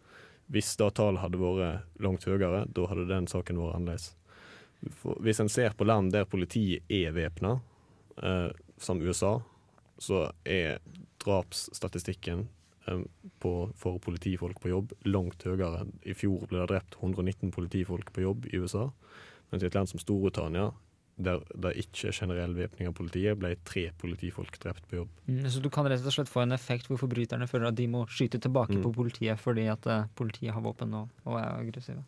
Hvis 0.53 0.75
da 0.79 0.91
tallet 0.95 1.23
hadde 1.23 1.41
vært 1.41 2.03
langt 2.03 2.27
høyere, 2.27 2.67
da 2.67 2.91
hadde 2.91 3.09
den 3.09 3.31
saken 3.31 3.63
vært 3.63 3.79
annerledes. 3.79 4.11
For 5.01 5.17
hvis 5.25 5.41
en 5.41 5.51
ser 5.51 5.75
på 5.75 5.87
land 5.87 6.13
der 6.15 6.29
politiet 6.29 6.85
er 6.93 7.15
væpna, 7.17 7.57
eh, 8.23 8.51
som 8.77 9.01
USA, 9.01 9.39
så 10.03 10.27
er 10.45 10.83
drapsstatistikken 11.23 12.45
på, 13.43 13.53
for 13.77 13.99
politifolk 14.03 14.61
på 14.63 14.71
jobb 14.73 14.93
langt 15.05 15.43
høyere. 15.47 15.85
I 16.07 16.15
fjor 16.17 16.47
ble 16.51 16.63
det 16.63 16.71
drept 16.73 16.97
119 17.01 17.51
politifolk 17.55 18.13
på 18.15 18.25
jobb 18.25 18.47
i 18.53 18.59
USA, 18.63 18.89
mens 19.53 19.63
i 19.63 19.67
et 19.69 19.75
land 19.79 19.91
som 19.91 20.01
Storbritannia, 20.03 20.71
der 21.17 21.41
det 21.57 21.71
ikke 21.81 22.11
er 22.11 22.13
generell 22.13 22.53
væpning 22.59 22.91
av 22.91 22.95
politiet, 22.99 23.39
ble 23.41 23.55
tre 23.65 23.87
politifolk 23.97 24.59
drept 24.61 24.85
på 24.91 24.99
jobb. 24.99 25.09
Mm, 25.27 25.47
så 25.49 25.63
du 25.65 25.71
kan 25.73 25.87
rett 25.89 26.05
og 26.05 26.13
slett 26.13 26.29
få 26.29 26.43
en 26.45 26.53
effekt 26.53 26.91
hvor 26.91 27.01
forbryterne 27.01 27.49
føler 27.49 27.71
at 27.71 27.79
de 27.79 27.87
må 27.89 28.05
skyte 28.13 28.39
tilbake 28.43 28.77
Mm. 28.77 28.83
på 28.85 28.93
politiet 28.99 29.41
fordi 29.41 29.65
at 29.73 29.87
eh, 29.87 30.05
politiet 30.15 30.53
har 30.53 30.61
våpen 30.61 30.93
og, 30.95 31.09
og 31.25 31.39
er 31.41 31.57
aggressive. 31.63 32.05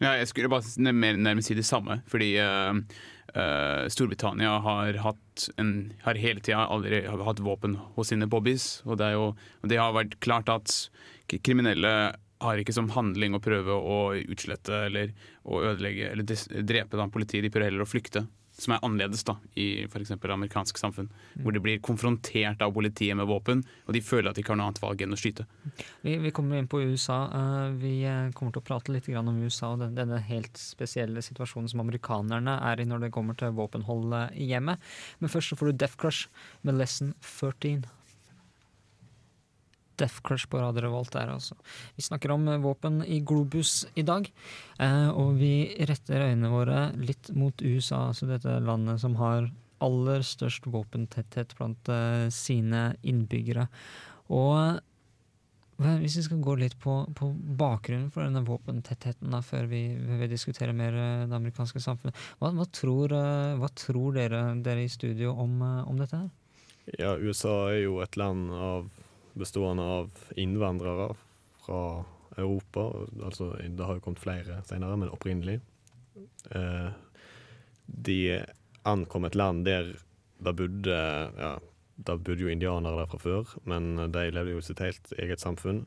Ja, 0.00 0.14
jeg 0.16 0.30
skulle 0.30 0.48
bare 0.48 0.64
nærmest 0.80 1.50
si 1.50 1.54
det 1.58 1.66
samme, 1.68 1.98
fordi 2.08 2.30
uh, 2.40 2.72
uh, 3.36 3.84
Storbritannia 3.92 4.54
har, 4.64 4.96
hatt 5.04 5.44
en, 5.60 5.92
har 6.06 6.20
hele 6.20 6.40
tida 6.40 6.64
aldri 6.72 7.02
hatt 7.04 7.42
våpen 7.44 7.76
hos 7.98 8.08
sine 8.08 8.28
bobbies. 8.30 8.80
Og 8.88 8.96
det, 9.00 9.12
jo, 9.12 9.26
og 9.36 9.68
det 9.68 9.80
har 9.80 9.92
vært 9.96 10.16
klart 10.24 10.48
at 10.52 10.72
kriminelle 11.44 11.92
har 12.40 12.60
ikke 12.62 12.72
som 12.72 12.88
handling 12.94 13.36
å 13.36 13.42
prøve 13.44 13.76
å 13.76 13.98
utslette 14.16 14.86
eller 14.86 15.12
å 15.44 15.60
ødelegge 15.68 16.08
eller 16.14 16.64
drepe 16.64 16.96
da, 16.96 17.08
politiet. 17.12 17.44
De 17.44 17.52
prøver 17.52 17.68
heller 17.68 17.84
å 17.84 17.90
flykte, 17.90 18.24
som 18.60 18.74
er 18.74 18.84
annerledes 18.86 19.24
da, 19.26 19.36
i 19.58 19.84
f.eks. 19.86 20.12
amerikansk 20.16 20.78
samfunn. 20.80 21.10
Hvor 21.40 21.54
de 21.54 21.62
blir 21.62 21.80
konfrontert 21.84 22.62
av 22.64 22.74
politiet 22.76 23.16
med 23.18 23.28
våpen, 23.30 23.62
og 23.86 23.96
de 23.96 24.02
føler 24.04 24.30
at 24.30 24.38
de 24.38 24.44
ikke 24.44 24.54
har 24.54 24.60
noe 24.60 24.70
annet 24.70 24.82
valg 24.82 25.04
enn 25.04 25.16
å 25.16 25.20
skyte. 25.20 25.46
Vi, 26.04 26.16
vi 26.22 26.32
kommer 26.34 26.60
inn 26.60 26.70
på 26.70 26.82
USA. 26.82 27.20
eh, 27.40 27.76
vi 27.80 27.94
eh, 28.08 28.32
kommer 28.36 28.54
til 28.54 28.62
å 28.62 28.68
prate 28.70 28.94
litt 28.94 29.08
om 29.10 29.42
USA 29.42 29.72
og 29.74 29.84
den, 29.84 29.94
denne 29.98 30.20
helt 30.30 30.58
spesielle 30.60 31.22
situasjonen 31.24 31.70
som 31.72 31.84
amerikanerne 31.84 32.58
er 32.70 32.80
i 32.80 32.88
når 32.88 33.06
det 33.06 33.14
kommer 33.14 33.38
til 33.38 33.54
våpenhold 33.56 34.14
i 34.34 34.50
hjemmet. 34.52 34.80
Men 35.20 35.32
først 35.32 35.52
så 35.52 35.58
får 35.58 35.70
du 35.70 35.80
Death 35.80 35.98
Crush 36.00 36.28
med 36.62 36.78
Lesson 36.78 37.14
13. 37.20 37.86
Death 40.00 40.22
Crush 40.26 40.48
på 40.50 40.60
Radio 40.60 40.86
Revolt 40.86 41.12
der, 41.14 41.30
altså. 41.34 41.56
Vi 41.96 42.04
snakker 42.04 42.32
om 42.34 42.48
eh, 42.48 42.60
våpen 42.62 43.02
i 43.04 43.20
Globus 43.20 43.84
i 43.94 44.04
dag. 44.06 44.28
eh, 44.80 45.08
og 45.10 45.36
vi 45.40 45.70
retter 45.88 46.26
øynene 46.30 46.52
våre 46.52 46.84
litt 46.98 47.32
mot 47.36 47.62
USA, 47.62 48.08
altså 48.10 48.30
dette 48.30 48.60
landet 48.64 49.02
som 49.02 49.16
har 49.20 49.50
aller 49.80 50.24
størst 50.26 50.68
våpentetthet 50.68 51.56
blant 51.58 51.88
eh, 51.92 52.28
sine 52.32 52.94
innbyggere. 53.02 53.68
Og 54.30 54.80
hvis 55.80 56.18
vi 56.18 56.26
skal 56.26 56.42
gå 56.44 56.58
litt 56.60 56.74
på, 56.80 56.92
på 57.16 57.30
bakgrunnen 57.56 58.10
for 58.12 58.26
denne 58.26 58.42
våpentettheten 58.44 59.32
da, 59.32 59.40
før 59.40 59.64
vi, 59.70 59.86
vi 59.96 60.28
diskuterer 60.28 60.76
mer 60.76 60.92
det 61.24 61.32
amerikanske 61.32 61.80
samfunnet, 61.80 62.18
hva, 62.36 62.50
hva, 62.52 62.66
tror, 62.68 63.14
hva 63.56 63.70
tror 63.72 64.18
dere, 64.18 64.42
dere 64.60 64.84
i 64.84 64.92
studio 64.92 65.32
om, 65.40 65.56
om 65.88 65.96
dette 65.96 66.20
her? 66.20 66.28
Ja, 66.98 67.14
USA 67.16 67.70
er 67.70 67.84
jo 67.84 68.00
et 68.04 68.16
land 68.20 68.50
av, 68.52 68.90
bestående 69.38 69.82
av 69.82 70.10
innvandrere 70.40 71.10
fra 71.64 72.04
Europa. 72.36 72.86
Altså, 73.24 73.52
det 73.60 73.86
har 73.86 73.98
jo 73.98 74.04
kommet 74.04 74.22
flere 74.22 74.60
senere, 74.68 74.96
men 75.00 75.12
opprinnelig. 75.12 75.58
Eh, 76.50 76.90
de 77.86 78.20
ankom 78.88 79.26
et 79.26 79.36
land 79.36 79.66
der 79.66 79.92
det 80.40 80.54
bodde 80.56 80.96
ja, 81.36 81.58
det 82.00 82.16
bodde 82.24 82.46
jo 82.46 82.48
indianere 82.48 83.02
der 83.02 83.10
fra 83.10 83.20
før, 83.20 83.54
men 83.68 83.92
de 84.12 84.30
levde 84.32 84.56
jo 84.56 84.64
sitt 84.64 84.80
helt 84.80 85.12
eget 85.20 85.42
samfunn. 85.42 85.84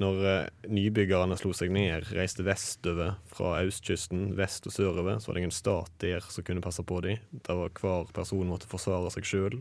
Når 0.00 0.22
eh, 0.26 0.46
nybyggerne 0.72 1.36
slo 1.38 1.52
seg 1.54 1.72
ned, 1.74 2.08
reiste 2.16 2.44
vestover 2.46 3.18
fra 3.30 3.58
østkysten, 3.60 4.30
vest 4.38 4.66
og 4.66 4.74
sørover, 4.74 5.20
så 5.20 5.28
var 5.28 5.36
det 5.36 5.42
ingen 5.44 5.54
stat 5.54 5.92
der 6.02 6.24
som 6.32 6.46
kunne 6.46 6.64
passe 6.64 6.84
på 6.86 7.02
dem. 7.04 7.20
Der 7.46 7.60
var 7.60 7.74
hver 7.78 8.08
person 8.16 8.48
måtte 8.48 8.70
forsvare 8.70 9.12
seg 9.14 9.28
sjøl. 9.28 9.60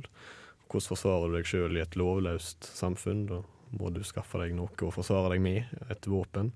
Hvordan 0.72 0.88
forsvarer 0.94 1.32
du 1.32 1.36
deg 1.38 1.50
sjøl 1.50 1.78
i 1.78 1.84
et 1.84 1.98
lovløst 2.00 2.70
samfunn? 2.78 3.26
Da 3.30 3.42
må 3.80 3.92
du 3.94 4.02
skaffe 4.08 4.40
deg 4.42 4.56
noe 4.56 4.72
å 4.88 4.94
forsvare 4.94 5.34
deg 5.34 5.44
med, 5.44 5.76
et 5.92 6.08
våpen. 6.08 6.54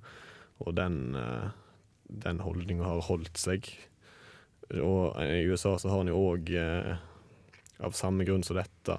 Og 0.63 0.75
den, 0.77 1.15
eh, 1.19 1.49
den 2.07 2.39
holdninga 2.39 2.87
har 2.87 3.03
holdt 3.09 3.37
seg. 3.37 3.67
Og 4.73 5.19
i 5.21 5.43
USA 5.45 5.75
så 5.77 5.91
har 5.91 6.01
en 6.01 6.13
jo 6.13 6.21
òg, 6.31 6.49
eh, 6.55 6.95
av 7.79 7.91
samme 7.91 8.25
grunn 8.25 8.43
som 8.43 8.57
dette, 8.57 8.97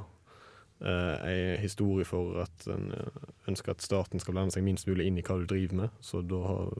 eh, 0.81 1.17
ei 1.27 1.57
historie 1.57 2.05
for 2.05 2.43
at 2.43 2.67
en 2.69 2.93
eh, 2.93 3.25
ønsker 3.49 3.73
at 3.73 3.83
staten 3.83 4.21
skal 4.21 4.35
blande 4.35 4.53
seg 4.53 4.63
minst 4.67 4.87
mulig 4.87 5.07
inn 5.07 5.19
i 5.19 5.23
hva 5.23 5.41
du 5.41 5.47
driver 5.47 5.75
med. 5.75 5.91
Så 6.01 6.23
da 6.27 6.43
har, 6.47 6.73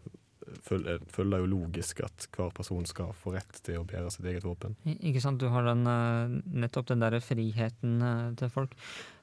følger 0.67 1.03
følger 1.13 1.43
jo 1.43 1.51
logisk 1.51 2.01
at 2.07 2.29
hver 2.37 2.53
person 2.57 2.87
skal 2.89 3.13
få 3.17 3.35
rett 3.35 3.61
til 3.67 3.81
å 3.81 3.87
bære 3.89 4.11
sitt 4.15 4.29
eget 4.31 4.47
våpen. 4.47 4.77
Ikke 4.97 5.23
sant, 5.23 5.41
du 5.43 5.51
har 5.53 5.67
den, 5.67 5.85
eh, 5.91 6.37
nettopp 6.65 6.89
den 6.93 7.05
der 7.05 7.19
friheten 7.25 8.01
eh, 8.03 8.35
til 8.39 8.53
folk. 8.53 8.77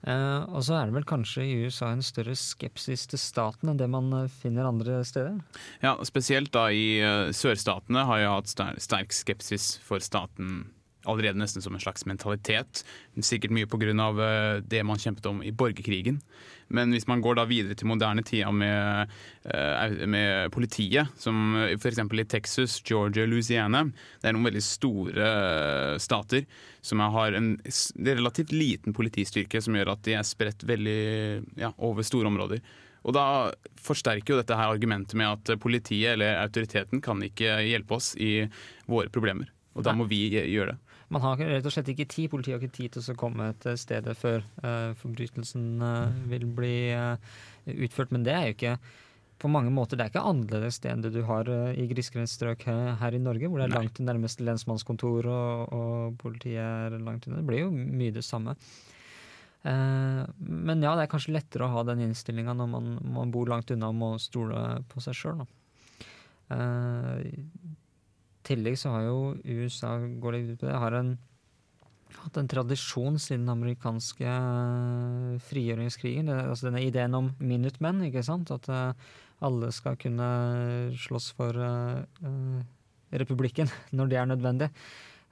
Eh, 0.04 0.42
og 0.52 0.64
så 0.68 0.78
er 0.80 0.90
det 0.90 0.98
vel 0.98 1.08
kanskje 1.08 1.46
i 1.48 1.58
USA 1.64 1.94
en 1.94 2.04
større 2.04 2.36
skepsis 2.36 3.08
til 3.08 3.22
staten 3.22 3.72
enn 3.72 3.80
det 3.80 3.90
man 3.92 4.12
eh, 4.18 4.30
finner 4.42 4.68
andre 4.68 5.02
steder? 5.08 5.40
Ja, 5.84 5.96
Spesielt 6.04 6.52
da 6.56 6.68
i 6.72 7.00
eh, 7.00 7.32
sørstatene 7.36 8.06
har 8.10 8.24
jeg 8.24 8.34
hatt 8.34 8.82
sterk 8.84 9.16
skepsis 9.16 9.78
for 9.84 10.04
staten 10.04 10.66
allerede 11.10 11.40
nesten 11.40 11.64
som 11.64 11.76
en 11.76 11.84
slags 11.84 12.06
mentalitet. 12.10 12.84
Sikkert 13.20 13.54
mye 13.56 13.70
pga. 13.70 13.94
Uh, 13.94 14.62
det 14.64 14.84
man 14.88 15.02
kjempet 15.02 15.26
om 15.30 15.44
i 15.44 15.52
borgerkrigen. 15.52 16.22
Men 16.74 16.94
hvis 16.96 17.08
man 17.08 17.22
går 17.22 17.38
da 17.38 17.46
videre 17.46 17.76
til 17.78 17.90
moderne 17.92 18.24
tida 18.26 18.52
med, 18.52 19.12
eh, 19.46 20.06
med 20.10 20.52
politiet, 20.56 21.12
som 21.20 21.56
f.eks. 21.76 22.00
i 22.00 22.26
Texas, 22.26 22.80
Georgia, 22.82 23.28
Louisiana, 23.30 23.84
det 24.22 24.30
er 24.30 24.34
noen 24.34 24.48
veldig 24.48 24.64
store 24.66 25.28
eh, 25.28 25.98
stater 26.02 26.48
som 26.82 27.04
har 27.14 27.38
en 27.38 27.58
relativt 28.00 28.56
liten 28.56 28.96
politistyrke, 28.96 29.62
som 29.62 29.78
gjør 29.78 29.94
at 29.94 30.04
de 30.08 30.18
er 30.18 30.26
spredt 30.26 30.66
veldig 30.66 31.44
ja, 31.62 31.74
over 31.78 32.08
store 32.08 32.32
områder. 32.32 32.64
Og 33.04 33.16
da 33.16 33.26
forsterker 33.84 34.34
jo 34.34 34.40
dette 34.40 34.58
her 34.58 34.72
argumentet 34.72 35.18
med 35.20 35.28
at 35.28 35.60
politiet 35.62 36.16
eller 36.16 36.40
autoriteten 36.40 37.04
kan 37.04 37.22
ikke 37.24 37.60
hjelpe 37.68 38.00
oss 38.00 38.14
i 38.16 38.48
våre 38.88 39.12
problemer. 39.12 39.52
Og 39.76 39.86
da 39.86 39.94
må 39.98 40.08
vi 40.08 40.26
gjøre 40.32 40.74
det. 40.74 40.93
Man 41.14 41.22
har 41.22 41.38
rett 41.38 41.68
og 41.68 41.74
slett 41.76 41.92
ikke 41.94 42.10
tid, 42.10 42.30
politiet 42.32 42.56
har 42.56 42.64
ikke 42.64 42.74
tid 42.74 42.96
til 42.96 43.14
å 43.14 43.18
komme 43.20 43.52
til 43.62 43.78
stedet 43.78 44.16
før 44.18 44.42
uh, 44.64 44.94
forbrytelsen 44.98 45.66
uh, 45.84 46.14
vil 46.32 46.46
bli 46.58 46.78
uh, 46.98 47.18
utført. 47.70 48.14
Men 48.16 48.26
det 48.26 48.34
er 48.34 48.48
jo 48.48 48.56
ikke 48.56 48.78
på 49.44 49.52
mange 49.52 49.74
måter, 49.76 50.00
det 50.00 50.06
er 50.06 50.14
ikke 50.14 50.24
annerledes 50.30 50.80
det 50.82 50.90
enn 50.90 51.04
det 51.04 51.12
du 51.12 51.20
har 51.28 51.50
i 51.76 51.84
grisgrendte 51.90 52.32
strøk 52.32 52.62
her, 52.70 53.12
i 53.12 53.20
Norge, 53.20 53.50
hvor 53.52 53.60
det 53.60 53.66
er 53.66 53.74
langt 53.74 53.98
til 53.98 54.06
nærmeste 54.08 54.46
lensmannskontor 54.48 55.28
og, 55.28 55.74
og 55.76 56.14
politiet 56.22 56.62
er 56.64 56.96
langt 57.04 57.28
unna. 57.28 57.42
Det 57.42 57.50
blir 57.50 57.66
jo 57.66 57.74
mye 57.74 58.14
det 58.16 58.24
samme. 58.24 58.54
Men 59.66 60.86
ja, 60.86 60.94
det 60.96 61.04
er 61.04 61.12
kanskje 61.12 61.36
lettere 61.36 61.68
å 61.68 61.74
ha 61.74 61.84
den 61.90 62.06
innstillinga 62.06 62.56
når 62.56 62.72
man, 62.72 62.88
man 63.18 63.36
bor 63.36 63.52
langt 63.52 63.74
unna 63.76 63.92
og 63.92 64.00
må 64.00 64.14
stole 64.22 64.64
på 64.94 65.04
seg 65.04 65.20
sjøl. 65.20 65.44
Tillegg 68.48 68.78
så 68.80 68.92
har 68.96 69.06
jo 69.08 69.20
USA 69.44 69.96
går 70.22 70.36
litt 70.36 70.50
ut 70.54 70.64
på 70.64 70.68
det, 70.68 70.80
har 70.84 70.98
en, 70.98 71.14
hatt 72.20 72.40
en 72.40 72.50
tradisjon 72.52 73.20
siden 73.22 73.46
den 73.46 73.54
amerikanske 73.56 74.28
eh, 74.28 75.42
frigjøringskrigen. 75.50 76.32
Det, 76.32 76.40
altså 76.52 76.70
denne 76.70 76.84
ideen 76.86 77.16
om 77.18 77.32
Minutemen, 77.40 78.04
ikke 78.10 78.26
sant? 78.26 78.52
At 78.54 78.70
eh, 78.72 79.14
alle 79.44 79.72
skal 79.76 79.98
kunne 80.00 80.28
slåss 80.96 81.34
for 81.36 81.58
uh, 81.60 82.62
republikken 83.12 83.68
når 83.98 84.12
det 84.12 84.20
er 84.22 84.30
nødvendig. 84.30 84.70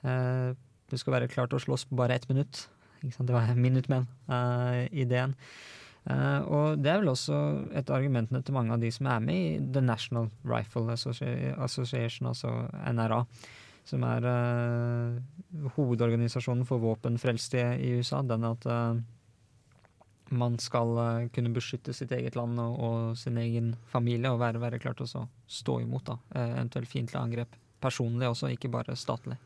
Du 0.04 0.98
skal 1.00 1.14
være 1.16 1.30
klar 1.32 1.48
til 1.48 1.56
å 1.56 1.64
slåss 1.64 1.86
på 1.88 1.96
bare 1.96 2.18
ett 2.18 2.28
minutt. 2.28 2.66
Det 3.00 3.32
var 3.32 3.54
Minutemen-ideen. 3.56 5.38
Eh, 6.10 6.42
og 6.50 6.82
det 6.82 6.90
er 6.90 7.02
vel 7.04 7.12
også 7.12 7.38
et 7.78 7.90
av 7.90 8.00
argumentene 8.00 8.42
til 8.42 8.56
mange 8.58 8.74
av 8.74 8.82
de 8.82 8.90
som 8.94 9.10
er 9.12 9.22
med 9.24 9.38
i 9.38 9.72
The 9.74 9.84
National 9.86 10.32
Rifle 10.48 10.90
Association, 10.94 12.32
altså 12.32 12.54
NRA, 12.90 13.22
som 13.86 14.04
er 14.06 14.26
uh, 14.30 15.70
hovedorganisasjonen 15.76 16.68
for 16.70 16.82
våpenfrelste 16.84 17.64
i 17.82 17.96
USA. 17.98 18.22
Den 18.22 18.46
at 18.46 18.68
uh, 18.70 19.00
man 20.32 20.60
skal 20.62 20.94
kunne 21.34 21.54
beskytte 21.54 21.94
sitt 21.98 22.14
eget 22.16 22.38
land 22.38 22.62
og, 22.62 22.78
og 22.78 23.18
sin 23.20 23.40
egen 23.42 23.74
familie, 23.92 24.30
og 24.30 24.40
være, 24.42 24.62
være 24.62 24.80
klar 24.80 24.96
til 24.98 25.10
å 25.10 25.26
stå 25.50 25.80
imot 25.82 26.06
da, 26.08 26.20
eventuelt 26.46 26.94
fiendtlige 26.94 27.26
angrep. 27.26 27.58
Personlig 27.82 28.30
også, 28.30 28.54
ikke 28.54 28.70
bare 28.72 28.96
statlig. 28.96 29.40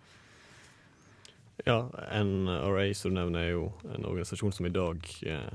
Ja, 1.64 1.88
NRA 2.22 2.90
som 2.94 3.16
du 3.16 3.22
nevner 3.22 3.46
er 3.46 3.54
jo 3.54 3.70
en 3.88 4.04
organisasjon 4.06 4.54
som 4.54 4.68
i 4.68 4.74
dag 4.76 5.08
eh, 5.24 5.54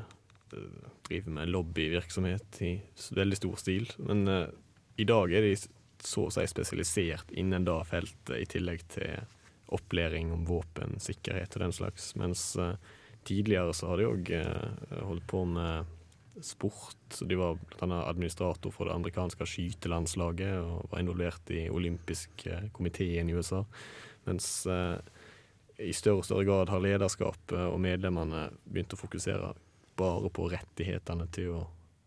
driver 1.07 1.37
med 1.37 1.53
lobbyvirksomhet 1.53 2.63
i 2.67 2.73
veldig 3.17 3.39
stor 3.39 3.61
stil. 3.61 3.91
Men 3.99 4.25
uh, 4.29 4.47
i 5.01 5.07
dag 5.09 5.33
er 5.33 5.47
de 5.47 5.55
så 6.01 6.27
å 6.27 6.33
si 6.33 6.47
spesialisert 6.49 7.33
innen 7.37 7.67
det 7.69 7.77
feltet, 7.91 8.37
i 8.39 8.49
tillegg 8.49 8.87
til 8.93 9.21
opplæring 9.71 10.33
om 10.35 10.47
våpen, 10.49 10.99
sikkerhet 11.03 11.55
og 11.57 11.67
den 11.67 11.77
slags. 11.77 12.13
Mens 12.19 12.45
uh, 12.59 12.75
tidligere 13.29 13.75
så 13.77 13.93
har 13.93 14.01
de 14.01 14.11
òg 14.11 14.35
uh, 14.35 15.01
holdt 15.07 15.27
på 15.31 15.45
med 15.49 15.97
sport. 16.41 17.21
De 17.21 17.35
var 17.35 17.59
annet 17.79 18.07
administrator 18.07 18.71
for 18.71 18.89
det 18.89 18.95
amerikanske 18.95 19.47
skytelandslaget 19.47 20.61
og 20.63 20.91
var 20.93 21.03
involvert 21.03 21.51
i 21.53 21.67
olympisk 21.71 22.47
eh, 22.47 22.69
komiteen 22.73 23.31
i 23.31 23.35
USA. 23.37 23.65
Mens 24.29 24.67
eh, 24.67 24.97
i 25.81 25.93
større 25.97 26.23
og 26.23 26.29
større 26.29 26.47
grad 26.49 26.73
har 26.73 26.85
lederskapet 26.85 27.59
og 27.67 27.81
medlemmene 27.83 28.49
begynt 28.65 28.95
å 28.95 29.01
fokusere 29.01 29.53
bare 30.01 30.33
på 30.33 30.49
rettighetene 30.53 31.27
til 31.35 31.53
å, 31.59 31.61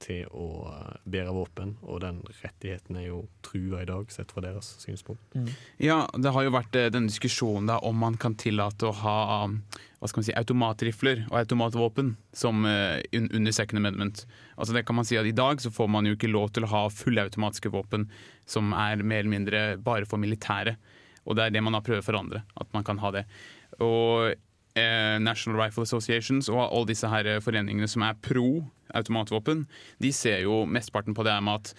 til 0.03 0.27
å 0.33 0.47
eh, 0.71 0.97
bære 1.13 1.33
våpen, 1.35 1.75
og 1.85 2.01
den 2.03 2.21
rettigheten 2.41 2.99
er 2.99 3.07
jo 3.07 3.23
trua 3.45 3.83
i 3.83 3.89
dag, 3.89 4.09
sett 4.13 4.33
fra 4.33 4.43
deres 4.45 4.73
synspunkt. 4.81 5.37
Ja, 5.81 6.03
det 6.17 6.33
har 6.35 6.45
jo 6.45 6.53
vært 6.55 6.77
eh, 6.79 6.89
denne 6.93 7.11
diskusjonen 7.11 7.69
da 7.71 7.79
om 7.85 7.99
man 8.03 8.17
kan 8.19 8.37
tillate 8.39 8.89
å 8.89 8.95
ha 9.03 9.17
um, 9.45 9.59
hva 10.01 10.09
skal 10.11 10.19
man 10.19 10.27
si, 10.27 10.35
automatrifler 10.35 11.23
og 11.29 11.37
automatvåpen 11.43 12.15
som 12.35 12.65
uh, 12.67 12.99
un 13.15 13.29
under 13.31 13.55
second 13.55 13.79
amendment. 13.79 14.25
Altså 14.57 14.75
det 14.75 14.83
kan 14.87 14.97
man 14.99 15.07
si 15.07 15.15
at 15.19 15.29
I 15.29 15.35
dag 15.35 15.63
så 15.63 15.71
får 15.71 15.87
man 15.95 16.09
jo 16.09 16.17
ikke 16.17 16.31
lov 16.31 16.51
til 16.51 16.67
å 16.67 16.73
ha 16.73 16.81
fullautomatiske 16.91 17.71
våpen 17.71 18.09
som 18.49 18.73
er 18.75 18.99
mer 18.99 19.23
eller 19.23 19.31
mindre 19.31 19.61
bare 19.79 20.09
for 20.09 20.19
militære. 20.19 20.75
Og 21.23 21.37
det 21.37 21.45
er 21.45 21.53
det 21.55 21.63
man 21.63 21.77
har 21.77 21.85
prøvd 21.85 22.03
å 22.03 22.05
forandre, 22.05 22.41
at 22.59 22.73
man 22.75 22.83
kan 22.83 22.99
ha 22.99 23.13
det. 23.15 23.23
Og 23.79 24.33
National 25.21 25.59
Rifle 25.59 25.85
Associations 25.85 26.49
og 26.49 26.63
alle 26.65 26.89
disse 26.89 27.09
her 27.09 27.27
eh, 27.29 27.41
foreningene 27.43 27.89
som 27.89 28.05
er 28.07 28.17
pro 28.21 28.63
automatvåpen, 28.93 29.65
de 30.01 30.13
ser 30.13 30.43
jo 30.45 30.63
mesteparten 30.69 31.15
på 31.17 31.25
det 31.27 31.35
med 31.45 31.61
at 31.61 31.73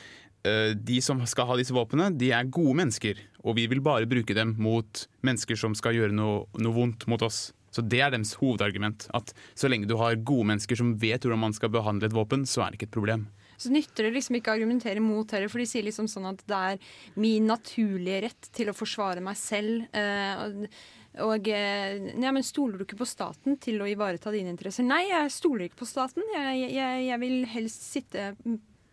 eh, 0.47 0.71
de 0.79 1.01
som 1.03 1.21
skal 1.31 1.51
ha 1.51 1.59
disse 1.59 1.75
våpnene, 1.75 2.13
de 2.19 2.31
er 2.35 2.51
gode 2.55 2.77
mennesker, 2.81 3.21
og 3.43 3.59
vi 3.59 3.67
vil 3.71 3.83
bare 3.85 4.09
bruke 4.11 4.37
dem 4.37 4.55
mot 4.63 5.07
mennesker 5.27 5.59
som 5.59 5.77
skal 5.79 5.99
gjøre 5.99 6.15
noe, 6.15 6.45
noe 6.61 6.77
vondt 6.77 7.09
mot 7.11 7.23
oss. 7.27 7.49
Så 7.75 7.83
Det 7.83 7.99
er 7.99 8.13
deres 8.15 8.37
hovedargument. 8.39 9.09
At 9.19 9.33
så 9.59 9.67
lenge 9.67 9.89
du 9.91 9.97
har 9.99 10.15
gode 10.23 10.47
mennesker 10.53 10.79
som 10.79 10.93
vet 10.95 11.25
hvordan 11.25 11.43
man 11.43 11.57
skal 11.57 11.73
behandle 11.75 12.07
et 12.07 12.15
våpen, 12.15 12.47
så 12.47 12.63
er 12.63 12.71
det 12.71 12.79
ikke 12.79 12.93
et 12.93 12.99
problem. 13.01 13.25
Så 13.59 13.71
nytter 13.71 14.07
det 14.07 14.15
liksom 14.17 14.39
ikke 14.39 14.53
å 14.53 14.57
argumentere 14.59 15.03
mot 15.03 15.31
heller, 15.35 15.51
for 15.51 15.63
de 15.63 15.67
sier 15.67 15.87
liksom 15.87 16.07
sånn 16.11 16.27
at 16.31 16.43
det 16.47 16.61
er 16.71 16.95
min 17.19 17.47
naturlige 17.51 18.25
rett 18.29 18.51
til 18.55 18.71
å 18.71 18.77
forsvare 18.77 19.23
meg 19.25 19.39
selv. 19.39 19.87
Eh, 19.95 20.69
og 21.22 21.35
og 21.35 21.48
eh, 21.50 22.11
ja, 22.18 22.33
men 22.35 22.42
stoler 22.46 22.79
du 22.79 22.85
ikke 22.87 22.98
på 22.98 23.07
staten 23.07 23.59
til 23.62 23.83
å 23.83 23.88
ivareta 23.90 24.33
dine 24.35 24.50
interesser? 24.50 24.87
Nei, 24.87 25.05
jeg 25.11 25.31
stoler 25.31 25.68
ikke 25.68 25.85
på 25.85 25.88
staten. 25.88 26.24
Jeg, 26.35 26.70
jeg, 26.74 27.05
jeg 27.07 27.20
vil 27.22 27.37
helst 27.53 27.85
sitte 27.87 28.33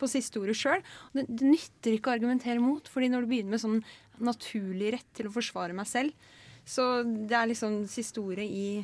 på 0.01 0.10
siste 0.10 0.41
ordet 0.41 0.57
sjøl. 0.57 0.84
Det, 1.15 1.25
det 1.29 1.49
nytter 1.49 1.97
ikke 1.97 2.12
å 2.12 2.15
argumentere 2.15 2.62
mot, 2.62 2.86
fordi 2.91 3.10
når 3.13 3.25
du 3.25 3.31
begynner 3.31 3.55
med 3.55 3.63
sånn 3.63 3.81
naturlig 4.21 4.93
rett 4.97 5.10
til 5.17 5.29
å 5.29 5.34
forsvare 5.34 5.75
meg 5.77 5.89
selv, 5.89 6.29
så 6.67 7.01
det 7.03 7.38
er 7.38 7.49
liksom 7.49 7.81
siste 7.89 8.21
ordet 8.21 8.45
i, 8.45 8.84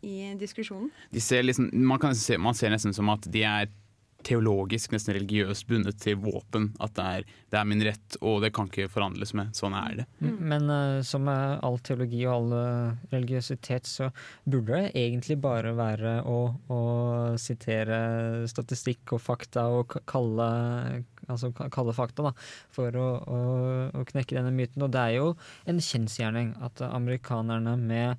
i 0.00 0.14
diskusjonen. 0.40 0.88
Liksom, 1.12 1.68
man, 1.76 2.16
se, 2.16 2.38
man 2.40 2.56
ser 2.56 2.72
nesten 2.72 2.96
som 2.96 3.12
at 3.12 3.28
de 3.28 3.44
er 3.44 3.68
teologisk, 4.28 4.92
nesten 4.92 5.16
religiøst 5.16 5.66
bundet 5.68 5.98
til 6.02 6.18
våpen. 6.20 6.70
At 6.84 6.94
det 6.98 7.06
er, 7.06 7.26
det 7.52 7.58
er 7.60 7.68
min 7.68 7.82
rett, 7.86 8.18
og 8.20 8.42
det 8.44 8.52
kan 8.56 8.68
ikke 8.70 8.90
forhandles 8.92 9.34
med. 9.38 9.54
Sånn 9.56 9.76
er 9.78 10.00
det. 10.00 10.06
Men 10.20 10.68
uh, 10.70 11.00
som 11.06 11.24
med 11.28 11.62
all 11.64 11.78
teologi 11.84 12.24
og 12.26 12.34
all 12.34 12.56
eh, 12.58 12.96
religiøsitet, 13.14 13.88
så 13.88 14.10
burde 14.48 14.82
det 14.82 14.92
egentlig 14.98 15.38
bare 15.42 15.74
være 15.78 16.18
å, 16.28 16.38
å 16.72 16.80
sitere 17.40 18.00
statistikk 18.50 19.16
og 19.16 19.22
fakta 19.24 19.68
og 19.74 19.98
kalle, 20.08 20.48
altså 21.26 21.52
kalle 21.56 21.96
fakta 21.96 22.28
da, 22.28 22.34
for 22.74 22.94
å, 22.98 23.08
å, 23.18 23.40
å 23.96 24.06
knekke 24.12 24.36
denne 24.38 24.54
myten. 24.54 24.84
Og 24.84 24.92
det 24.94 25.04
er 25.04 25.18
jo 25.18 25.32
en 25.68 25.80
kjensgjerning 25.82 26.54
at 26.64 26.82
amerikanerne 26.88 27.76
med 27.80 28.10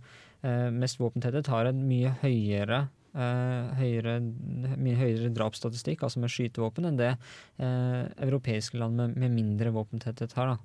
eh, 0.43 0.69
mest 0.73 1.01
våpentetthet 1.01 1.51
har 1.53 1.69
en 1.69 1.83
mye 1.89 2.15
høyere 2.23 2.87
eh, 3.15 3.73
høyere, 3.79 4.19
mye 4.21 4.99
høyere 4.99 5.33
drapsstatistikk, 5.35 6.05
altså 6.05 6.21
med 6.23 6.33
skytevåpen, 6.33 6.89
enn 6.89 6.99
det 6.99 7.11
eh, 7.15 8.05
europeiske 8.25 8.79
land 8.79 8.99
med, 8.99 9.17
med 9.19 9.35
mindre 9.35 9.73
våpentetthet 9.75 10.35
har. 10.39 10.57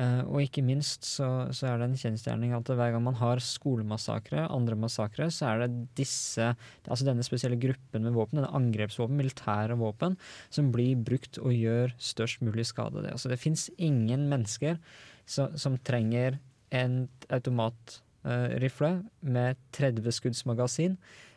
Eh, 0.00 0.22
og 0.24 0.40
ikke 0.40 0.62
minst 0.64 1.04
så, 1.04 1.26
så 1.52 1.68
er 1.68 1.80
det 1.80 1.90
en 1.90 1.98
kjensgjerning 2.00 2.54
at 2.56 2.70
hver 2.72 2.94
gang 2.94 3.02
man 3.04 3.18
har 3.20 3.42
skolemassakre, 3.44 4.46
andre 4.48 4.76
massakre, 4.80 5.28
så 5.34 5.50
er 5.50 5.64
det 5.64 5.82
disse, 5.98 6.52
altså 6.86 7.08
denne 7.08 7.26
spesielle 7.26 7.60
gruppen 7.60 8.06
med 8.06 8.16
våpen, 8.16 8.40
denne 8.40 8.52
angrepsvåpen, 8.56 9.18
militære 9.20 9.76
våpen, 9.80 10.16
som 10.48 10.70
blir 10.72 10.96
brukt 10.96 11.40
og 11.42 11.52
gjør 11.52 11.92
størst 12.00 12.40
mulig 12.46 12.64
skade. 12.70 13.04
Det, 13.04 13.12
altså, 13.12 13.32
det 13.32 13.40
fins 13.42 13.68
ingen 13.76 14.30
mennesker 14.32 14.80
som, 15.28 15.52
som 15.60 15.76
trenger 15.84 16.40
en 16.72 17.02
automatrifle 17.28 18.94
med 19.20 19.60
30 19.76 20.16
skudds 20.16 20.46
magasin 20.48 20.96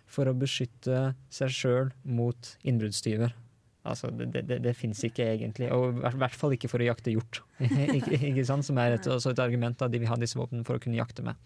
for 0.09 0.29
å 0.29 0.35
beskytte 0.37 1.13
seg 1.33 1.53
sjøl 1.53 1.91
mot 2.03 2.55
innbruddstyver. 2.63 3.33
Altså, 3.85 4.09
det 4.09 4.31
det, 4.33 4.61
det, 4.65 4.73
fins 4.73 5.03
ikke 5.05 5.27
egentlig, 5.35 5.69
og 5.73 5.99
i 5.99 6.17
hvert 6.17 6.37
fall 6.37 6.55
ikke 6.55 6.69
for 6.71 6.81
å 6.81 6.87
jakte 6.87 7.13
hjort. 7.13 7.43
ikke, 7.97 8.17
ikke 8.17 8.45
sant? 8.47 8.65
Som 8.65 8.79
er 8.81 8.97
et, 8.97 9.07
også 9.07 9.35
et 9.35 9.41
argument 9.43 9.81
at 9.85 9.93
de 9.93 10.01
vil 10.01 10.09
ha 10.09 10.17
disse 10.17 10.39
våpnene 10.39 10.65
for 10.65 10.79
å 10.79 10.81
kunne 10.81 10.97
jakte 10.97 11.25
med. 11.25 11.37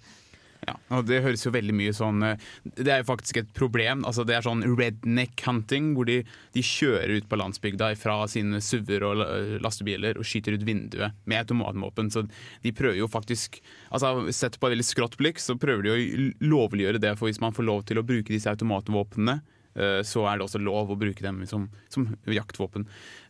Ja, 0.68 0.74
og 0.92 1.06
Det 1.08 1.22
høres 1.24 1.46
jo 1.46 1.54
veldig 1.56 1.72
mye 1.72 1.94
sånn 1.96 2.20
eh, 2.26 2.42
Det 2.76 2.92
er 2.92 3.00
jo 3.00 3.08
faktisk 3.08 3.38
et 3.40 3.52
problem. 3.56 4.02
altså 4.06 4.26
Det 4.28 4.36
er 4.36 4.44
sånn 4.44 4.64
redneck 4.68 5.40
hunting, 5.46 5.94
hvor 5.96 6.08
de, 6.10 6.18
de 6.56 6.64
kjører 6.66 7.14
ut 7.16 7.30
på 7.32 7.38
landsbygda 7.40 7.94
fra 8.00 8.18
sine 8.28 8.60
SUV-er 8.60 9.06
og 9.08 9.22
lastebiler 9.64 10.20
og 10.20 10.28
skyter 10.28 10.58
ut 10.58 10.66
vinduet 10.68 11.16
med 11.24 11.40
automatvåpen. 11.46 12.12
Så 12.12 12.26
de 12.66 12.74
prøver 12.76 13.00
jo 13.00 13.08
faktisk 13.12 13.62
altså 13.90 14.28
Sett 14.36 14.60
på 14.60 14.68
et 14.68 14.76
veldig 14.76 14.86
skrått 14.86 15.16
blikk, 15.20 15.40
så 15.40 15.56
prøver 15.60 15.86
de 15.88 15.94
å 15.94 16.26
lovliggjøre 16.52 17.00
det. 17.02 17.14
For 17.18 17.30
hvis 17.32 17.40
man 17.42 17.56
får 17.56 17.66
lov 17.70 17.86
til 17.88 18.02
å 18.02 18.04
bruke 18.06 18.34
disse 18.34 18.52
automatvåpnene, 18.52 19.38
eh, 19.80 20.02
så 20.06 20.26
er 20.28 20.38
det 20.38 20.46
også 20.46 20.62
lov 20.62 20.92
å 20.92 20.98
bruke 21.00 21.24
dem 21.24 21.40
som, 21.50 21.70
som 21.88 22.10
jaktvåpen. 22.28 22.84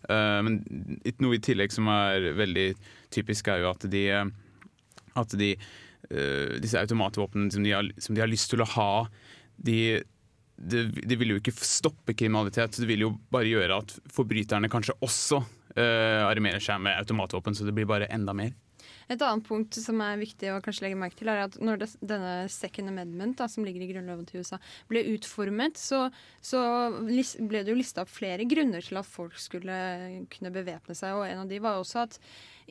Eh, 0.09 0.39
Men 0.45 0.63
noe 1.21 1.37
i 1.37 1.43
tillegg 1.45 1.71
som 1.77 1.87
er 1.93 2.31
veldig 2.41 2.71
typisk, 3.13 3.53
er 3.53 3.61
jo 3.63 3.69
at 3.75 3.85
de, 3.93 4.03
at 5.13 5.37
de 5.37 5.53
disse 6.09 6.79
automatvåpnene 6.79 7.51
som 7.51 7.65
som 8.01 8.15
de 8.15 8.21
har 8.23 8.31
lyst 8.31 8.49
til 8.49 8.63
å 8.63 8.69
ha, 8.77 8.91
de, 9.59 9.99
de, 10.55 10.85
de, 10.89 11.17
vil 11.19 11.35
jo 11.35 11.41
ikke 11.41 11.53
stoppe 11.55 12.15
kriminalitet. 12.17 12.79
Det 12.79 12.87
vil 12.89 13.07
jo 13.07 13.11
bare 13.33 13.51
gjøre 13.51 13.81
at 13.83 13.93
forbryterne 14.13 14.71
kanskje 14.71 14.97
også 15.05 15.41
uh, 15.43 16.25
armerer 16.29 16.63
seg 16.63 16.81
med 16.83 16.97
automatvåpen, 16.97 17.57
så 17.57 17.67
det 17.67 17.75
blir 17.77 17.89
bare 17.89 18.09
enda 18.13 18.35
mer. 18.37 18.55
Et 19.09 19.21
annet 19.25 19.45
punkt 19.45 19.73
som 19.73 20.01
er 20.05 20.19
viktig 20.21 20.51
å 20.53 20.59
kanskje 20.61 20.85
legge 20.85 20.97
merke 20.99 21.17
til, 21.17 21.31
er 21.31 21.47
at 21.47 21.55
når 21.57 21.81
det, 21.81 21.87
denne 22.05 22.33
second 22.53 22.91
amendment, 22.91 23.39
da, 23.39 23.47
som 23.49 23.65
ligger 23.65 23.81
i 23.81 23.89
grunnloven 23.89 24.27
til 24.29 24.43
USA, 24.43 24.59
ble 24.91 25.01
utformet, 25.15 25.81
så, 25.81 26.03
så 26.45 26.61
list, 27.07 27.39
ble 27.41 27.63
det 27.65 27.73
jo 27.73 27.79
lista 27.79 28.05
opp 28.05 28.13
flere 28.13 28.45
grunner 28.49 28.85
til 28.85 29.01
at 29.01 29.09
folk 29.09 29.39
skulle 29.41 29.79
kunne 30.29 30.53
bevæpne 30.53 30.97
seg. 30.97 31.17
Og 31.17 31.25
en 31.25 31.41
av 31.41 31.49
de 31.49 31.61
var 31.63 31.79
jo 31.79 31.87
også 31.87 32.03
at 32.05 32.19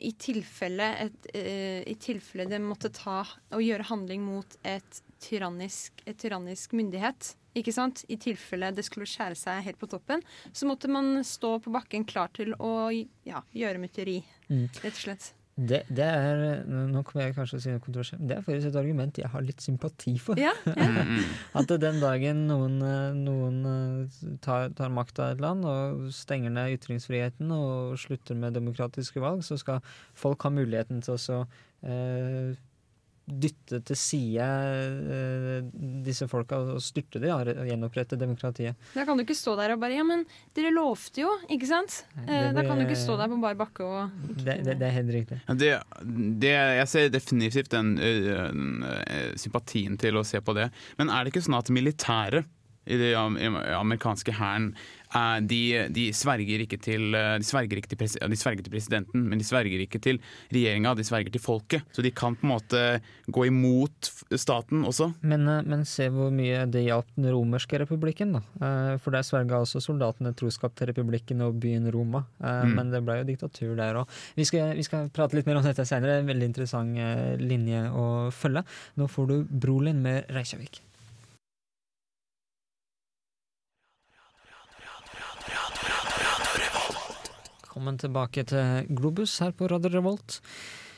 i 0.01 0.11
tilfelle, 0.19 0.87
et, 1.05 1.29
uh, 1.35 1.81
i 1.87 1.95
tilfelle 1.99 2.47
det 2.49 2.61
måtte 2.63 2.91
ta 2.95 3.21
og 3.25 3.63
gjøre 3.63 3.87
handling 3.91 4.23
mot 4.25 4.57
et 4.67 5.01
tyrannisk, 5.19 6.03
et 6.07 6.17
tyrannisk 6.19 6.73
myndighet, 6.77 7.33
ikke 7.59 7.73
sant? 7.75 8.05
I 8.07 8.15
tilfelle 8.21 8.71
det 8.75 8.85
skulle 8.87 9.09
skjære 9.09 9.35
seg 9.39 9.63
helt 9.65 9.79
på 9.81 9.89
toppen, 9.91 10.23
så 10.53 10.69
måtte 10.69 10.91
man 10.91 11.19
stå 11.27 11.57
på 11.63 11.73
bakken 11.73 12.05
klar 12.07 12.31
til 12.35 12.53
å 12.59 12.89
ja, 13.27 13.43
gjøre 13.55 13.81
mytteri, 13.83 14.21
Mm. 14.49 14.65
rett 14.81 14.95
og 14.95 15.03
slett. 15.03 15.33
Det, 15.59 15.81
det 15.91 16.05
er 16.05 16.61
Nå 16.69 17.01
kommer 17.03 17.25
jeg 17.25 17.35
kanskje 17.35 17.57
å 17.57 17.63
si 17.63 17.73
noe 17.73 17.81
kontroversielt, 17.83 18.21
men 18.21 18.29
det 18.31 18.37
er 18.37 18.45
faktisk 18.45 18.69
et 18.69 18.79
argument 18.79 19.19
jeg 19.19 19.31
har 19.33 19.43
litt 19.43 19.63
sympati 19.63 20.13
for. 20.21 20.39
Ja, 20.39 20.53
ja. 20.69 21.05
At 21.59 21.73
den 21.81 21.99
dagen 21.99 22.45
noen, 22.47 22.77
noen 23.19 23.57
eh, 23.67 24.21
tar, 24.45 24.69
tar 24.77 24.93
makta 24.93 25.29
i 25.29 25.35
et 25.35 25.43
land 25.43 25.67
og 25.67 26.07
stenger 26.15 26.53
ned 26.55 26.77
ytringsfriheten 26.77 27.51
og 27.55 27.99
slutter 27.99 28.39
med 28.39 28.55
demokratiske 28.55 29.23
valg, 29.23 29.43
så 29.43 29.59
skal 29.59 29.83
folk 30.17 30.47
ha 30.47 30.53
muligheten 30.53 31.03
til 31.05 31.17
å 31.17 31.21
så, 31.21 31.39
eh, 31.83 32.55
dytte 33.29 33.79
til 33.85 33.97
side 33.99 34.45
eh, 34.45 35.67
disse 36.05 36.27
folka 36.29 36.57
og 36.75 36.81
styrte 36.83 37.21
de 37.21 37.29
og 37.31 37.45
gjenopprette 37.67 38.17
demokratiet. 38.19 38.77
Da 38.95 39.05
kan 39.05 39.17
du 39.19 39.23
ikke 39.23 39.37
stå 39.37 39.55
der 39.59 39.75
og 39.75 39.81
bare 39.83 39.97
Ja, 39.99 40.05
men 40.07 40.23
dere 40.55 40.71
lovte 40.73 41.21
jo, 41.25 41.31
ikke 41.51 41.67
sant? 41.69 42.03
Nei, 42.15 42.25
Eh, 42.29 42.47
det- 42.49 42.55
da 42.55 42.63
kan 42.67 42.77
du 42.79 42.85
ikke 42.85 42.97
stå 42.97 43.17
der 43.17 43.27
på 43.27 43.39
bar 43.41 43.55
bakke 43.59 43.83
og 43.83 44.11
Det, 44.37 44.63
det, 44.63 44.77
det 44.79 44.87
er 44.87 44.95
helt 44.95 45.11
riktig. 45.13 45.41
Det, 45.47 45.71
det, 46.39 46.53
jeg 46.79 46.87
ser 46.87 47.09
definitivt 47.09 47.69
den, 47.69 47.97
uh, 47.99 48.51
uh, 48.53 49.35
sympatien 49.35 49.97
til 49.99 50.15
å 50.15 50.23
se 50.25 50.39
på 50.41 50.53
det. 50.55 50.69
Men 50.97 51.09
er 51.09 51.23
det 51.23 51.33
ikke 51.33 51.43
sånn 51.45 51.57
at 51.59 51.69
militæret 51.69 52.45
i 52.89 52.97
den 52.97 53.55
amerikanske 53.75 54.33
hæren 54.33 54.71
de, 55.41 55.87
de 55.89 56.05
sverger 56.13 56.61
ikke 56.65 56.77
til 56.81 57.15
eh, 57.17 57.37
de 57.41 57.47
sverger 57.47 57.79
ikke 57.81 57.89
til, 57.93 57.97
pres, 57.97 58.15
de 58.19 58.37
sverger 58.39 58.65
til 58.65 58.73
presidenten, 58.73 59.23
men 59.29 59.41
de 59.41 59.47
sverger 59.47 59.81
ikke 59.85 60.01
til 60.03 60.19
regjeringa, 60.53 60.93
de 60.99 61.05
sverger 61.07 61.33
til 61.33 61.41
folket. 61.41 61.85
Så 61.95 62.05
de 62.05 62.11
kan 62.13 62.35
på 62.37 62.45
en 62.45 62.53
måte 62.53 62.83
gå 63.29 63.47
imot 63.49 64.11
staten 64.37 64.83
også. 64.85 65.09
Men, 65.21 65.47
eh, 65.49 65.63
men 65.65 65.85
se 65.89 66.09
hvor 66.13 66.29
mye 66.33 66.65
det 66.69 66.85
hjalp 66.85 67.09
den 67.17 67.29
romerske 67.33 67.81
republikken, 67.81 68.37
da. 68.37 68.43
Eh, 68.61 68.97
For 69.01 69.15
der 69.15 69.25
sverga 69.25 69.61
også 69.63 69.81
soldatene 69.81 70.35
troskap 70.37 70.75
til 70.77 70.91
republikken 70.91 71.41
og 71.45 71.59
byen 71.61 71.89
Roma. 71.93 72.25
Eh, 72.43 72.59
Mm. 72.59 72.75
Men 72.75 72.89
det 72.91 72.99
ble 73.05 73.15
jo 73.19 73.23
diktatur 73.23 73.75
der 73.77 73.95
òg. 74.01 74.09
Vi, 74.35 74.43
vi 74.43 74.83
skal 74.83 75.09
prate 75.15 75.37
litt 75.37 75.47
mer 75.47 75.57
om 75.59 75.63
dette 75.63 75.85
seinere. 75.87 76.19
En 76.19 76.27
veldig 76.27 76.49
interessant 76.49 76.97
eh, 76.99 77.37
linje 77.39 77.85
å 77.95 78.05
følge. 78.35 78.63
Nå 78.99 79.07
får 79.09 79.27
du 79.31 79.35
Brolin 79.49 80.01
med 80.03 80.27
Reykjavik. 80.29 80.81
Velkommen 87.79 87.95
tilbake 88.01 88.43
til 88.43 88.87
Globus 88.91 89.37
her 89.39 89.53
på 89.55 89.69
Radio 89.71 89.87
Revolt. 89.93 90.41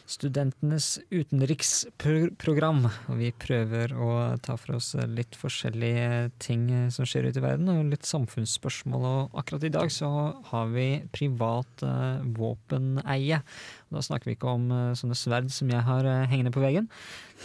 Studentenes 0.10 0.96
utenriksprogram. 1.14 2.88
Og 2.90 3.20
vi 3.20 3.28
prøver 3.38 3.94
å 3.94 4.16
ta 4.42 4.56
for 4.58 4.80
oss 4.80 4.88
litt 5.06 5.38
forskjellige 5.38 6.32
ting 6.42 6.64
som 6.90 7.06
skjer 7.06 7.28
ute 7.28 7.38
i 7.38 7.44
verden, 7.46 7.70
og 7.70 7.92
litt 7.92 8.10
samfunnsspørsmål. 8.10 9.06
Og 9.12 9.38
akkurat 9.44 9.68
i 9.70 9.72
dag 9.78 9.94
så 9.94 10.10
har 10.50 10.74
vi 10.74 10.88
privat 11.14 11.86
eh, 11.86 12.26
våpeneie. 12.42 13.44
Og 13.92 14.00
da 14.00 14.06
snakker 14.10 14.32
vi 14.32 14.38
ikke 14.40 14.58
om 14.58 14.68
eh, 14.74 14.98
sånne 14.98 15.22
sverd 15.22 15.54
som 15.54 15.70
jeg 15.70 15.86
har 15.86 16.10
eh, 16.10 16.26
hengende 16.34 16.56
på 16.58 16.66
veggen. 16.66 16.90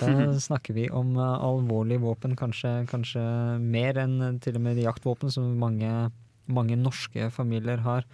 Da 0.01 0.33
snakker 0.49 0.81
vi 0.81 0.88
om 0.88 1.12
alvorlige 1.20 2.07
våpen, 2.09 2.40
kanskje, 2.40 2.87
kanskje 2.88 3.29
mer 3.61 4.01
enn 4.01 4.40
til 4.40 4.57
og 4.57 4.64
med 4.70 4.81
de 4.81 4.88
jaktvåpen 4.88 5.37
som 5.37 5.59
mange, 5.61 5.92
mange 6.49 6.81
norske 6.88 7.29
familier 7.37 7.85
har. 7.85 8.09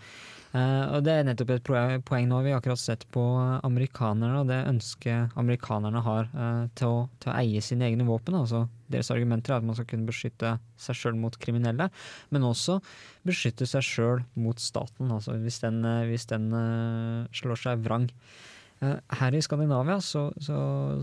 Eh, 0.53 0.87
og 0.93 1.01
Det 1.07 1.13
er 1.15 1.25
nettopp 1.25 1.51
et 1.55 1.71
poeng 2.05 2.27
nå. 2.29 2.43
Vi 2.45 2.53
har 2.53 2.61
akkurat 2.61 2.81
sett 2.81 3.07
på 3.15 3.23
amerikanerne 3.65 4.43
og 4.43 4.51
det 4.51 4.61
ønsket 4.69 5.33
amerikanerne 5.41 6.03
har 6.05 6.29
uh, 6.37 6.67
til, 6.77 6.93
å, 6.93 7.07
til 7.23 7.33
å 7.33 7.37
eie 7.41 7.63
sine 7.65 7.89
egne 7.89 8.05
våpen. 8.09 8.37
Altså 8.37 8.67
Deres 8.93 9.09
argumenter 9.15 9.55
er 9.55 9.63
at 9.63 9.67
man 9.67 9.79
skal 9.79 9.89
kunne 9.89 10.09
beskytte 10.09 10.59
seg 10.77 10.99
sjøl 10.99 11.17
mot 11.17 11.39
kriminelle, 11.41 11.89
men 12.35 12.45
også 12.45 12.83
beskytte 13.25 13.69
seg 13.71 13.87
sjøl 13.87 14.25
mot 14.37 14.61
staten, 14.61 15.09
altså 15.15 15.39
hvis 15.41 15.63
den, 15.63 15.81
eh, 15.89 16.05
hvis 16.11 16.29
den 16.29 16.51
uh, 16.53 17.31
slår 17.33 17.65
seg 17.65 17.87
vrang. 17.87 18.11
Her 18.83 19.31
i 19.31 19.39
Skandinavia 19.39 20.01
så, 20.03 20.25
så, 20.43 20.57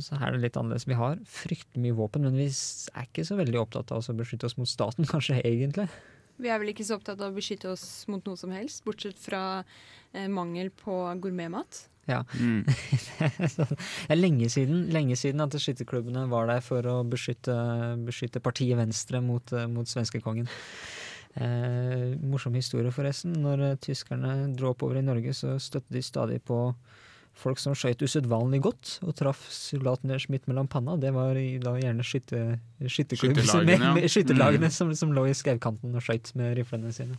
så 0.03 0.17
er 0.17 0.33
det 0.35 0.41
litt 0.43 0.57
annerledes. 0.59 0.83
Vi 0.83 0.97
har 0.99 1.15
fryktelig 1.23 1.79
mye 1.85 1.95
våpen, 1.95 2.25
men 2.27 2.35
vi 2.35 2.49
er 2.51 3.05
ikke 3.07 3.23
så 3.23 3.38
veldig 3.39 3.62
opptatt 3.62 3.93
av 3.95 4.03
å 4.03 4.15
beskytte 4.19 4.49
oss 4.49 4.57
mot 4.59 4.67
staten, 4.67 5.07
kanskje 5.13 5.39
egentlig. 5.39 5.88
Vi 6.39 6.52
er 6.52 6.60
vel 6.62 6.71
ikke 6.71 6.88
så 6.88 6.97
opptatt 6.99 7.19
av 7.19 7.34
å 7.34 7.38
beskytte 7.38 7.71
oss 7.73 7.86
mot 8.12 8.23
noe 8.25 8.39
som 8.39 8.52
helst, 8.56 8.84
bortsett 8.88 9.19
fra 9.19 9.41
eh, 9.60 10.30
mangel 10.32 10.71
på 10.71 11.02
gourmetmat. 11.21 11.84
Ja. 12.10 12.23
Mm. 12.39 12.63
det 13.60 13.67
er 14.10 14.17
lenge 14.17 14.49
siden, 14.49 14.88
lenge 14.93 15.17
siden 15.19 15.43
at 15.45 15.58
skytterklubbene 15.62 16.25
var 16.32 16.49
der 16.49 16.63
for 16.65 16.86
å 16.89 17.02
beskytte, 17.08 17.54
beskytte 18.08 18.41
partiet 18.41 18.80
Venstre 18.80 19.21
mot, 19.21 19.54
eh, 19.54 19.67
mot 19.69 19.89
svenskekongen. 19.89 20.49
Eh, 21.36 22.15
morsom 22.25 22.56
historie, 22.58 22.91
forresten. 22.91 23.36
Når 23.43 23.65
eh, 23.67 23.78
tyskerne 23.84 24.49
dro 24.58 24.73
oppover 24.73 24.99
i 24.99 25.06
Norge, 25.06 25.36
så 25.38 25.58
støtte 25.62 25.93
de 25.93 26.02
stadig 26.06 26.41
på 26.47 26.63
folk 27.35 27.59
som 27.61 27.75
skøyt 27.77 28.01
usedvanlig 28.03 28.61
godt, 28.65 28.99
og 29.07 29.13
traff 29.15 29.45
soldaten 29.53 30.09
deres 30.11 30.25
midt 30.29 30.47
mellom 30.47 30.67
panna. 30.67 30.97
Det 30.99 31.13
var 31.15 31.37
i, 31.39 31.57
da 31.59 31.75
gjerne 31.79 32.03
skytte, 32.03 32.59
skytterklubb 32.83 33.37
som- 33.39 33.61
Skytterlagene, 33.63 34.01
ja. 34.01 34.07
skytterlagene 34.15 34.67
Mm. 34.67 34.75
som, 34.75 34.95
som 34.95 35.13
lå 35.15 35.27
i 35.29 35.33
skaukanten 35.37 35.95
og 35.95 36.01
skøyt 36.03 36.33
med 36.35 36.57
riflene 36.57 36.91
sine. 36.93 37.15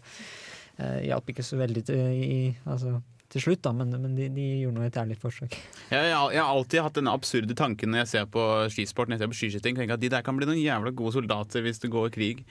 Eh, 0.79 1.07
Hjalp 1.09 1.29
ikke 1.33 1.43
så 1.47 1.57
veldig 1.61 1.85
til, 1.89 1.97
i, 2.21 2.57
altså, 2.67 2.99
til 3.31 3.41
slutt, 3.45 3.63
da, 3.63 3.73
men, 3.73 3.91
men 4.03 4.15
de, 4.19 4.29
de 4.29 4.45
gjorde 4.65 4.75
nå 4.81 4.83
et 4.89 4.97
ærlig 5.01 5.17
forsøk. 5.23 5.53
Jeg, 5.91 6.11
jeg, 6.11 6.19
jeg 6.35 6.43
har 6.43 6.51
alltid 6.51 6.83
hatt 6.83 6.95
denne 6.99 7.13
absurde 7.15 7.55
tanken 7.57 7.93
når 7.93 8.03
jeg 8.05 8.09
ser 8.17 8.27
på 8.27 8.45
skisport 8.75 9.09
når 9.09 9.17
jeg 9.17 9.23
ser 9.25 9.33
på 9.33 9.39
skiskyting. 9.41 9.81
at 9.91 10.01
De 10.03 10.09
der 10.11 10.23
kan 10.27 10.37
bli 10.37 10.49
noen 10.51 10.59
jævla 10.61 10.91
gode 10.93 11.13
soldater 11.17 11.63
hvis 11.63 11.79
det 11.81 11.91
går 11.95 12.11
krig. 12.11 12.45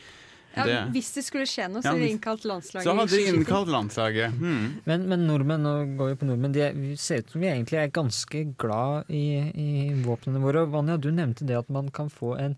Ja, 0.55 0.63
Det- 0.65 0.91
Hvis 0.95 1.13
det 1.13 1.23
skulle 1.25 1.45
skje 1.45 1.67
noe, 1.69 1.81
så 1.81 1.91
Ja, 1.91 1.93
ville 1.93 2.07
de 2.07 2.15
innkalt 2.17 2.43
landslaget. 2.45 2.83
Så 2.87 2.95
hadde 2.97 3.17
de 3.17 3.27
innkalt 3.35 3.67
landslaget. 3.69 4.33
Hmm. 4.39 4.79
Men, 4.85 5.07
men 5.09 5.27
nordmenn, 5.27 5.61
nå 5.63 5.73
går 5.97 6.09
vi 6.13 6.15
på 6.15 6.25
nordmenn, 6.29 6.53
de 6.55 6.61
er, 6.69 6.73
vi 6.73 6.95
ser 6.95 7.19
ut 7.21 7.29
som 7.31 7.41
vi 7.41 7.47
egentlig 7.51 7.77
er 7.83 7.91
ganske 7.93 8.41
glad 8.57 9.09
i, 9.09 9.23
i 9.53 9.69
våpnene 10.03 10.41
våre. 10.41 10.65
Vanja, 10.71 10.97
du 10.97 11.11
nevnte 11.11 11.45
det 11.45 11.57
at 11.57 11.69
man 11.69 11.89
kan 11.91 12.09
få 12.09 12.33
en 12.39 12.55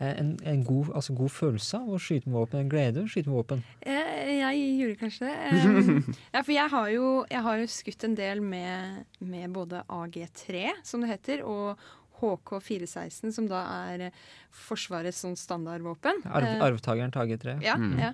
eh, 0.00 0.14
en, 0.18 0.38
en 0.44 0.64
god, 0.64 0.90
altså 0.96 1.12
god 1.14 1.28
følelse 1.30 1.76
av 1.76 1.88
å 1.92 1.98
skyte 2.00 2.26
med 2.26 2.38
våpen? 2.40 2.60
En 2.64 2.70
glede 2.72 3.02
å 3.04 3.08
skyte 3.08 3.28
med 3.28 3.36
våpen? 3.36 3.62
Jeg, 3.84 4.38
jeg 4.40 4.62
gjorde 4.80 4.98
kanskje 5.02 5.28
det. 5.28 5.64
Um, 5.66 6.14
ja, 6.34 6.40
for 6.42 6.52
jeg 6.56 6.68
har, 6.72 6.88
jo, 6.94 7.10
jeg 7.30 7.42
har 7.46 7.58
jo 7.60 7.66
skutt 7.68 8.04
en 8.08 8.14
del 8.16 8.40
med, 8.40 9.04
med 9.20 9.50
både 9.52 9.84
AG3, 9.88 10.70
som 10.82 11.04
det 11.04 11.10
heter, 11.12 11.44
og 11.44 11.76
HK416, 12.20 13.32
som 13.34 13.48
da 13.50 13.62
er 13.88 14.04
eh, 14.08 14.20
Forsvarets 14.50 15.20
sånn 15.22 15.36
standardvåpen. 15.38 16.24
Arv, 16.26 16.46
Eh, 16.50 16.62
arvtakeren 16.66 17.12
til 17.14 17.22
AG3? 17.22 17.56
Ja. 17.62 17.76
ja. 18.00 18.12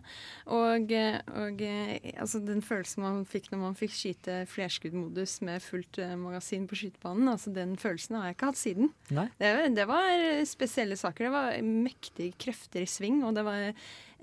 Og, 0.52 0.92
eh, 0.92 1.18
og 1.32 1.62
altså 1.64 2.42
den 2.44 2.60
følelsen 2.64 3.04
man 3.04 3.22
fikk 3.28 3.50
når 3.52 3.62
man 3.62 3.78
fikk 3.78 3.94
skyte 3.96 4.38
flerskuddmodus 4.52 5.38
med 5.48 5.64
fullt 5.64 6.00
magasin 6.20 6.66
på 6.68 6.78
skytebanen, 6.82 7.30
altså 7.32 7.52
den 7.56 7.76
følelsen 7.80 8.18
har 8.20 8.28
jeg 8.30 8.36
ikke 8.36 8.50
hatt 8.52 8.60
siden. 8.60 8.92
Nei? 9.16 9.28
Det, 9.40 9.52
det 9.76 9.86
var 9.88 10.44
spesielle 10.48 10.98
saker. 11.00 11.28
Det 11.28 11.34
var 11.36 11.62
mektige 11.64 12.36
krefter 12.38 12.84
i 12.84 12.90
sving, 12.90 13.22
og 13.24 13.36
det 13.38 13.46
var 13.46 13.70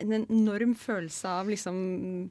en 0.03 0.13
enorm 0.21 0.75
følelse 0.77 1.29
av 1.41 1.49
liksom 1.49 2.29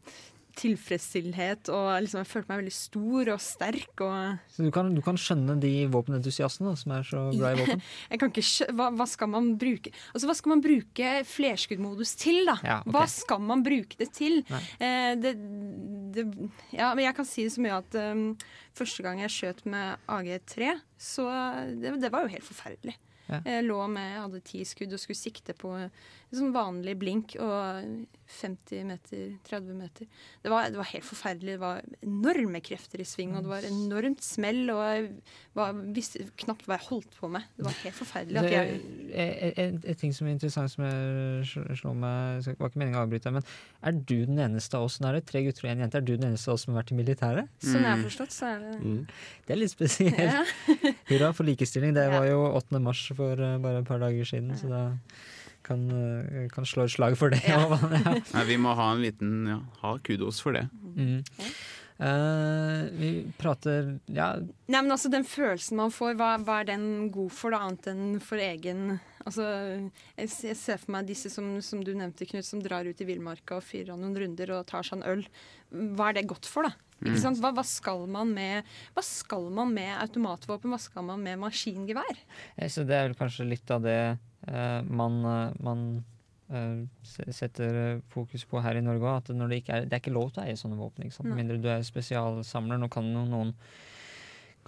tilfredsstillhet, 0.58 1.70
og 1.72 1.88
liksom 2.04 2.20
jeg 2.22 2.28
følte 2.30 2.50
meg 2.50 2.60
veldig 2.62 2.74
stor 2.76 3.30
og 3.34 3.42
sterk. 3.42 4.02
og 4.04 4.52
Så 4.52 4.66
du 4.66 4.70
kan, 4.74 4.90
du 4.94 5.00
kan 5.04 5.18
skjønne 5.20 5.56
de 5.62 5.72
våpenentusiastene 5.92 6.74
som 6.78 6.94
er 6.96 7.06
så 7.08 7.24
glad 7.34 7.56
i 7.56 7.60
våpen? 7.62 7.84
Jeg 8.10 8.22
kan 8.22 8.32
ikke 8.32 8.46
skjø 8.46 8.68
hva, 8.78 8.88
hva 8.98 9.06
skal 9.10 9.32
man 9.32 9.52
bruke 9.60 9.92
Altså, 10.12 10.26
hva 10.28 10.36
skal 10.38 10.54
man 10.54 10.64
bruke 10.64 11.12
flerskuddmodus 11.28 12.14
til, 12.20 12.42
da? 12.48 12.56
Ja, 12.62 12.80
okay. 12.82 12.94
Hva 12.96 13.04
skal 13.10 13.46
man 13.52 13.64
bruke 13.66 13.98
det 14.00 14.10
til? 14.16 14.42
Eh, 14.52 15.12
det, 15.20 15.36
det, 16.14 16.26
ja, 16.74 16.92
men 16.92 17.06
jeg 17.06 17.16
kan 17.16 17.28
si 17.28 17.46
så 17.52 17.62
mye 17.64 17.78
at 17.80 17.96
um, 18.12 18.26
første 18.76 19.04
gang 19.06 19.22
jeg 19.24 19.34
skjøt 19.36 19.64
med 19.72 20.04
AG3, 20.10 20.74
så 21.00 21.28
det, 21.80 21.96
det 22.02 22.12
var 22.12 22.26
jo 22.26 22.34
helt 22.34 22.46
forferdelig. 22.46 22.98
Ja. 23.28 23.38
Jeg 23.46 23.64
lå 23.68 23.78
med, 23.88 24.16
hadde 24.18 24.42
ti 24.44 24.64
skudd 24.66 24.92
og 24.92 25.00
skulle 25.00 25.18
sikte 25.18 25.54
på 25.56 25.72
sånn 26.38 26.52
vanlig 26.54 26.96
blink 27.00 27.36
og 27.42 28.06
50 28.32 28.86
meter, 28.88 29.34
30 29.44 29.74
meter. 29.76 30.06
Det 30.40 30.48
var, 30.48 30.70
det 30.72 30.78
var 30.80 30.86
helt 30.88 31.04
forferdelig. 31.04 31.56
Det 31.58 31.60
var 31.60 31.82
enorme 32.06 32.62
krefter 32.64 33.02
i 33.02 33.04
sving, 33.04 33.34
og 33.36 33.44
det 33.44 33.50
var 33.50 33.66
enormt 33.68 34.22
smell. 34.24 34.62
Og 34.72 34.80
jeg 34.80 35.10
var, 35.58 35.74
visste 35.92 36.22
knapt 36.40 36.64
hva 36.64 36.78
jeg 36.78 36.86
holdt 36.88 37.18
på 37.20 37.28
med. 37.34 37.44
Det 37.58 37.66
var 37.66 37.76
helt 37.82 37.98
forferdelig. 37.98 38.40
Det, 38.40 38.46
At 38.46 38.54
jeg, 38.56 38.78
er, 39.12 39.52
er, 39.66 39.76
er 39.92 39.98
ting 40.00 40.14
som 40.16 40.30
er 40.30 40.32
interessant 40.38 40.72
som 40.72 40.86
jeg 40.86 41.76
slår 41.82 41.98
meg 42.00 42.46
Det 42.46 42.54
var 42.56 42.72
ikke 42.72 42.80
meningen 42.80 42.96
å 42.96 43.02
avbryte 43.04 43.32
men 43.36 43.44
er 43.84 43.92
du 43.98 44.14
den 44.30 44.40
eneste 44.40 44.78
av 44.78 44.86
oss 44.86 44.96
Nå 45.02 45.10
er 45.10 45.18
det 45.18 45.26
tre 45.28 45.42
gutter 45.44 45.66
og 45.68 45.72
en 45.74 45.82
jente. 45.84 46.00
Er 46.00 46.06
du 46.08 46.14
den 46.16 46.30
eneste 46.30 46.48
av 46.48 46.56
oss 46.56 46.64
som 46.64 46.72
har 46.72 46.80
vært 46.80 46.94
i 46.94 46.98
militæret? 47.02 47.52
Som 47.60 47.82
jeg 47.84 47.90
har 47.92 48.00
forstått, 48.06 48.32
så 48.38 48.48
er 48.54 48.64
det 48.64 48.72
Mm. 48.82 49.04
Det 49.46 49.52
er 49.52 49.60
litt 49.60 49.74
spesielt. 49.74 50.18
ja. 50.18 50.40
Hurra 51.12 51.32
for 51.36 51.44
likestilling. 51.44 51.92
Det 51.94 52.08
Ja. 52.08 52.16
var 52.16 52.26
jo 52.30 52.40
8. 52.56 52.80
mars 52.80 53.04
for 53.14 53.32
eh, 53.36 53.58
bare 53.60 53.82
et 53.84 53.86
par 53.92 54.00
dager 54.00 54.24
siden, 54.24 54.56
så 54.58 54.70
da 54.72 54.82
kan, 55.66 55.84
eh, 55.90 56.48
kan 56.52 56.66
slå 56.68 56.86
et 56.86 56.94
slag 56.94 57.18
for 57.18 57.34
det. 57.34 57.42
Ja. 57.48 57.62
ja. 58.06 58.16
Nei, 58.34 58.44
vi 58.48 58.58
må 58.60 58.74
ha 58.78 58.92
en 58.94 59.04
liten 59.04 59.46
ja, 59.50 59.60
ha 59.82 59.96
kudos 60.04 60.42
for 60.44 60.58
det. 60.58 60.66
Mm. 60.96 61.22
Uh, 62.02 62.88
vi 62.98 63.08
prater 63.38 63.92
Ja, 64.10 64.32
Nei, 64.42 64.80
men 64.80 64.90
altså 64.90 65.10
Den 65.12 65.26
følelsen 65.28 65.76
man 65.78 65.92
får, 65.94 66.16
hva, 66.18 66.30
hva 66.42 66.56
er 66.62 66.70
den 66.72 66.86
god 67.14 67.30
for, 67.36 67.54
da, 67.54 67.60
annet 67.68 67.86
enn 67.92 68.16
for 68.24 68.42
egen 68.42 68.96
Altså, 69.22 69.44
Jeg, 70.16 70.32
jeg 70.48 70.56
ser 70.58 70.80
for 70.82 70.96
meg 70.96 71.06
disse 71.06 71.30
som, 71.30 71.52
som 71.62 71.84
du 71.84 71.92
nevnte, 71.94 72.26
Knut, 72.26 72.48
som 72.48 72.64
drar 72.64 72.88
ut 72.88 73.04
i 73.04 73.06
villmarka 73.06 73.60
og 73.60 73.66
fyrer 73.68 73.92
av 73.94 74.00
noen 74.00 74.16
runder 74.18 74.54
og 74.56 74.64
tar 74.72 74.88
seg 74.88 74.98
en 74.98 75.06
øl. 75.12 75.22
Hva 75.94 76.08
er 76.10 76.18
det 76.18 76.26
godt 76.32 76.48
for, 76.50 76.66
da? 76.66 76.74
Ikke 77.02 77.20
sant? 77.22 77.38
Hva, 77.42 77.52
hva, 77.54 77.64
skal 77.66 78.04
man 78.10 78.30
med, 78.34 78.66
hva 78.96 79.02
skal 79.06 79.48
man 79.54 79.70
med 79.74 79.92
automatvåpen? 79.94 80.74
Hva 80.74 80.80
skal 80.82 81.06
man 81.06 81.22
med 81.22 81.40
maskingevær? 81.42 82.20
eh, 82.56 82.68
så 82.70 82.86
det 82.86 82.98
er 82.98 83.08
vel 83.08 83.18
kanskje 83.18 83.48
litt 83.48 83.70
av 83.74 83.82
det 83.86 83.98
man, 84.48 85.20
eh, 85.28 85.54
man 85.62 85.84
eh, 86.52 87.30
setter 87.30 87.74
eh, 87.74 88.00
fokus 88.12 88.44
på 88.48 88.60
her 88.62 88.78
i 88.78 88.84
Norge 88.84 89.06
òg. 89.06 89.22
At 89.22 89.32
det, 89.32 89.62
ikke 89.62 89.78
er, 89.78 89.88
det 89.88 89.96
er 89.96 90.04
ikke 90.04 90.14
lov 90.14 90.32
til 90.32 90.42
å 90.42 90.46
eie 90.46 90.58
sånne 90.58 90.78
våpen. 90.80 91.06
Ikke 91.06 91.18
sant? 91.18 91.30
Med 91.30 91.42
mindre 91.42 91.60
du 91.62 91.68
er 91.72 91.84
spesialsamler. 91.86 92.80
Nå 92.80 92.90
kan 92.92 93.08
jo 93.08 93.24
noen 93.28 93.54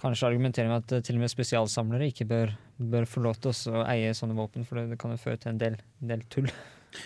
kanskje 0.01 0.27
argumentere 0.27 0.69
med 0.71 0.83
at 0.83 0.97
eh, 0.97 1.03
til 1.05 1.19
og 1.19 1.25
med 1.25 1.33
spesialsamlere 1.33 2.11
ikke 2.11 2.27
bør, 2.29 2.55
bør 2.77 3.09
få 3.09 3.25
lov 3.25 3.39
til 3.41 3.53
å 3.71 3.85
eie 3.87 4.15
sånne 4.17 4.37
våpen, 4.37 4.67
for 4.67 4.81
det, 4.81 4.89
det 4.93 5.01
kan 5.01 5.13
jo 5.13 5.21
føre 5.21 5.41
til 5.41 5.53
en 5.53 5.61
del, 5.61 5.77
del 6.03 6.25
tull. 6.31 6.49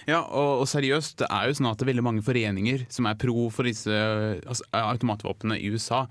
Ja, 0.05 0.19
og, 0.21 0.63
og 0.63 0.67
seriøst, 0.69 1.15
det 1.23 1.27
er 1.33 1.47
jo 1.49 1.55
sånn 1.57 1.69
at 1.71 1.79
det 1.79 1.87
er 1.87 1.93
veldig 1.95 2.03
mange 2.05 2.21
foreninger 2.21 2.83
som 2.93 3.07
er 3.09 3.17
pro 3.17 3.47
for 3.53 3.65
disse 3.65 3.89
altså, 3.89 4.67
automatvåpnene 4.77 5.57
i 5.57 5.71
USA, 5.73 6.03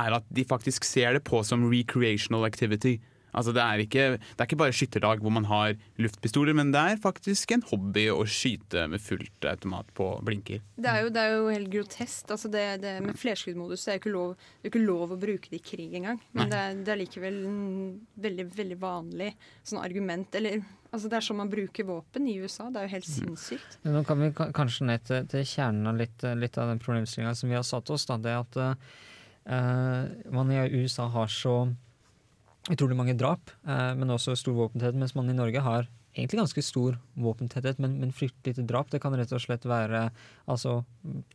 er 0.00 0.16
at 0.18 0.26
de 0.32 0.44
faktisk 0.48 0.84
ser 0.84 1.16
det 1.16 1.22
på 1.24 1.40
som 1.44 1.64
recreational 1.68 2.44
activity. 2.48 2.98
Altså 3.32 3.54
det 3.56 3.62
er, 3.64 3.82
ikke, 3.86 4.06
det 4.20 4.40
er 4.40 4.48
ikke 4.48 4.60
bare 4.60 4.76
skytterlag 4.76 5.22
hvor 5.24 5.32
man 5.32 5.46
har 5.48 5.76
luftpistoler, 6.02 6.56
men 6.56 6.72
det 6.74 6.82
er 6.82 7.00
faktisk 7.00 7.54
en 7.56 7.64
hobby 7.70 8.06
å 8.12 8.22
skyte 8.28 8.84
med 8.92 9.00
fullt 9.02 9.46
automat 9.48 9.88
på 9.96 10.08
blinker. 10.26 10.60
Det 10.76 10.90
er 10.90 11.06
jo, 11.06 11.12
det 11.14 11.22
er 11.22 11.34
jo 11.36 11.46
helt 11.48 11.70
grotesk. 11.72 12.32
Altså 12.34 12.50
det, 12.52 12.66
det, 12.84 12.94
med 13.04 13.16
flerskuddmodus 13.18 13.86
er 13.88 13.96
jo 13.96 14.02
ikke 14.02 14.14
lov, 14.14 14.34
det 14.36 14.68
er 14.68 14.74
ikke 14.74 14.84
lov 14.84 15.14
å 15.14 15.20
bruke 15.22 15.52
det 15.52 15.62
i 15.62 15.64
krig 15.72 15.96
engang. 16.00 16.20
Men 16.36 16.52
det 16.52 16.60
er, 16.60 16.78
det 16.84 16.94
er 16.94 17.00
likevel 17.02 17.40
en 17.48 17.62
veldig 18.26 18.46
veldig 18.56 18.78
vanlig 18.82 19.30
sånn 19.64 19.80
argument. 19.82 20.36
Eller 20.38 20.60
altså 20.92 21.08
det 21.08 21.18
er 21.18 21.26
sånn 21.26 21.40
man 21.40 21.52
bruker 21.52 21.88
våpen 21.88 22.28
i 22.28 22.36
USA. 22.42 22.68
Det 22.72 22.82
er 22.82 22.88
jo 22.88 22.94
helt 22.96 23.08
sinnssykt. 23.08 23.78
Men 23.84 23.96
Nå 23.96 24.04
kan 24.08 24.20
vi 24.20 24.32
kanskje 24.36 24.88
ned 24.90 25.06
til, 25.08 25.30
til 25.32 25.46
kjernen 25.54 25.88
av 25.88 26.00
litt, 26.00 26.26
litt 26.38 26.58
av 26.60 26.72
den 26.72 26.82
problemstillinga 26.82 27.34
som 27.38 27.52
vi 27.52 27.58
har 27.58 27.66
satt 27.66 27.92
oss. 27.94 28.06
Da. 28.10 28.18
Det 28.20 28.36
at 28.42 28.60
uh, 28.60 30.04
man 30.36 30.52
i 30.52 30.60
USA 30.82 31.08
har 31.16 31.32
så 31.32 31.56
utrolig 32.70 32.96
mange 32.98 33.16
drap, 33.18 33.50
eh, 33.66 33.90
men 33.98 34.14
også 34.14 34.36
stor 34.38 34.54
våpentetthet, 34.54 34.98
mens 34.98 35.16
man 35.18 35.30
i 35.30 35.36
Norge 35.36 35.64
har 35.64 35.88
egentlig 36.12 36.42
ganske 36.42 36.62
stor 36.62 36.98
våpentetthet, 37.14 37.78
men, 37.80 37.96
men 38.00 38.12
fryktelig 38.12 38.52
lite 38.52 38.66
drap. 38.68 38.90
Det 38.92 39.00
kan 39.02 39.14
rett 39.16 39.32
og 39.32 39.40
slett 39.40 39.64
være 39.68 40.10
altså, 40.50 40.82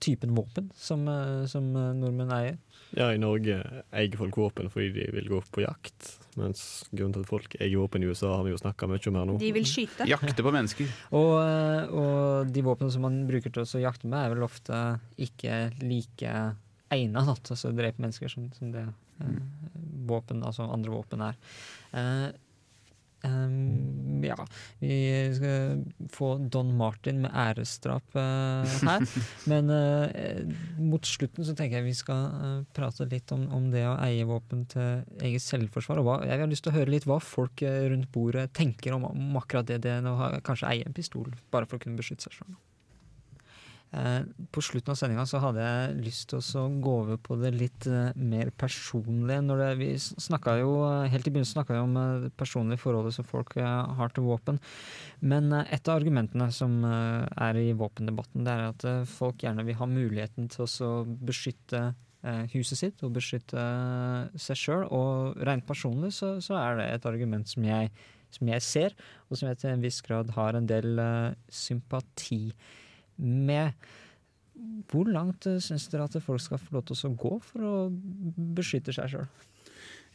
typen 0.04 0.36
våpen 0.38 0.70
som, 0.78 1.08
eh, 1.10 1.46
som 1.50 1.72
eh, 1.74 1.96
nordmenn 1.98 2.34
eier. 2.36 2.60
Ja, 2.96 3.10
i 3.12 3.20
Norge 3.20 3.58
eier 3.92 4.20
folk 4.20 4.38
våpen 4.40 4.70
fordi 4.72 4.94
de 4.96 5.08
vil 5.18 5.28
gå 5.32 5.42
på 5.52 5.66
jakt. 5.66 6.13
Mens 6.40 6.86
grunnen 6.92 7.18
til 7.18 7.26
at 7.26 7.32
folk 7.32 7.58
eier 7.58 7.82
våpen 7.82 8.06
i 8.06 8.12
USA, 8.12 8.36
har 8.38 8.46
vi 8.46 8.54
jo 8.54 8.62
snakka 8.62 8.88
mye 8.88 9.02
om 9.10 9.20
her 9.20 9.28
nå. 9.28 9.40
De 9.42 9.52
vil 9.58 9.68
skyte. 9.68 10.08
Jakte 10.08 10.46
på 10.46 10.54
mennesker. 10.56 10.94
Og, 11.18 11.34
og 11.98 12.54
de 12.54 12.63
våpnene 12.63 12.94
som 12.94 13.04
man 13.08 13.20
bruker 13.28 13.52
til 13.52 13.66
å 13.66 13.84
jakte 13.84 14.08
med, 14.08 14.22
er 14.22 14.36
vel 14.36 14.46
ofte 14.48 14.86
ikke 15.28 15.66
like 15.82 16.38
egna 16.93 17.23
til 17.43 17.56
å 17.58 17.76
drepe 17.76 18.04
mennesker 18.04 18.32
som, 18.32 18.50
som 18.58 18.73
det 18.73 18.86
eh, 18.88 19.39
våpen, 20.08 20.43
altså 20.47 20.67
andre 20.71 20.93
våpen 20.93 21.23
er. 21.28 21.39
Eh, 21.91 22.28
um, 23.23 24.23
ja, 24.23 24.38
vi 24.80 25.34
skal 25.36 25.84
få 26.13 26.38
Don 26.38 26.76
Martin 26.78 27.21
med 27.21 27.32
æresdrap 27.34 28.15
uh, 28.15 28.78
her. 28.88 29.06
Men 29.52 29.71
uh, 29.71 30.54
mot 30.80 31.06
slutten 31.06 31.45
så 31.47 31.56
tenker 31.58 31.80
jeg 31.80 31.88
vi 31.88 31.95
skal 31.97 32.28
eh, 32.28 32.60
prate 32.76 33.08
litt 33.10 33.32
om, 33.36 33.47
om 33.54 33.69
det 33.73 33.86
å 33.88 33.97
eie 34.04 34.26
våpen 34.28 34.65
til 34.71 35.04
eget 35.23 35.43
selvforsvar. 35.45 36.02
Og 36.02 36.08
hva, 36.08 36.19
jeg 36.28 36.41
har 36.41 36.52
lyst 36.52 36.65
til 36.67 36.73
å 36.73 36.78
høre 36.78 36.93
litt 36.93 37.08
hva 37.10 37.19
folk 37.23 37.63
eh, 37.65 37.88
rundt 37.91 38.12
bordet 38.13 38.50
tenker 38.58 38.95
om, 38.97 39.08
om 39.10 39.41
akkurat 39.41 39.67
det, 39.69 39.82
det 39.86 40.00
å 40.08 40.32
kanskje 40.45 40.71
eie 40.71 40.88
en 40.88 40.97
pistol 40.97 41.32
bare 41.54 41.69
for 41.69 41.80
å 41.80 41.84
kunne 41.84 42.00
beskytte 42.00 42.28
seg 42.28 42.39
sjøl. 42.39 42.58
Eh, 43.95 44.21
på 44.52 44.62
slutten 44.62 44.91
av 44.91 44.97
sendinga 45.00 45.23
hadde 45.39 45.63
jeg 45.63 46.00
lyst 46.04 46.26
til 46.34 46.41
å 46.60 46.63
gå 46.84 46.93
over 47.06 47.19
på 47.23 47.38
det 47.39 47.54
litt 47.56 47.86
eh, 47.88 48.10
mer 48.19 48.50
personlige. 48.52 49.39
Når 49.45 49.62
det, 49.62 49.69
vi 49.80 49.91
jo, 50.60 50.71
Helt 51.08 51.30
i 51.30 51.32
begynnelsen 51.32 51.62
snakka 51.62 51.78
vi 51.78 51.84
om 51.86 51.95
eh, 51.95 52.26
det 52.26 52.34
personlige 52.36 52.82
forholdet 52.82 53.15
som 53.15 53.28
folk 53.28 53.56
har 53.58 54.12
til 54.12 54.28
våpen. 54.28 54.60
Men 55.23 55.54
et 55.62 55.88
av 55.88 56.02
argumentene 56.02 56.50
som 56.52 56.82
er 56.84 57.58
i 57.62 57.71
våpendebatten, 57.78 58.43
det 58.45 58.54
er 58.54 58.65
at 58.67 58.86
folk 59.10 59.41
gjerne 59.43 59.65
vil 59.67 59.80
ha 59.80 59.88
muligheten 59.89 60.50
til 60.52 60.67
å 60.67 60.91
beskytte 61.08 61.89
huset 62.52 62.80
sitt 62.80 63.04
og 63.06 63.13
beskytte 63.15 63.62
seg 64.36 64.60
sjøl. 64.60 64.84
Og 64.93 65.39
rent 65.47 65.65
personlig 65.67 66.12
så, 66.17 66.36
så 66.43 66.58
er 66.60 66.82
det 66.82 66.89
et 66.91 67.08
argument 67.10 67.47
som 67.47 67.63
jeg, 67.65 67.93
som 68.36 68.52
jeg 68.52 68.65
ser, 68.65 68.97
og 69.30 69.39
som 69.39 69.47
jeg 69.47 69.62
til 69.62 69.71
en 69.71 69.86
viss 69.86 70.02
grad 70.06 70.34
har 70.36 70.60
en 70.60 70.67
del 70.69 71.00
sympati 71.47 72.41
sympati 72.58 72.86
med. 73.18 73.88
Hvor 74.90 75.10
langt 75.12 75.46
uh, 75.50 75.60
syns 75.62 75.86
dere 75.92 76.08
at 76.08 76.18
folk 76.24 76.42
skal 76.42 76.62
få 76.62 76.78
lov 76.78 76.88
til 76.90 76.98
å 77.10 77.14
gå 77.20 77.36
for 77.46 77.68
å 77.68 77.76
beskytte 78.58 78.96
seg 78.96 79.14
sjøl? 79.14 79.28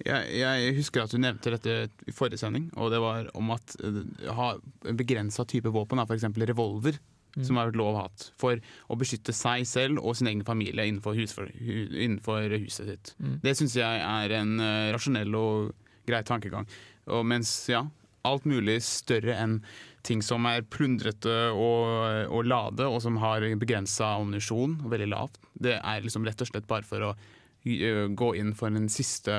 Jeg, 0.03 0.33
jeg 0.41 0.75
husker 0.79 1.05
at 1.05 1.13
du 1.13 1.21
nevnte 1.21 1.53
dette 1.53 1.75
i 2.09 2.15
forrige 2.17 2.41
sending, 2.41 2.71
og 2.81 2.91
det 2.91 2.99
var 3.03 3.29
om 3.39 3.53
at 3.55 3.75
eh, 3.85 3.99
ha 4.35 4.49
en 4.89 4.99
begrensa 4.99 5.45
type 5.47 5.71
våpen, 5.71 6.01
f.eks. 6.03 6.27
revolver, 6.43 6.99
Mm. 7.33 7.45
som 7.49 7.57
har 7.57 7.71
vært 7.71 7.79
lov 7.81 7.95
hatt 7.97 8.25
for 8.37 8.61
å 8.93 8.97
beskytte 9.01 9.33
seg 9.33 9.65
selv 9.65 10.03
og 10.03 10.19
sin 10.19 10.29
egen 10.29 10.43
familie 10.45 10.85
innenfor, 10.85 11.17
hus, 11.17 11.33
innenfor 11.65 12.53
huset 12.61 12.91
sitt. 12.91 13.13
Mm. 13.17 13.39
Det 13.41 13.55
syns 13.57 13.77
jeg 13.79 14.03
er 14.05 14.35
en 14.37 14.61
eh, 14.61 14.91
rasjonell 14.93 15.33
og 15.39 15.71
grei 16.05 16.21
tankegang. 16.29 16.69
Og 17.09 17.25
mens 17.25 17.55
ja, 17.73 17.87
alt 18.29 18.45
mulig 18.45 18.83
større 18.85 19.39
enn 19.41 19.63
ting 20.03 20.23
som 20.23 20.47
er 20.51 20.65
plundrete 20.67 21.35
og, 21.55 22.29
å 22.35 22.43
lade, 22.43 22.87
og 22.89 23.01
som 23.05 23.17
har 23.23 23.45
begrensa 23.61 24.17
ammunisjon, 24.19 24.81
veldig 24.91 25.09
lavt, 25.13 25.39
det 25.55 25.79
er 25.79 26.03
liksom 26.05 26.27
rett 26.27 26.43
og 26.43 26.51
slett 26.51 26.67
bare 26.71 26.87
for 26.87 27.13
å 27.13 27.15
gå 27.63 28.29
inn 28.41 28.55
for 28.59 28.75
en 28.75 28.89
siste, 28.91 29.33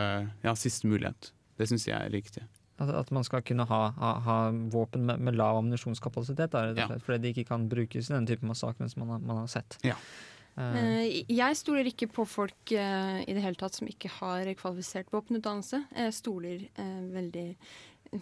ja, 0.43 0.53
siste 0.55 0.87
mulighet. 0.87 1.33
Det 1.59 1.67
syns 1.69 1.87
jeg 1.87 1.97
er 1.99 2.13
riktig. 2.13 2.45
at, 2.79 2.89
at 2.89 3.11
man 3.11 3.23
skal 3.23 3.43
kunne 3.45 3.65
ha, 3.69 3.81
ha, 3.99 4.11
ha 4.25 4.37
våpen 4.51 5.05
med, 5.05 5.19
med 5.19 5.35
lav 5.35 5.59
ammunisjonskapasitet, 5.59 6.55
Ja. 6.77 6.87
fordi 6.97 7.21
de 7.21 7.33
ikke 7.33 7.49
kan 7.51 7.67
brukes 7.69 8.09
i 8.09 8.13
den 8.13 8.25
type 8.25 8.45
massakrer 8.45 8.87
som 8.89 9.03
man 9.05 9.17
har, 9.17 9.19
man 9.19 9.37
har 9.43 9.47
sett. 9.47 9.77
Ja. 9.83 9.95
Eh, 9.95 10.23
Eh, 10.55 11.23
Jeg 11.27 11.55
stoler 11.57 11.87
ikke 11.89 12.07
på 12.13 12.25
folk 12.29 12.73
uh, 12.77 13.19
i 13.25 13.33
det 13.33 13.41
hele 13.41 13.57
tatt 13.57 13.73
som 13.73 13.87
ikke 13.89 14.09
har 14.19 14.45
kvalifisert 14.59 15.09
våpenutdannelse. 15.11 15.79
Jeg 15.97 16.13
stoler 16.13 16.67
uh, 16.77 17.01
veldig 17.13 17.47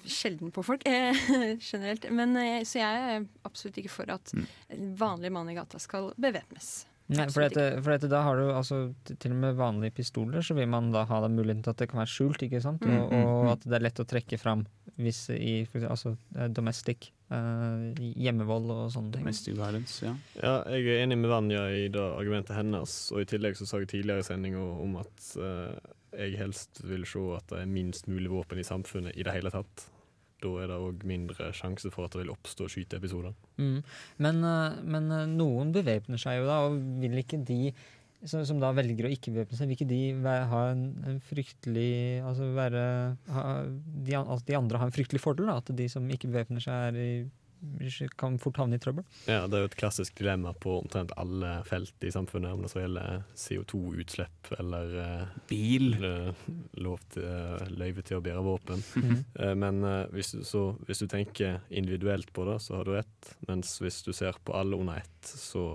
sjelden 0.06 0.52
på 0.54 0.64
folk 0.66 0.86
eh, 0.90 1.18
generelt. 1.72 2.08
Men, 2.12 2.38
eh, 2.38 2.62
så 2.68 2.82
jeg 2.82 3.02
er 3.16 3.28
absolutt 3.48 3.82
ikke 3.82 3.96
for 4.02 4.12
at 4.14 4.32
Mm. 4.32 4.46
en 4.70 4.96
vanlig 4.96 5.32
mann 5.32 5.50
i 5.50 5.58
gata 5.58 5.80
skal 5.80 6.14
bevæpnes. 6.16 6.86
Nei, 7.12 7.26
for, 7.28 7.44
dette, 7.44 7.82
for 7.84 7.92
dette, 7.92 8.08
da 8.08 8.22
har 8.24 8.38
du 8.40 8.52
altså 8.56 8.78
til 9.10 9.34
og 9.34 9.40
med 9.42 9.58
vanlige 9.60 9.92
pistoler, 9.98 10.44
så 10.46 10.56
vil 10.56 10.70
man 10.72 10.94
da 10.94 11.02
ha 11.10 11.18
den 11.26 11.36
muligheten 11.36 11.66
til 11.66 11.74
at 11.74 11.82
det 11.82 11.90
kan 11.92 12.00
være 12.00 12.12
skjult, 12.14 12.46
ikke 12.46 12.62
sant? 12.64 12.86
Mm, 12.88 12.94
Og, 13.02 13.12
og 13.18 13.42
mm. 13.44 13.50
at 13.52 13.66
det 13.68 13.76
er 13.76 13.84
lett 13.84 14.00
å 14.00 14.08
trekke 14.08 14.40
fram 14.40 14.64
hvis 15.02 15.20
i 15.34 15.66
for 15.66 15.80
eksempel, 15.80 15.90
altså, 15.92 16.12
eh, 16.38 16.48
domestic, 16.54 17.10
uh, 17.34 17.92
hjemmevold 17.98 18.72
og 18.76 18.82
sånne 18.94 19.16
ting. 19.16 19.26
Domestic 19.26 19.56
violence, 19.58 19.98
ja. 20.06 20.14
Ja, 20.38 20.54
jeg 20.76 20.88
er 20.88 21.04
enig 21.06 21.18
med 21.18 21.32
Vanja 21.32 21.64
i 21.74 21.88
det 21.92 22.04
argumentet 22.06 22.56
hennes, 22.56 22.94
og 23.12 23.24
i 23.24 23.28
tillegg 23.32 23.58
så 23.60 23.68
sa 23.68 23.82
jeg 23.82 23.90
tidligere 23.92 24.24
i 24.24 24.28
sendinga 24.28 24.62
om 24.62 25.00
at 25.02 25.32
eh, 25.42 25.74
jeg 26.12 26.38
helst 26.40 26.82
vil 26.84 27.06
se 27.08 27.24
at 27.38 27.48
det 27.52 27.64
er 27.64 27.72
minst 27.72 28.10
mulig 28.12 28.32
våpen 28.32 28.60
i 28.60 28.68
samfunnet 28.68 29.16
i 29.16 29.26
det 29.26 29.36
hele 29.36 29.52
tatt. 29.54 29.88
Da 30.42 30.52
er 30.58 30.72
det 30.72 30.78
òg 30.82 31.06
mindre 31.06 31.52
sjanse 31.54 31.92
for 31.94 32.08
at 32.08 32.16
det 32.16 32.24
vil 32.24 32.34
oppstå 32.34 32.68
skyteepisoder. 32.74 33.34
Mm. 33.62 33.80
Men, 34.26 34.44
eh, 34.48 34.78
men 34.84 35.10
eh, 35.14 35.28
noen 35.30 35.74
bevæpner 35.76 36.22
seg 36.22 36.40
jo 36.42 36.48
da, 36.50 36.62
og 36.68 36.80
vil 37.02 37.20
ikke 37.22 37.44
de 37.46 37.74
som, 38.22 38.44
som 38.46 38.60
da 38.62 38.70
velger 38.78 39.08
å 39.08 39.12
ikke 39.12 39.34
bevæpne 39.34 39.58
seg, 39.58 39.70
vil 39.70 39.80
ikke 39.80 39.90
de 39.90 40.02
ha 40.52 40.62
en, 40.70 40.84
en 41.10 41.16
fryktelig 41.26 42.22
Altså 42.22 42.52
være 42.54 42.84
ha, 43.34 43.46
de, 43.66 44.14
altså 44.20 44.46
de 44.46 44.58
andre 44.60 44.82
har 44.82 44.90
en 44.90 44.94
fryktelig 44.94 45.22
fordel? 45.24 45.50
da, 45.50 45.58
At 45.58 45.72
de 45.78 45.88
som 45.90 46.06
ikke 46.06 46.30
bevæpner 46.30 46.62
seg, 46.62 46.92
er 46.92 47.00
i, 47.02 47.14
kan 48.18 48.38
fort 48.42 48.58
havne 48.58 48.78
i 48.78 48.82
trøbbel? 48.82 49.06
Ja, 49.30 49.48
Det 49.48 49.58
er 49.58 49.64
jo 49.66 49.70
et 49.70 49.78
klassisk 49.80 50.16
dilemma 50.18 50.54
på 50.54 50.80
omtrent 50.82 51.12
alle 51.18 51.64
felt 51.68 52.04
i 52.04 52.12
samfunnet, 52.12 52.54
om 52.54 52.62
det 52.64 52.72
så 52.72 52.82
gjelder 52.84 53.24
CO2-utslipp 53.38 54.52
eller 54.60 54.96
eh, 55.04 55.26
Bil. 55.50 55.94
eh, 56.04 56.32
lov 56.82 57.00
til, 57.14 57.26
eh, 57.26 57.68
løyve 57.70 58.06
til 58.08 58.18
å 58.20 58.24
bære 58.26 58.46
våpen. 58.46 58.82
Mm. 58.96 59.20
Men 59.62 59.82
hvis, 60.14 60.32
du, 60.36 60.44
så, 60.48 60.64
hvis 60.88 61.04
du 61.04 61.08
tenker 61.12 61.62
individuelt 61.70 62.32
på 62.34 62.46
det, 62.50 62.60
så 62.62 62.80
har 62.80 62.88
du 62.88 62.96
rett. 62.96 63.34
Mens 63.48 63.78
hvis 63.82 64.02
du 64.06 64.12
ser 64.14 64.38
på 64.46 64.56
alle 64.58 64.78
under 64.78 65.02
ett, 65.04 65.22
så 65.26 65.66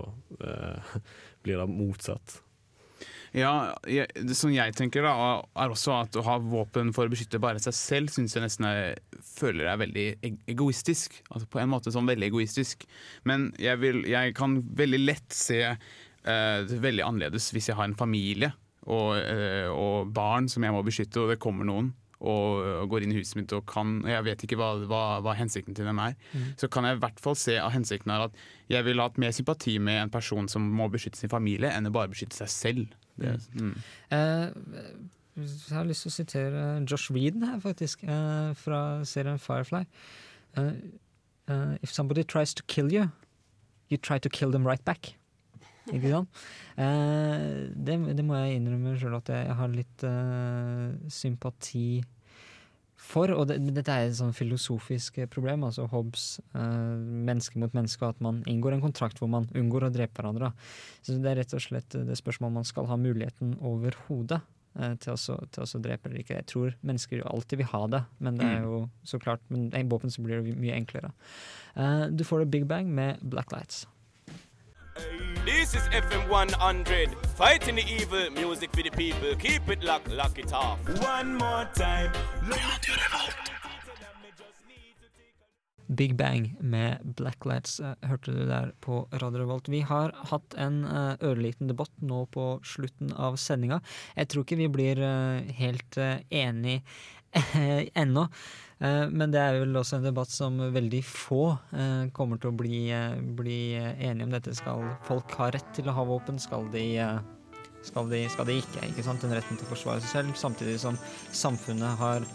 eh, 0.41 0.97
blir 1.43 1.61
det 1.61 1.69
motsatt. 1.71 2.41
Ja, 3.37 3.75
jeg, 3.85 4.09
det 4.25 4.33
som 4.37 4.49
jeg 4.49 4.73
tenker 4.77 5.05
da, 5.05 5.13
er 5.61 5.73
også 5.73 5.93
at 5.99 6.15
å 6.17 6.23
ha 6.25 6.37
våpen 6.41 6.89
for 6.95 7.05
å 7.05 7.11
beskytte 7.11 7.41
bare 7.41 7.61
seg 7.61 7.75
selv, 7.77 8.13
syns 8.13 8.33
jeg 8.33 8.41
nesten 8.41 8.65
er, 8.65 8.97
føler 9.21 9.69
er 9.69 9.81
veldig 9.81 10.05
egoistisk. 10.49 11.19
Altså 11.29 11.49
på 11.51 11.61
en 11.61 11.69
måte 11.69 11.93
sånn 11.93 12.09
veldig 12.09 12.31
egoistisk. 12.31 12.87
Men 13.29 13.51
jeg, 13.61 13.77
vil, 13.83 14.01
jeg 14.09 14.33
kan 14.37 14.57
veldig 14.79 15.01
lett 15.03 15.37
se 15.37 15.59
uh, 15.69 16.57
det 16.65 16.81
veldig 16.81 17.05
annerledes 17.05 17.51
hvis 17.53 17.69
jeg 17.69 17.77
har 17.77 17.89
en 17.89 17.99
familie 17.99 18.49
og, 18.87 19.19
uh, 19.21 19.69
og 19.69 20.09
barn 20.15 20.49
som 20.49 20.65
jeg 20.65 20.73
må 20.73 20.81
beskytte, 20.87 21.21
og 21.21 21.35
det 21.35 21.41
kommer 21.43 21.67
noen. 21.69 21.93
Og, 22.17 22.63
og 22.81 22.87
går 22.89 23.03
inn 23.05 23.11
i 23.13 23.19
huset 23.19 23.37
mitt 23.37 23.51
og 23.53 23.67
kan 23.69 23.99
og 23.99 24.07
Jeg 24.09 24.25
vet 24.25 24.43
ikke 24.47 24.57
hva, 24.57 24.71
hva, 24.89 25.01
hva 25.21 25.35
hensikten 25.37 25.75
til 25.77 25.85
dem 25.85 25.99
er. 26.01 26.15
Så 26.57 26.69
kan 26.73 26.87
jeg 26.87 26.97
i 26.97 27.01
hvert 27.03 27.19
fall 27.21 27.37
se 27.37 27.59
av 27.61 27.69
hensikten 27.75 28.13
er 28.13 28.25
at 28.25 28.39
jeg 28.73 28.87
ville 28.87 29.05
hatt 29.05 29.19
mer 29.21 29.35
sympati 29.35 29.77
med 29.77 30.01
en 30.01 30.13
person 30.13 30.49
som 30.49 30.65
må 30.79 30.89
beskytte 30.89 31.21
sin 31.21 31.29
familie, 31.29 31.69
enn 31.69 31.89
å 31.89 31.93
bare 31.93 32.09
beskytte 32.09 32.39
seg 32.39 32.49
selv. 32.53 32.97
Det, 33.21 33.35
mm. 33.53 33.75
Uh, 34.13 34.49
jeg 35.37 35.77
har 35.77 35.85
lyst 35.85 36.05
til 36.05 36.09
å 36.09 36.15
sitere 36.15 36.63
Josh 36.89 37.13
Reeden 37.13 37.45
her, 37.45 37.59
faktisk, 37.61 38.03
uh, 38.09 38.53
fra 38.57 39.03
serien 39.05 39.37
Firefly. 39.41 39.83
Uh, 40.57 41.77
if 41.81 41.93
somebody 41.93 42.23
tries 42.23 42.53
to 42.53 42.63
kill 42.67 42.91
you, 42.91 43.11
you 43.89 43.97
try 43.97 44.17
to 44.17 44.29
kill 44.29 44.51
them 44.51 44.67
right 44.67 44.83
back. 44.85 45.13
Ikke 45.93 46.11
sant? 46.11 46.43
Eh, 46.75 47.71
det, 47.73 47.97
det 48.17 48.25
må 48.27 48.37
jeg 48.41 48.59
innrømme 48.59 48.97
sjøl 48.99 49.17
at 49.19 49.31
jeg 49.31 49.57
har 49.61 49.73
litt 49.73 50.05
eh, 50.07 50.93
sympati 51.13 51.87
for. 53.07 53.31
Og 53.35 53.47
det, 53.49 53.59
dette 53.75 53.93
er 53.93 54.07
et 54.07 54.17
sånn 54.17 54.35
filosofisk 54.35 55.21
problem, 55.33 55.65
altså 55.67 55.87
Hobbes, 55.91 56.27
eh, 56.57 56.97
menneske 57.29 57.61
mot 57.61 57.73
menneske, 57.77 58.03
og 58.03 58.17
at 58.17 58.23
man 58.23 58.43
inngår 58.49 58.77
en 58.77 58.83
kontrakt 58.83 59.21
hvor 59.21 59.31
man 59.31 59.49
unngår 59.57 59.87
å 59.87 59.93
drepe 59.93 60.19
hverandre. 60.19 60.51
Så 61.01 61.17
det 61.21 61.31
er 61.31 61.41
rett 61.41 61.57
og 61.57 61.63
slett 61.63 61.97
det 62.07 62.19
spørsmålet 62.19 62.51
om 62.51 62.61
man 62.61 62.69
skal 62.69 62.89
ha 62.91 62.99
muligheten 62.99 63.57
overhodet 63.65 64.41
eh, 64.79 64.95
til, 65.03 65.15
å 65.15 65.39
til 65.53 65.67
å 65.67 65.83
drepe 65.83 66.09
eller 66.09 66.23
ikke. 66.23 66.39
Jeg 66.41 66.49
tror 66.53 66.79
mennesker 66.81 67.21
jo 67.21 67.29
alltid 67.31 67.63
vil 67.63 67.71
ha 67.73 67.83
det, 67.97 68.03
men 68.23 68.41
det 68.41 68.49
er 68.57 68.65
jo 68.67 68.85
så 69.07 69.21
klart 69.21 69.43
Men 69.53 69.69
i 69.75 69.85
våpen 69.87 70.13
så 70.13 70.25
blir 70.25 70.41
det 70.41 70.57
mye 70.57 70.77
enklere. 70.77 71.13
Eh, 71.75 72.07
du 72.11 72.25
får 72.27 72.43
det 72.43 72.51
Big 72.57 72.67
Bang 72.69 72.91
med 72.91 73.23
Black 73.23 73.53
Lights. 73.55 73.85
This 75.47 75.75
is 75.75 75.87
FM 75.95 76.27
100, 76.27 77.15
fighting 77.37 77.75
the 77.75 77.85
evil, 77.87 78.29
music 78.31 78.69
for 78.75 78.83
the 78.83 78.89
people. 78.89 79.33
Keep 79.39 79.69
it 79.69 79.81
locked, 79.81 80.11
lock 80.11 80.37
it 80.37 80.51
off. 80.51 80.77
One 80.99 81.37
more 81.37 81.65
time. 81.73 82.11
Big 85.87 86.15
Bang 86.15 86.55
med 86.59 86.97
Black 87.03 87.45
Lights 87.45 87.79
eh, 87.79 87.93
hørte 88.01 88.31
du 88.31 88.43
der 88.45 88.73
på 88.83 89.07
Radio 89.11 89.39
Revolt. 89.39 89.69
Vi 89.71 89.79
har 89.87 90.11
hatt 90.31 90.57
en 90.59 90.81
eh, 90.83 91.13
ørliten 91.23 91.71
debatt 91.71 91.93
nå 92.03 92.25
på 92.33 92.59
slutten 92.67 93.13
av 93.15 93.39
sendinga. 93.39 93.79
Jeg 94.19 94.27
tror 94.27 94.43
ikke 94.43 94.59
vi 94.59 94.67
blir 94.67 94.99
eh, 94.99 95.47
helt 95.61 95.97
uh, 96.01 96.17
enig 96.27 96.81
ennå. 98.01 98.27
Eh, 98.79 99.05
men 99.09 99.33
det 99.33 99.41
er 99.41 99.59
vel 99.63 99.79
også 99.79 99.97
en 99.97 100.05
debatt 100.05 100.29
som 100.29 100.59
veldig 100.73 101.01
få 101.05 101.41
eh, 101.73 102.03
kommer 102.15 102.41
til 102.41 102.51
å 102.51 102.57
bli, 102.57 102.83
eh, 102.93 103.17
bli 103.39 103.61
enige 103.77 104.27
om. 104.27 104.35
Dette 104.35 104.53
skal 104.57 104.85
folk 105.07 105.33
ha 105.39 105.49
rett 105.55 105.71
til 105.77 105.89
å 105.89 105.95
ha 105.97 106.05
våpen? 106.07 106.37
Skal 106.41 106.69
de, 106.73 106.85
skal 107.87 108.11
de, 108.13 108.21
skal 108.33 108.49
de 108.49 108.59
ikke? 108.61 108.85
ikke 108.91 109.05
sant? 109.07 109.23
Den 109.25 109.33
retten 109.37 109.57
til 109.57 109.67
å 109.67 109.73
forsvare 109.73 110.03
seg 110.05 110.13
selv, 110.13 110.37
samtidig 110.37 110.77
som 110.83 110.99
samfunnet 111.31 111.97
har 112.03 112.29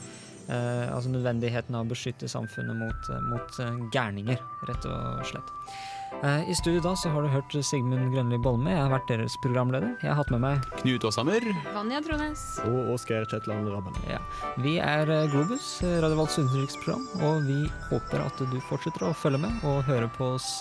altså 0.52 1.08
nødvendigheten 1.08 1.76
av 1.78 1.86
å 1.86 1.88
beskytte 1.92 2.26
samfunnet 2.28 2.74
mot, 2.74 3.10
mot 3.30 3.58
gærninger, 3.94 4.40
rett 4.68 4.88
og 4.90 5.22
slett. 5.30 5.52
Eh, 6.22 6.50
I 6.50 6.54
studio 6.54 6.80
da 6.80 6.92
så 6.96 7.10
har 7.10 7.22
du 7.24 7.28
hørt 7.32 7.54
Sigmund 7.66 8.12
Grønli 8.14 8.38
Bolme. 8.38 8.70
Jeg 8.70 8.78
har 8.84 8.92
vært 8.92 9.08
deres 9.10 9.34
programleder. 9.42 9.96
Jeg 10.02 10.10
har 10.12 10.18
hatt 10.20 10.30
med 10.30 10.42
meg 10.44 10.66
Knut 10.82 11.06
Åshammer. 11.08 11.46
Vanja 11.74 12.00
Trones. 12.04 12.44
Og 12.68 12.92
Åsgeir 12.94 13.26
Kjetland 13.30 13.70
Rabben. 13.72 13.96
ja. 14.10 14.20
Vi 14.62 14.76
er 14.78 15.10
eh, 15.10 15.26
Globus, 15.32 15.82
eh, 15.82 15.98
Radio 16.04 16.20
Volts 16.22 16.38
utenriksprogram, 16.38 17.06
og 17.26 17.42
vi 17.48 17.58
håper 17.90 18.22
at 18.26 18.44
du 18.52 18.58
fortsetter 18.68 19.08
å 19.08 19.14
følge 19.16 19.42
med 19.46 19.64
og 19.66 19.82
høre 19.88 20.10
på 20.18 20.34
oss 20.36 20.60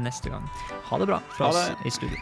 neste 0.00 0.32
gang. 0.32 0.48
Ha 0.88 0.98
det 1.02 1.10
bra 1.12 1.20
fra 1.36 1.52
oss 1.52 1.68
i 1.84 1.90
studio. 1.92 2.16